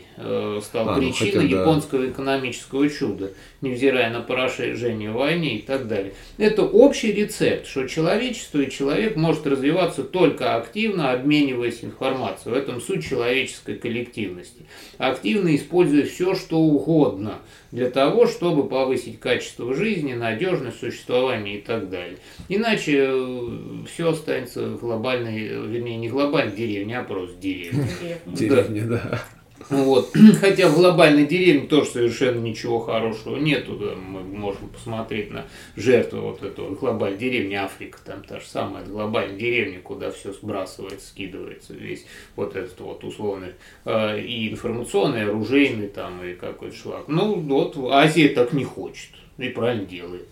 стал 0.62 0.90
а, 0.90 0.96
причиной 0.96 1.32
ну, 1.34 1.42
хотя, 1.42 1.60
японского 1.62 2.02
да. 2.02 2.10
экономического 2.10 2.90
чуда, 2.90 3.32
невзирая 3.62 4.12
на 4.12 4.22
поражение 4.22 5.12
в 5.12 5.14
войне 5.14 5.60
и 5.60 5.62
так 5.62 5.88
далее. 5.88 6.14
Это 6.38 6.64
общий 6.64 7.14
рецепт, 7.14 7.68
что 7.68 7.88
человечество 7.88 8.60
и 8.60 8.70
человек 8.70 9.16
может 9.16 9.48
развиваться 9.48 10.04
только 10.04 10.56
активно, 10.56 11.12
обмениваясь 11.12 11.84
информацией. 11.84 12.54
В 12.54 12.58
этом 12.58 12.82
суть 12.82 13.08
человеческой 13.08 13.76
коллективности. 13.76 14.66
Активно 14.98 15.56
используя 15.56 16.04
все, 16.04 16.36
что 16.36 16.58
угодно 16.58 17.40
для 17.72 17.90
того, 17.90 18.28
чтобы 18.28 18.68
повысить 18.68 19.20
качество 19.20 19.74
жизни, 19.74 20.14
надежность 20.14 20.80
существования 20.80 21.60
и 21.60 21.62
так 21.62 21.90
далее. 21.90 22.18
Иначе 22.50 23.08
э, 23.10 23.48
все 23.94 24.10
останется 24.10 24.70
глобальной, 24.70 25.40
вернее, 25.48 25.98
не 25.98 26.10
глобальной 26.10 26.56
деревней, 26.56 26.96
а 26.96 27.04
просто 27.04 27.38
деревней. 27.38 27.86
Деревня, 28.26 28.84
да. 28.86 29.22
Вот. 29.70 30.16
Хотя 30.40 30.68
в 30.68 30.76
глобальной 30.76 31.26
деревне 31.26 31.68
тоже 31.68 31.90
совершенно 31.92 32.40
ничего 32.40 32.80
хорошего 32.80 33.38
нету. 33.38 33.74
Мы 33.74 34.22
можем 34.24 34.70
посмотреть 34.70 35.32
на 35.32 35.46
жертву 35.76 36.22
вот 36.22 36.44
этого 36.44 36.74
глобальной 36.76 37.20
деревни 37.20 37.56
Африка. 37.56 38.00
Там 38.04 38.24
та 38.24 38.40
же 38.40 38.48
самая 38.48 38.84
глобальная 38.84 39.38
деревня, 39.38 39.80
куда 39.80 40.12
все 40.12 40.34
сбрасывается, 40.34 41.08
скидывается. 41.08 41.74
Весь 41.74 42.06
вот 42.36 42.56
этот 42.56 42.80
вот 42.80 43.04
условный 43.04 43.54
э, 43.86 44.22
и 44.22 44.50
информационный, 44.50 45.22
и 45.22 45.24
оружейный 45.24 45.88
там 45.88 46.24
и 46.24 46.34
какой-то 46.34 46.76
шлак. 46.76 47.08
Ну 47.08 47.36
вот 47.36 47.78
Азия 47.92 48.30
так 48.30 48.54
не 48.54 48.64
хочет. 48.64 49.12
И 49.38 49.50
правильно 49.50 49.86
делает. 49.86 50.28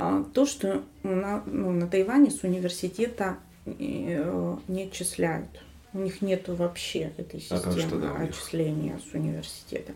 А, 0.00 0.24
то, 0.32 0.46
что 0.46 0.82
на, 1.02 1.42
ну, 1.46 1.72
на 1.72 1.88
Тайване 1.88 2.30
с 2.30 2.42
университета 2.44 3.38
э, 3.64 4.56
не 4.68 4.84
отчисляют 4.84 5.48
у 5.96 6.02
них 6.02 6.22
нет 6.22 6.48
вообще 6.48 7.12
этой 7.16 7.40
системы 7.40 7.62
а 7.64 7.78
что, 7.78 7.98
да, 7.98 8.14
отчисления 8.16 8.98
с 8.98 9.14
университета. 9.14 9.92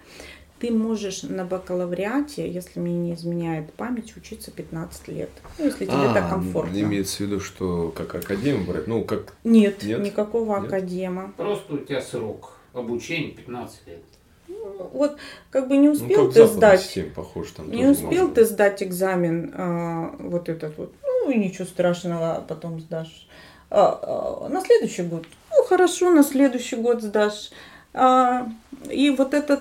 Ты 0.59 0.71
можешь 0.71 1.23
на 1.23 1.45
бакалавриате, 1.47 2.51
если 2.51 2.81
мне 2.81 2.95
не 2.95 3.15
изменяет 3.15 3.73
память, 3.73 4.15
учиться 4.17 4.51
15 4.51 5.09
лет. 5.09 5.31
Ну, 5.59 5.65
если 5.65 5.87
тебе 5.87 5.95
а, 5.95 6.13
так 6.13 6.29
комфортно. 6.29 6.79
Имеется 6.79 7.17
в 7.17 7.21
виду, 7.21 7.41
что 7.41 7.91
как 7.97 8.15
академ 8.15 8.67
брать? 8.67 8.87
Ну, 8.87 9.05
как... 9.05 9.35
Нет, 9.43 9.83
Нет? 9.83 10.01
никакого 10.01 10.59
Нет? 10.61 10.67
академа. 10.67 11.33
Просто 11.39 11.75
у 11.75 11.79
тебя 11.79 12.03
срок 12.03 12.53
обучения 12.75 13.31
15 13.31 13.87
лет. 13.87 14.03
Ну, 14.49 14.91
вот 14.93 15.17
как 15.51 15.69
бы 15.69 15.77
не 15.79 15.89
ну, 15.89 15.95
успел 15.95 16.27
ну, 16.27 16.33
ты 16.33 16.47
сдать, 16.47 16.99
похож, 17.15 17.53
там 17.53 17.71
не 17.71 17.87
успел 17.87 18.27
можно. 18.29 18.35
ты 18.35 18.45
сдать 18.45 18.83
экзамен, 18.83 19.55
а, 19.55 20.15
вот 20.19 20.49
этот 20.49 20.77
вот, 20.77 20.93
ну 21.03 21.31
и 21.31 21.39
ничего 21.39 21.65
страшного, 21.65 22.45
потом 22.47 22.81
сдашь. 22.81 23.29
А, 23.71 24.45
а, 24.47 24.49
на 24.49 24.61
следующий 24.61 25.03
год 25.03 25.27
ну, 25.61 25.67
хорошо, 25.67 26.11
на 26.11 26.23
следующий 26.23 26.77
год 26.77 27.03
сдашь. 27.03 27.51
А, 27.93 28.47
и 28.91 29.11
вот 29.11 29.35
этот... 29.35 29.61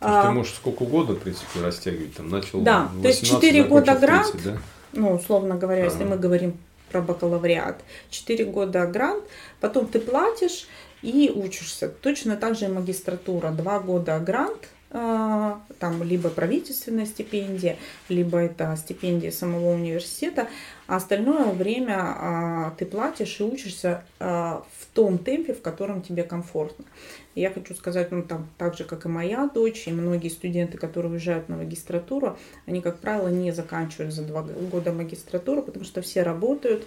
А, 0.00 0.26
ты 0.26 0.30
можешь 0.30 0.54
сколько 0.54 0.82
угодно, 0.82 1.14
в 1.14 1.20
принципе, 1.20 1.60
растягивать. 1.60 2.14
Там 2.16 2.28
начал 2.28 2.60
Да, 2.60 2.90
то 3.02 3.08
есть 3.08 3.26
4 3.26 3.64
года 3.64 3.94
грант, 3.94 4.32
30, 4.32 4.44
да? 4.44 4.58
ну, 4.92 5.14
условно 5.14 5.56
говоря, 5.56 5.82
ага. 5.82 5.92
если 5.92 6.04
мы 6.04 6.16
говорим 6.16 6.58
про 6.90 7.02
бакалавриат, 7.02 7.80
4 8.10 8.44
года 8.46 8.86
грант, 8.86 9.24
потом 9.60 9.86
ты 9.86 10.00
платишь 10.00 10.66
и 11.02 11.32
учишься. 11.34 11.88
Точно 11.88 12.36
так 12.36 12.56
же 12.56 12.66
и 12.66 12.68
магистратура, 12.68 13.50
2 13.50 13.80
года 13.80 14.18
грант, 14.18 14.68
там 14.90 16.02
либо 16.02 16.30
правительственная 16.30 17.04
стипендия, 17.04 17.76
либо 18.08 18.38
это 18.38 18.74
стипендия 18.76 19.30
самого 19.30 19.74
университета, 19.74 20.48
а 20.86 20.96
остальное 20.96 21.52
время 21.52 21.96
а, 21.98 22.74
ты 22.78 22.86
платишь 22.86 23.40
и 23.40 23.42
учишься 23.42 24.04
а, 24.18 24.64
в 24.78 24.86
том 24.94 25.18
темпе, 25.18 25.52
в 25.52 25.60
котором 25.60 26.00
тебе 26.00 26.22
комфортно. 26.22 26.86
я 27.34 27.50
хочу 27.50 27.74
сказать, 27.74 28.10
ну 28.10 28.22
там 28.22 28.48
так 28.56 28.74
же, 28.74 28.84
как 28.84 29.04
и 29.04 29.08
моя 29.08 29.46
дочь, 29.52 29.86
и 29.86 29.92
многие 29.92 30.30
студенты, 30.30 30.78
которые 30.78 31.12
уезжают 31.12 31.50
на 31.50 31.56
магистратуру, 31.56 32.38
они, 32.64 32.80
как 32.80 33.00
правило, 33.00 33.28
не 33.28 33.52
заканчивают 33.52 34.14
за 34.14 34.22
два 34.22 34.42
года 34.42 34.92
магистратуру, 34.92 35.62
потому 35.62 35.84
что 35.84 36.00
все 36.00 36.22
работают, 36.22 36.86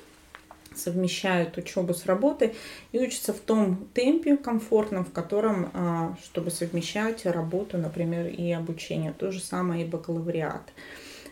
совмещают 0.75 1.57
учебу 1.57 1.93
с 1.93 2.05
работой 2.05 2.55
и 2.91 2.99
учатся 2.99 3.33
в 3.33 3.39
том 3.39 3.87
темпе 3.93 4.37
комфортном, 4.37 5.05
в 5.05 5.11
котором, 5.11 5.69
а, 5.73 6.15
чтобы 6.23 6.51
совмещать 6.51 7.25
работу, 7.25 7.77
например, 7.77 8.27
и 8.27 8.51
обучение. 8.51 9.13
То 9.13 9.31
же 9.31 9.41
самое 9.41 9.83
и 9.83 9.87
бакалавриат. 9.87 10.71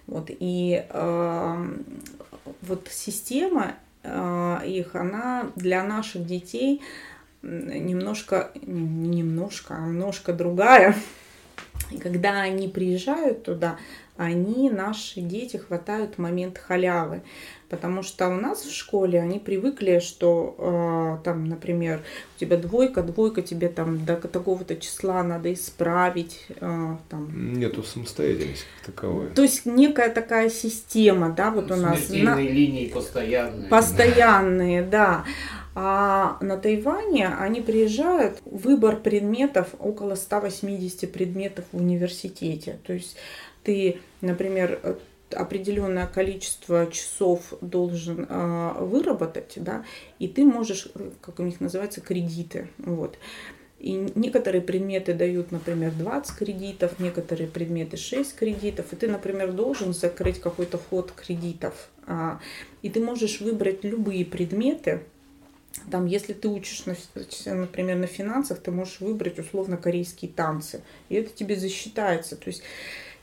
Вот, 0.08 0.30
и 0.30 0.84
э, 0.90 1.68
вот 2.62 2.88
система 2.90 3.76
э, 4.02 4.58
их, 4.66 4.96
она 4.96 5.52
для 5.56 5.84
наших 5.84 6.26
детей 6.26 6.82
немножко, 7.44 8.52
немножко, 8.64 9.76
немножко 9.76 10.34
другая. 10.34 10.96
И 11.92 11.98
когда 11.98 12.42
они 12.42 12.68
приезжают 12.68 13.44
туда, 13.44 13.78
они, 14.18 14.70
наши 14.70 15.22
дети, 15.22 15.58
хватают 15.58 16.18
момент 16.18 16.58
халявы. 16.58 17.22
Потому 17.70 18.02
что 18.02 18.28
у 18.28 18.36
нас 18.36 18.64
в 18.64 18.76
школе 18.76 19.22
они 19.22 19.40
привыкли, 19.40 20.00
что 20.00 20.56
э, 20.58 21.24
там, 21.24 21.46
например, 21.46 22.02
у 22.36 22.40
тебя 22.40 22.58
двойка, 22.58 23.04
двойка 23.04 23.44
тебе 23.44 23.70
там 23.70 24.04
до 24.06 24.16
такого-то 24.16 24.76
числа 24.76 25.24
надо 25.24 25.54
исправить. 25.54 26.48
Э, 26.60 26.98
там. 27.10 27.54
Нету 27.54 27.84
самостоятельности 27.84 28.66
как 28.84 28.96
таковой. 28.96 29.30
То 29.30 29.44
есть 29.44 29.66
некая 29.66 30.10
такая 30.10 30.50
система, 30.50 31.30
да, 31.30 31.52
вот 31.52 31.72
у 31.72 31.76
нас. 31.76 32.10
На... 32.10 32.42
линии 32.42 32.88
постоянные. 32.88 33.70
Постоянные, 33.70 34.82
да. 34.82 35.24
А 35.82 36.38
на 36.42 36.58
Тайване 36.58 37.30
они 37.30 37.62
приезжают, 37.62 38.42
выбор 38.44 38.98
предметов 38.98 39.70
около 39.80 40.16
180 40.16 41.10
предметов 41.10 41.64
в 41.72 41.78
университете. 41.78 42.80
То 42.86 42.92
есть 42.92 43.16
ты, 43.64 44.02
например, 44.20 44.98
определенное 45.32 46.06
количество 46.06 46.92
часов 46.92 47.54
должен 47.62 48.28
э, 48.28 48.74
выработать, 48.82 49.54
да, 49.56 49.86
и 50.20 50.28
ты 50.28 50.44
можешь, 50.44 50.90
как 51.22 51.40
у 51.40 51.44
них 51.44 51.62
называется, 51.62 52.02
кредиты, 52.02 52.68
вот. 52.80 53.18
И 53.80 54.12
некоторые 54.16 54.62
предметы 54.62 55.14
дают, 55.14 55.54
например, 55.54 55.94
20 55.94 56.36
кредитов, 56.36 57.00
некоторые 57.00 57.48
предметы 57.48 57.96
6 57.96 58.36
кредитов, 58.36 58.92
и 58.92 58.98
ты, 58.98 59.08
например, 59.08 59.54
должен 59.54 59.94
закрыть 59.94 60.42
какой-то 60.42 60.78
вход 60.78 61.14
кредитов. 61.14 61.88
А, 62.06 62.42
и 62.82 62.90
ты 62.90 63.00
можешь 63.00 63.40
выбрать 63.40 63.86
любые 63.86 64.26
предметы, 64.26 65.04
там, 65.92 66.06
если 66.06 66.34
ты 66.34 66.48
учишь, 66.48 66.84
например, 67.46 67.98
на 67.98 68.08
финансах, 68.08 68.60
ты 68.60 68.72
можешь 68.72 69.00
выбрать 69.00 69.40
условно 69.40 69.78
корейские 69.78 70.32
танцы, 70.32 70.82
и 71.10 71.16
это 71.16 71.30
тебе 71.32 71.56
засчитается. 71.56 72.36
То 72.36 72.50
есть 72.50 72.64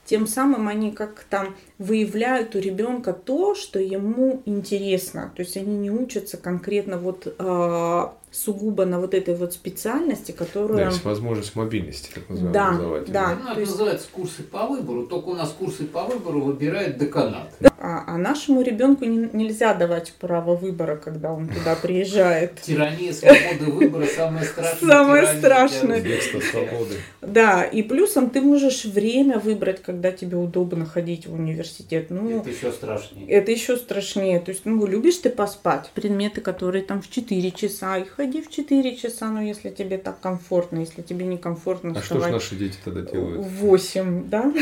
тем 0.05 0.27
самым 0.27 0.69
они 0.69 0.93
как-то 0.93 1.53
выявляют 1.79 2.55
у 2.55 2.59
ребенка 2.59 3.13
то, 3.13 3.55
что 3.55 3.79
ему 3.79 4.43
интересно. 4.47 5.33
То 5.37 5.43
есть 5.43 5.57
они 5.57 5.77
не 5.77 5.91
учатся 5.91 6.37
конкретно 6.37 6.99
вот 6.99 7.27
э, 7.39 8.07
сугубо 8.31 8.85
на 8.87 8.99
вот 9.01 9.15
этой 9.15 9.35
вот 9.35 9.53
специальности, 9.53 10.33
которая... 10.33 10.79
Да, 10.79 10.91
есть 10.91 11.05
возможность 11.05 11.55
мобильности, 11.55 12.11
так 12.15 12.29
называемой, 12.29 12.53
да, 12.55 12.69
образовательной. 12.69 13.13
Да, 13.13 13.29
Ну, 13.35 13.45
то 13.45 13.51
это 13.53 13.61
есть- 13.61 13.73
называется 13.73 14.07
курсы 14.13 14.43
по 14.43 14.67
выбору, 14.67 15.07
только 15.07 15.29
у 15.29 15.35
нас 15.35 15.55
курсы 15.59 15.85
по 15.85 16.05
выбору 16.05 16.41
выбирает 16.41 16.99
деканат. 16.99 17.53
А, 17.79 18.05
а 18.07 18.19
нашему 18.19 18.63
ребенку 18.63 19.05
не- 19.05 19.29
нельзя 19.33 19.73
давать 19.75 20.13
право 20.19 20.57
выбора, 20.57 20.97
когда 20.97 21.33
он 21.33 21.49
туда 21.49 21.77
приезжает. 21.83 22.61
Тирания 22.63 23.13
свободы 23.13 23.71
выбора 23.71 24.07
самое 24.07 24.45
страшное. 24.45 24.89
Самое 24.91 25.27
страшное. 25.39 26.01
Вместо 26.01 26.41
свободы. 26.41 26.95
Да, 27.23 27.65
и 27.65 27.83
плюсом 27.83 28.31
ты 28.31 28.41
можешь 28.41 28.85
время 28.87 29.39
выбрать, 29.39 29.83
когда 29.83 30.11
тебе 30.11 30.37
удобно 30.37 30.85
ходить 30.87 31.27
в 31.27 31.35
университет. 31.35 31.66
Ну, 32.11 32.41
Это 32.41 32.51
еще 32.51 32.73
страшнее. 32.73 33.29
это 33.29 33.51
еще 33.53 33.77
страшнее. 33.77 34.41
То 34.41 34.51
есть, 34.51 34.63
ну, 34.65 34.87
любишь 34.87 35.17
ты 35.19 35.31
поспать? 35.31 35.91
Предметы, 35.95 36.41
которые 36.41 36.83
там 36.85 37.03
в 37.03 37.11
4 37.11 37.51
часа, 37.53 37.99
и 37.99 38.05
ходи 38.05 38.43
в 38.43 38.51
4 38.51 38.97
часа, 38.97 39.29
ну, 39.31 39.41
если 39.43 39.71
тебе 39.71 39.99
так 39.99 40.21
комфортно, 40.21 40.79
если 40.79 41.03
тебе 41.03 41.27
некомфортно 41.27 41.95
А 41.99 42.03
что 42.03 42.21
ж 42.21 42.31
наши 42.31 42.57
дети 42.57 42.77
тогда 42.85 43.03
делают? 43.03 43.41
в 43.47 43.49
8, 43.57 44.29
да? 44.29 44.53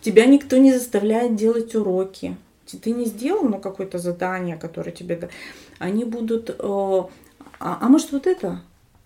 Тебя 0.00 0.26
никто 0.26 0.56
не 0.58 0.72
заставляет 0.72 1.34
делать 1.36 1.74
уроки. 1.74 2.36
Ты- 2.82 2.90
не 2.92 3.04
сделал, 3.06 3.44
ну, 3.48 3.58
какое-то 3.58 3.98
задание, 3.98 4.56
которое 4.56 4.90
тебе... 4.92 5.16
да- 5.16 5.28
Они 5.78 6.04
будут... 6.04 6.50
э, 6.50 6.54
а, 6.58 7.08
а 7.80 7.88
может, 7.88 8.12
вот 8.12 8.26
это? 8.26 8.60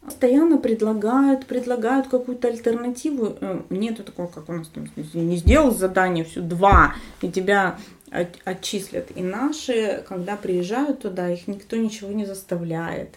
Постоянно 0.08 0.56
предлагают, 0.56 1.44
предлагают 1.44 2.08
какую-то 2.08 2.48
альтернативу. 2.48 3.36
Э, 3.42 3.60
Нету 3.68 4.02
такого, 4.02 4.26
как 4.26 4.48
у 4.48 4.52
нас 4.54 4.68
там, 4.68 4.86
не 5.12 5.36
сделал 5.36 5.70
задание, 5.70 6.24
все, 6.24 6.40
два, 6.40 6.94
и 7.20 7.30
тебя 7.30 7.78
от- 8.10 8.38
отчислят. 8.46 9.10
И 9.14 9.22
наши, 9.22 10.02
когда 10.08 10.36
приезжают 10.36 11.02
туда, 11.02 11.28
их 11.28 11.46
никто 11.46 11.76
ничего 11.76 12.10
не 12.10 12.24
заставляет. 12.24 13.16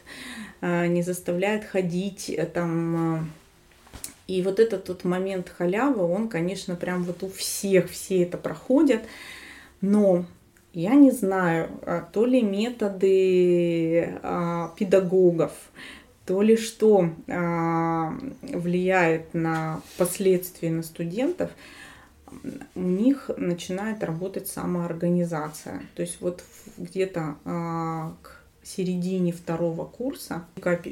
э, 0.59 0.87
Не 0.87 1.01
заставляет 1.01 1.63
ходить 1.63 2.29
э, 2.29 2.45
там... 2.45 3.31
и 4.27 4.41
вот 4.41 4.59
этот 4.59 4.89
вот 4.89 5.05
момент 5.05 5.47
халявы, 5.47 6.03
он, 6.03 6.27
конечно, 6.27 6.75
прям 6.75 7.03
вот 7.03 7.23
у 7.23 7.29
всех, 7.29 7.89
все 7.89 8.23
это 8.23 8.37
проходят. 8.37 8.99
Но 9.79 10.25
я 10.73 10.95
не 10.95 11.11
знаю, 11.11 11.69
а, 11.85 12.01
то 12.01 12.25
ли 12.25 12.41
методы 12.41 14.19
а, 14.23 14.73
педагогов, 14.77 15.53
то 16.32 16.41
ли 16.41 16.55
что 16.55 17.09
а, 17.27 18.17
влияет 18.41 19.34
на 19.34 19.82
последствия 19.97 20.71
на 20.71 20.82
студентов, 20.82 21.51
у 22.73 22.79
них 22.79 23.29
начинает 23.36 24.01
работать 24.01 24.47
самоорганизация. 24.47 25.82
То 25.93 26.03
есть 26.03 26.21
вот 26.21 26.45
где-то 26.77 27.36
а, 27.43 28.13
к 28.21 28.39
середине 28.63 29.34
второго 29.34 29.84
курса 29.84 30.45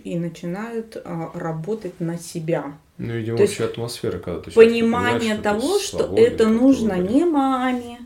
и 0.03 0.19
начинают 0.19 1.01
а, 1.01 1.31
работать 1.33 2.01
на 2.01 2.17
себя. 2.17 2.73
Ну, 2.97 3.13
видимо, 3.13 3.37
То 3.37 3.43
вообще 3.43 3.63
атмосфера, 3.63 4.19
когда 4.19 4.41
ты 4.41 4.51
понимание 4.51 5.37
того, 5.37 5.79
что 5.79 5.99
свободен, 5.99 6.25
это 6.25 6.49
нужно 6.49 6.97
не 6.97 7.23
маме, 7.23 7.99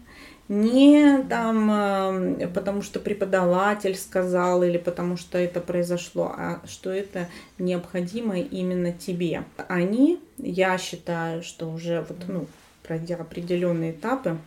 не 0.53 1.23
там, 1.23 1.71
э, 1.71 2.47
потому 2.47 2.81
что 2.81 2.99
преподаватель 2.99 3.95
сказал 3.95 4.63
или 4.63 4.77
потому 4.77 5.17
что 5.17 5.37
это 5.37 5.59
произошло, 5.59 6.33
а 6.35 6.61
что 6.65 6.91
это 6.91 7.27
необходимо 7.57 8.37
именно 8.39 8.91
тебе. 8.91 9.43
Они, 9.67 10.19
я 10.37 10.77
считаю, 10.77 11.43
что 11.43 11.69
уже 11.69 12.05
вот, 12.07 12.17
ну, 12.27 12.45
пройдя 12.83 13.15
определенные 13.15 13.91
этапы, 13.91 14.37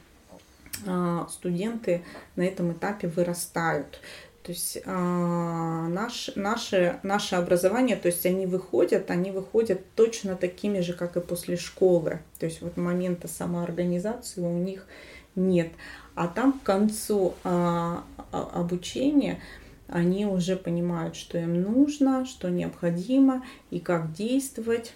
а, 0.86 1.26
студенты 1.30 2.02
на 2.36 2.42
этом 2.42 2.72
этапе 2.72 3.09
вырастают. 3.09 4.00
То 4.47 4.53
есть 4.53 4.78
а, 4.86 5.88
наш, 5.88 6.30
наше, 6.36 7.01
наше 7.03 7.34
образование, 7.34 7.97
то 7.97 8.07
есть 8.07 8.24
они 8.26 8.47
выходят, 8.47 9.11
они 9.11 9.32
выходят 9.32 9.80
точно 9.97 10.36
такими 10.36 10.78
же, 10.78 10.92
как 10.92 11.16
и 11.16 11.20
после 11.20 11.57
школы. 11.57 12.20
То 12.38 12.47
есть 12.47 12.62
вот 12.62 12.76
момента 12.76 13.26
самоорганизации 13.26 14.40
у 14.42 14.53
них 14.53 14.86
нет. 15.34 15.72
А 16.14 16.28
там 16.28 16.53
к 16.53 16.62
концу 16.62 17.34
а, 17.42 18.05
а, 18.30 18.51
обучения 18.55 19.40
они 19.88 20.26
уже 20.26 20.55
понимают, 20.55 21.16
что 21.16 21.38
им 21.38 21.61
нужно, 21.61 22.24
что 22.24 22.49
необходимо 22.49 23.44
и 23.72 23.80
как 23.80 24.12
действовать, 24.12 24.94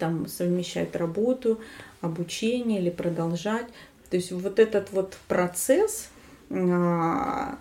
там 0.00 0.26
совмещать 0.26 0.96
работу, 0.96 1.60
обучение 2.00 2.80
или 2.80 2.90
продолжать. 2.90 3.68
То 4.10 4.16
есть 4.16 4.32
вот 4.32 4.58
этот 4.58 4.90
вот 4.90 5.16
процесс, 5.28 6.08
я 6.50 7.58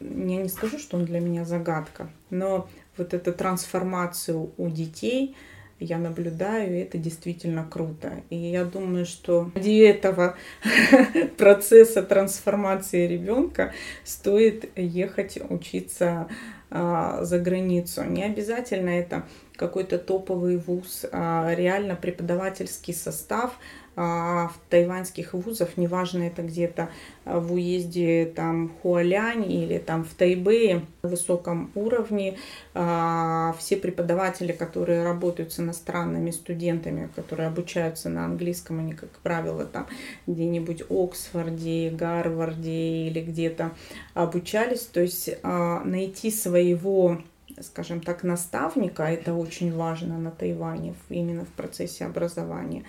не 0.00 0.48
скажу, 0.48 0.78
что 0.78 0.96
он 0.96 1.04
для 1.04 1.20
меня 1.20 1.44
загадка, 1.44 2.10
но 2.30 2.68
вот 2.96 3.14
эту 3.14 3.32
трансформацию 3.32 4.52
у 4.56 4.68
детей 4.68 5.36
я 5.78 5.98
наблюдаю, 5.98 6.76
и 6.76 6.80
это 6.80 6.96
действительно 6.98 7.66
круто. 7.68 8.22
И 8.30 8.36
я 8.36 8.64
думаю, 8.64 9.04
что 9.04 9.50
ради 9.54 9.80
этого 9.80 10.36
процесса 11.36 12.02
трансформации 12.02 13.06
ребенка 13.06 13.72
стоит 14.04 14.70
ехать 14.76 15.38
учиться 15.48 16.28
а, 16.70 17.24
за 17.24 17.38
границу. 17.38 18.04
Не 18.04 18.24
обязательно 18.24 18.90
это 18.90 19.24
какой-то 19.56 19.98
топовый 19.98 20.56
вуз, 20.56 21.04
а 21.12 21.52
реально 21.54 21.96
преподавательский 21.96 22.94
состав 22.94 23.52
а, 23.52 23.81
в 23.94 24.52
тайваньских 24.70 25.34
вузов, 25.34 25.76
неважно 25.76 26.22
это 26.22 26.42
где-то 26.42 26.88
в 27.24 27.52
уезде 27.52 28.24
там 28.34 28.70
Хуалянь 28.80 29.50
или 29.50 29.78
там 29.78 30.04
в 30.04 30.14
Тайбэе 30.14 30.82
на 31.02 31.08
высоком 31.08 31.70
уровне, 31.74 32.38
а, 32.74 33.54
все 33.58 33.76
преподаватели, 33.76 34.52
которые 34.52 35.04
работают 35.04 35.52
с 35.52 35.60
иностранными 35.60 36.30
студентами, 36.30 37.10
которые 37.14 37.48
обучаются 37.48 38.08
на 38.08 38.24
английском, 38.24 38.80
они, 38.80 38.94
как 38.94 39.10
правило, 39.22 39.64
там 39.66 39.86
где-нибудь 40.26 40.84
Оксфорде, 40.88 41.90
Гарварде 41.90 43.08
или 43.08 43.20
где-то 43.20 43.72
обучались, 44.14 44.82
то 44.82 45.00
есть 45.00 45.30
а, 45.42 45.82
найти 45.84 46.30
своего 46.30 47.18
скажем 47.60 48.00
так, 48.00 48.22
наставника, 48.22 49.02
это 49.04 49.34
очень 49.34 49.76
важно 49.76 50.18
на 50.18 50.30
Тайване, 50.30 50.94
именно 51.10 51.44
в 51.44 51.50
процессе 51.50 52.06
образования. 52.06 52.84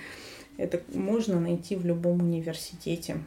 Это 0.58 0.82
можно 0.94 1.40
найти 1.40 1.76
в 1.76 1.86
любом 1.86 2.22
университете. 2.22 3.18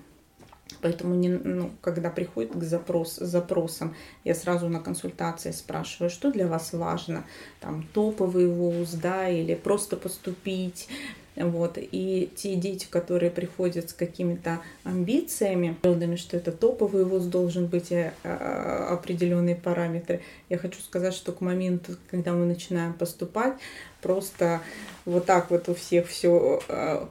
Поэтому, 0.81 1.15
не, 1.15 1.29
ну, 1.29 1.71
когда 1.81 2.11
приходит 2.11 2.53
к 2.53 2.63
запрос, 2.63 3.17
запросам, 3.17 3.95
я 4.25 4.35
сразу 4.35 4.69
на 4.69 4.81
консультации 4.81 5.53
спрашиваю, 5.53 6.11
что 6.11 6.31
для 6.31 6.47
вас 6.47 6.73
важно, 6.73 7.25
там 7.61 7.87
топовый 7.93 8.49
вуз, 8.49 8.91
да, 8.93 9.29
или 9.29 9.55
просто 9.55 9.97
поступить. 9.97 10.89
Вот. 11.37 11.79
И 11.79 12.31
те 12.35 12.55
дети, 12.57 12.87
которые 12.89 13.31
приходят 13.31 13.91
с 13.91 13.93
какими-то 13.93 14.61
амбициями, 14.85 15.77
выводами, 15.83 16.17
что 16.17 16.37
это 16.37 16.51
топовый 16.51 17.05
вуз 17.05 17.25
должен 17.25 17.67
быть 17.67 17.93
э, 17.93 18.15
э, 18.23 18.87
определенные 18.91 19.55
параметры, 19.57 20.23
я 20.49 20.59
хочу 20.59 20.81
сказать, 20.81 21.15
что 21.15 21.33
к 21.33 21.41
моменту, 21.41 21.97
когда 22.11 22.33
мы 22.33 22.47
начинаем 22.47 22.95
поступать, 22.95 23.55
просто 24.01 24.61
вот 25.05 25.27
так 25.27 25.51
вот 25.51 25.69
у 25.69 25.75
всех 25.75 26.09
все 26.09 26.61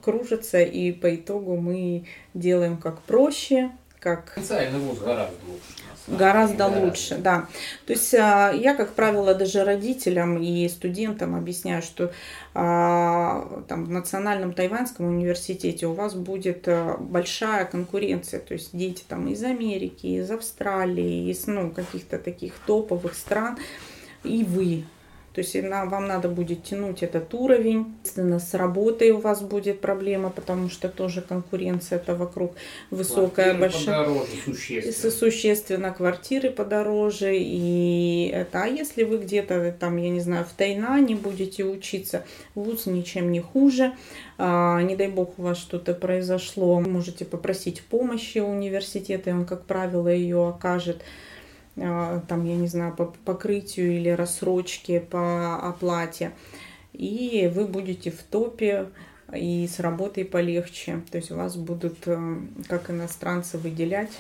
кружится, 0.04 0.62
и 0.62 0.92
по 0.92 1.14
итогу 1.16 1.56
мы 1.58 2.06
делаем 2.34 2.78
как 2.78 3.02
проще, 3.02 3.72
как 4.06 4.36
Потенциальный 4.36 4.80
вуз 4.80 5.00
гораздо 5.00 5.34
лучше. 5.48 5.86
Гораздо 6.08 6.70
деле, 6.70 6.86
лучше, 6.86 7.18
да. 7.18 7.48
То 7.88 7.94
есть 7.94 8.14
а, 8.14 8.52
я, 8.52 8.76
как 8.76 8.94
правило, 8.94 9.34
даже 9.34 9.64
родителям 9.64 10.38
и 10.38 10.70
студентам 10.70 11.34
объясняю, 11.34 11.82
что 11.82 12.14
а, 12.54 13.64
там 13.68 13.86
в 13.86 13.90
Национальном 13.90 14.54
Тайваньском 14.54 15.08
университете 15.08 15.88
у 15.88 15.94
вас 15.94 16.14
будет 16.14 16.68
а, 16.68 16.98
большая 17.00 17.66
конкуренция, 17.66 18.40
то 18.40 18.54
есть 18.54 18.78
дети 18.78 19.04
там 19.08 19.28
из 19.28 19.44
Америки, 19.44 20.06
из 20.06 20.30
Австралии, 20.30 21.32
из 21.32 21.48
ну, 21.48 21.72
каких-то 21.72 22.20
таких 22.20 22.54
топовых 22.68 23.16
стран, 23.16 23.58
и 24.24 24.44
вы. 24.44 24.84
То 25.36 25.42
есть 25.42 25.54
вам 25.62 26.08
надо 26.08 26.30
будет 26.30 26.64
тянуть 26.64 27.04
этот 27.04 27.34
уровень. 27.34 27.94
Естественно, 28.04 28.40
с 28.40 28.54
работой 28.54 29.12
у 29.12 29.20
вас 29.20 29.42
будет 29.42 29.82
проблема, 29.82 30.30
потому 30.30 30.70
что 30.70 30.88
тоже 30.88 31.22
конкуренция 31.22 31.98
это 31.98 32.16
вокруг 32.16 32.54
высокая, 32.90 33.54
Квартиры 33.54 33.60
большая. 33.60 33.98
подороже, 34.06 34.32
Су- 34.46 34.52
существенно. 34.54 35.12
Существенно 35.12 35.92
квартиры 35.92 36.50
подороже, 36.52 37.36
и 37.38 38.32
это, 38.34 38.64
а 38.64 38.68
если 38.68 39.04
вы 39.04 39.18
где-то 39.18 39.76
там, 39.78 39.98
я 39.98 40.10
не 40.10 40.22
знаю, 40.22 40.46
в 40.46 40.54
Тайнане 40.54 41.16
будете 41.16 41.66
учиться, 41.66 42.24
вуз 42.56 42.86
ничем 42.86 43.32
не 43.32 43.42
хуже, 43.42 43.94
А, 44.38 44.82
не 44.82 44.98
дай 44.98 45.08
бог 45.08 45.40
у 45.40 45.44
вас 45.44 45.58
что-то 45.58 45.94
произошло, 45.94 46.82
можете 46.82 47.24
попросить 47.24 47.82
помощи 47.84 48.40
у 48.40 48.48
университета, 48.50 49.30
и 49.30 49.34
он, 49.34 49.46
как 49.46 49.64
правило, 49.66 50.10
ее 50.10 50.46
окажет 50.50 51.02
там, 51.76 52.46
я 52.46 52.56
не 52.56 52.68
знаю, 52.68 52.96
по 52.96 53.06
покрытию 53.26 53.98
или 53.98 54.10
рассрочке 54.10 55.00
по 55.00 55.58
оплате. 55.58 56.32
И 56.94 57.52
вы 57.54 57.66
будете 57.66 58.12
в 58.12 58.24
топе 58.24 58.88
и 59.34 59.68
с 59.68 59.80
работой 59.80 60.24
полегче. 60.24 61.02
То 61.12 61.18
есть 61.18 61.32
вас 61.32 61.58
будут 61.58 61.98
э, 62.06 62.38
как 62.68 62.90
иностранцы 62.90 63.58
выделять. 63.58 64.12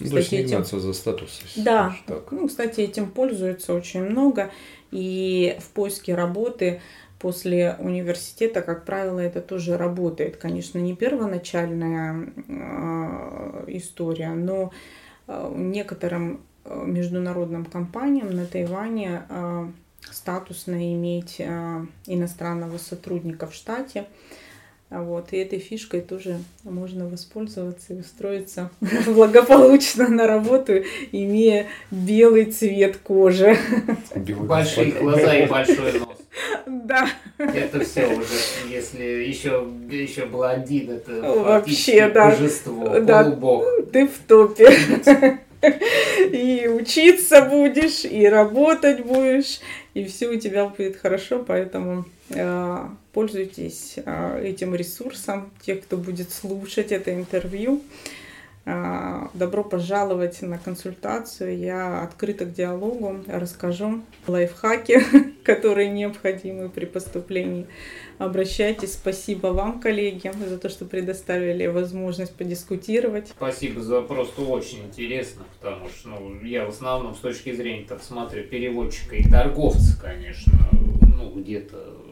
Ну, 0.00 0.10
то 0.10 0.16
есть 0.16 0.32
не 0.32 0.38
этим... 0.38 0.64
за 0.64 0.92
статус. 0.92 1.40
Да, 1.56 1.94
так. 2.06 2.32
ну, 2.32 2.48
кстати, 2.48 2.80
этим 2.80 3.10
пользуются 3.10 3.74
очень 3.74 4.02
много. 4.02 4.50
И 4.90 5.56
в 5.60 5.68
поиске 5.68 6.14
работы 6.14 6.80
после 7.20 7.76
университета, 7.78 8.60
как 8.60 8.84
правило, 8.84 9.20
это 9.20 9.40
тоже 9.40 9.76
работает. 9.76 10.36
Конечно, 10.36 10.78
не 10.78 10.96
первоначальная 10.96 12.32
э, 12.48 13.64
история, 13.68 14.30
но 14.30 14.72
э, 15.28 15.52
некоторым 15.54 16.40
международным 16.64 17.64
компаниям 17.64 18.30
на 18.30 18.46
Тайване 18.46 19.22
э, 19.28 19.68
статусно 20.10 20.92
иметь 20.94 21.36
э, 21.38 21.86
иностранного 22.06 22.78
сотрудника 22.78 23.46
в 23.46 23.54
штате. 23.54 24.06
Вот, 24.90 25.32
и 25.32 25.38
этой 25.38 25.58
фишкой 25.58 26.02
тоже 26.02 26.38
можно 26.62 27.08
воспользоваться 27.08 27.94
и 27.94 28.00
устроиться 28.00 28.70
благополучно 29.06 30.08
на 30.08 30.26
работу, 30.26 30.74
имея 31.10 31.66
белый 31.90 32.46
цвет 32.46 32.98
кожи. 32.98 33.56
Большие 34.14 34.92
глаза 34.92 35.34
и 35.34 35.46
большой 35.46 35.98
нос. 35.98 36.08
Да. 36.66 37.08
Это 37.38 37.80
все 37.80 38.06
уже, 38.06 38.38
если 38.68 39.02
еще, 39.02 39.66
еще 39.90 40.26
блондин, 40.26 40.90
это 40.90 41.12
вообще 41.22 42.08
да. 42.08 42.30
божество, 42.30 43.00
да. 43.00 43.24
полубог. 43.24 43.64
Ты 43.92 44.06
в 44.06 44.18
топе. 44.26 45.40
И 46.32 46.68
учиться 46.68 47.42
будешь, 47.42 48.04
и 48.04 48.26
работать 48.26 49.04
будешь, 49.04 49.60
и 49.94 50.04
все 50.04 50.28
у 50.28 50.38
тебя 50.38 50.66
будет 50.66 50.96
хорошо, 50.96 51.44
поэтому 51.46 52.04
э, 52.30 52.88
пользуйтесь 53.12 53.94
э, 53.96 54.42
этим 54.44 54.74
ресурсом, 54.74 55.50
те, 55.64 55.76
кто 55.76 55.96
будет 55.96 56.32
слушать 56.32 56.92
это 56.92 57.14
интервью. 57.14 57.82
Э, 57.82 58.23
добро 58.64 59.62
пожаловать 59.62 60.40
на 60.40 60.58
консультацию. 60.58 61.58
Я 61.58 62.02
открыта 62.02 62.46
к 62.46 62.52
диалогу, 62.52 63.22
расскажу 63.26 64.02
лайфхаки, 64.26 65.00
которые 65.44 65.90
необходимы 65.90 66.70
при 66.70 66.86
поступлении. 66.86 67.66
Обращайтесь. 68.18 68.94
Спасибо 68.94 69.48
вам, 69.48 69.80
коллеги, 69.80 70.32
за 70.48 70.58
то, 70.58 70.68
что 70.68 70.84
предоставили 70.86 71.66
возможность 71.66 72.34
подискутировать. 72.34 73.28
Спасибо 73.28 73.82
за 73.82 74.00
просто 74.00 74.42
очень 74.42 74.84
интересно, 74.84 75.44
потому 75.60 75.88
что 75.88 76.08
ну, 76.08 76.42
я 76.42 76.64
в 76.64 76.70
основном 76.70 77.14
с 77.14 77.18
точки 77.18 77.52
зрения, 77.52 77.84
так 77.86 78.02
смотрю, 78.02 78.44
переводчика 78.44 79.16
и 79.16 79.28
торговца, 79.28 80.00
конечно, 80.00 80.52
ну, 81.16 81.30
где-то 81.34 82.03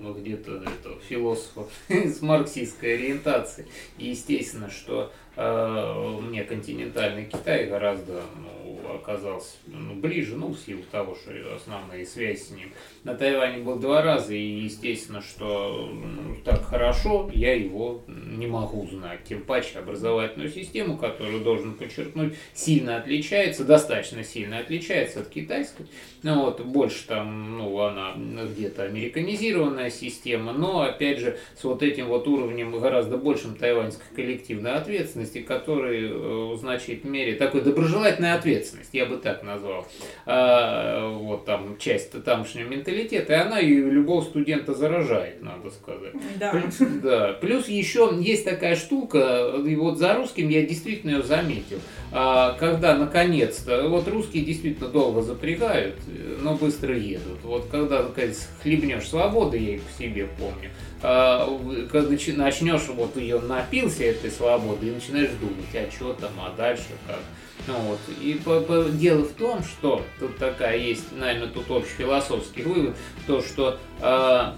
ну, 0.00 0.14
где-то 0.14 0.56
это 0.56 0.98
философа 1.08 1.66
с 1.88 2.20
марксистской 2.22 2.94
ориентацией. 2.94 3.68
И 3.98 4.08
естественно, 4.08 4.70
что 4.70 5.12
э, 5.36 6.18
мне 6.22 6.44
континентальный 6.44 7.26
Китай 7.26 7.66
гораздо 7.66 8.22
ну, 8.36 8.57
оказался 8.94 9.56
ну, 9.66 9.94
ближе, 9.94 10.36
ну, 10.36 10.48
в 10.48 10.58
силу 10.58 10.82
того, 10.90 11.14
что 11.14 11.32
основные 11.54 12.06
связи 12.06 12.38
с 12.38 12.50
ним. 12.50 12.72
На 13.04 13.14
Тайване 13.14 13.58
был 13.58 13.76
два 13.76 14.02
раза, 14.02 14.34
и 14.34 14.60
естественно, 14.60 15.22
что 15.22 15.90
ну, 15.92 16.36
так 16.44 16.64
хорошо 16.64 17.30
я 17.32 17.54
его 17.54 18.02
не 18.06 18.46
могу 18.46 18.86
знать. 18.86 19.20
Тем 19.28 19.42
паче 19.42 19.78
образовательную 19.78 20.50
систему, 20.50 20.96
которую 20.96 21.40
должен 21.40 21.74
подчеркнуть, 21.74 22.34
сильно 22.54 22.98
отличается, 22.98 23.64
достаточно 23.64 24.22
сильно 24.24 24.58
отличается 24.58 25.20
от 25.20 25.28
китайской. 25.28 25.86
Ну 26.22 26.44
вот, 26.44 26.60
больше 26.60 27.06
там, 27.06 27.58
ну, 27.58 27.78
она 27.80 28.14
где-то 28.16 28.82
американизированная 28.84 29.90
система, 29.90 30.52
но, 30.52 30.82
опять 30.82 31.18
же, 31.18 31.38
с 31.56 31.64
вот 31.64 31.82
этим 31.82 32.06
вот 32.06 32.26
уровнем 32.26 32.78
гораздо 32.78 33.16
большим 33.16 33.54
тайваньской 33.54 34.06
коллективной 34.14 34.72
ответственности, 34.72 35.40
который 35.40 36.08
э, 36.10 36.56
значительной 36.58 37.12
мере, 37.12 37.34
такой 37.34 37.62
доброжелательной 37.62 38.34
ответственности, 38.34 38.67
я 38.92 39.06
бы 39.06 39.16
так 39.16 39.42
назвал, 39.42 39.86
а, 40.26 41.08
вот 41.08 41.44
там 41.44 41.76
часть 41.78 42.12
тамошнего 42.24 42.68
менталитета, 42.68 43.32
и 43.32 43.36
она 43.36 43.60
и 43.60 43.74
любого 43.74 44.22
студента 44.22 44.74
заражает, 44.74 45.42
надо 45.42 45.70
сказать. 45.70 46.12
Да. 46.38 46.50
Плюс, 46.50 46.76
да. 47.02 47.32
Плюс 47.40 47.68
еще 47.68 48.16
есть 48.20 48.44
такая 48.44 48.76
штука, 48.76 49.54
и 49.64 49.74
вот 49.76 49.98
за 49.98 50.14
русским 50.14 50.48
я 50.48 50.64
действительно 50.66 51.10
ее 51.12 51.22
заметил, 51.22 51.80
а, 52.12 52.52
когда 52.58 52.96
наконец-то, 52.96 53.88
вот 53.88 54.08
русские 54.08 54.44
действительно 54.44 54.88
долго 54.88 55.22
запрягают, 55.22 55.96
но 56.40 56.54
быстро 56.54 56.96
едут. 56.96 57.42
Вот 57.42 57.66
когда, 57.70 58.02
наконец, 58.02 58.48
хлебнешь 58.62 59.08
свободы, 59.08 59.58
я 59.58 59.74
их 59.74 59.82
в 59.82 59.98
себе 59.98 60.28
помню, 60.38 60.70
а, 61.02 61.46
когда 61.90 62.10
начнешь, 62.10 62.88
вот 62.88 63.16
ее 63.16 63.40
напился 63.40 64.04
этой 64.04 64.30
свободы, 64.30 64.88
и 64.88 64.90
начинаешь 64.90 65.30
думать, 65.40 65.66
а 65.74 65.90
что 65.90 66.12
там, 66.14 66.30
а 66.38 66.54
дальше 66.56 66.88
как. 67.06 67.20
Ну, 67.66 67.74
вот. 67.80 67.98
И 68.20 68.34
по, 68.34 68.60
по, 68.60 68.84
дело 68.84 69.24
в 69.24 69.32
том, 69.32 69.62
что 69.62 70.02
тут 70.18 70.38
такая 70.38 70.78
есть, 70.78 71.12
наверное, 71.12 71.48
тут 71.48 71.70
общий 71.70 71.94
философский 71.98 72.62
вывод, 72.62 72.96
то, 73.26 73.42
что 73.42 73.78
э, 74.00 74.52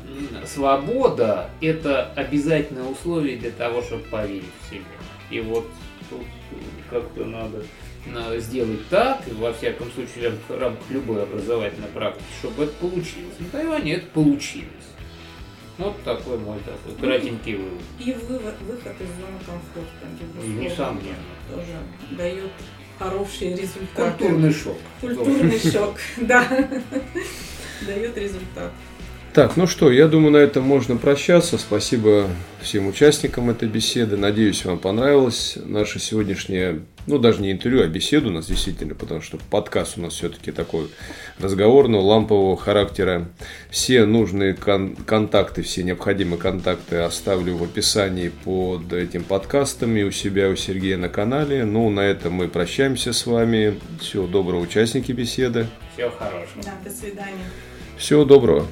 свобода– 0.47 1.51
это 1.61 2.13
обязательное 2.15 2.85
условие 2.85 3.37
для 3.37 3.51
того, 3.51 3.83
чтобы 3.83 4.05
поверить 4.05 4.45
в 4.63 4.71
себя. 4.71 4.85
И 5.31 5.41
вот 5.41 5.67
тут 6.09 6.23
как-то 6.91 7.25
надо 7.25 7.63
сделать 8.39 8.89
так, 8.89 9.23
во 9.35 9.53
всяком 9.53 9.91
случае, 9.93 10.33
в 10.49 10.59
рамках 10.59 10.89
любой 10.91 11.23
образовательной 11.23 11.89
практики, 11.89 12.25
чтобы 12.41 12.65
это 12.65 12.73
получилось. 12.75 13.35
На 13.39 13.49
Тайване 13.49 13.95
это 13.95 14.07
получилось. 14.07 14.67
Вот 15.79 16.03
такой 16.03 16.37
мой 16.39 16.59
такой 16.61 16.95
кратенький 17.01 17.55
вывод. 17.55 17.83
И 17.99 18.13
вывод, 18.13 18.55
выход 18.61 18.93
из 19.01 19.09
зоны 19.09 19.39
комфорта, 19.47 20.45
И 20.45 20.49
несомненно. 20.49 21.17
Тоже 21.51 21.79
дает 22.11 22.51
хорошие 23.01 23.57
результаты. 23.57 24.19
Культурный 24.25 24.53
шок. 24.53 24.77
Культурный 25.01 25.59
шок, 25.73 25.97
да. 26.19 26.47
Дает 27.87 28.17
результат. 28.19 28.73
Так, 29.33 29.57
ну 29.57 29.69
что, 29.69 29.93
я 29.93 30.09
думаю, 30.09 30.33
на 30.33 30.39
этом 30.39 30.65
можно 30.65 30.97
прощаться. 30.97 31.57
Спасибо 31.57 32.27
всем 32.61 32.89
участникам 32.89 33.49
этой 33.49 33.69
беседы. 33.69 34.17
Надеюсь, 34.17 34.65
вам 34.65 34.81
понравилось 34.81 35.57
наше 35.65 36.01
сегодняшнее, 36.01 36.81
ну, 37.07 37.17
даже 37.17 37.41
не 37.41 37.53
интервью, 37.53 37.85
а 37.85 37.87
беседу 37.87 38.29
у 38.29 38.33
нас 38.33 38.47
действительно, 38.47 38.97
потому 38.97 39.21
что 39.21 39.39
подкаст 39.49 39.99
у 39.99 40.01
нас 40.01 40.15
все-таки 40.15 40.51
такой 40.51 40.89
разговорного, 41.39 42.03
лампового 42.03 42.57
характера. 42.57 43.29
Все 43.71 44.05
нужные 44.05 44.55
кон- 44.55 44.97
контакты, 44.97 45.63
все 45.63 45.85
необходимые 45.85 46.41
контакты 46.41 46.97
оставлю 46.97 47.57
в 47.57 47.63
описании 47.63 48.31
под 48.31 48.93
этим 48.93 49.23
подкастом 49.23 49.97
и 49.97 50.03
у 50.03 50.11
себя, 50.11 50.49
у 50.49 50.57
Сергея 50.57 50.97
на 50.97 51.09
канале. 51.09 51.65
Ну, 51.65 51.89
на 51.89 52.01
этом 52.01 52.33
мы 52.33 52.49
прощаемся 52.49 53.13
с 53.13 53.27
вами. 53.27 53.79
Всего 54.01 54.27
доброго, 54.27 54.61
участники 54.61 55.13
беседы. 55.13 55.69
Всего 55.95 56.11
хорошего. 56.11 56.65
Да, 56.65 56.73
до 56.85 56.91
свидания. 56.91 57.45
Всего 57.97 58.25
доброго. 58.25 58.67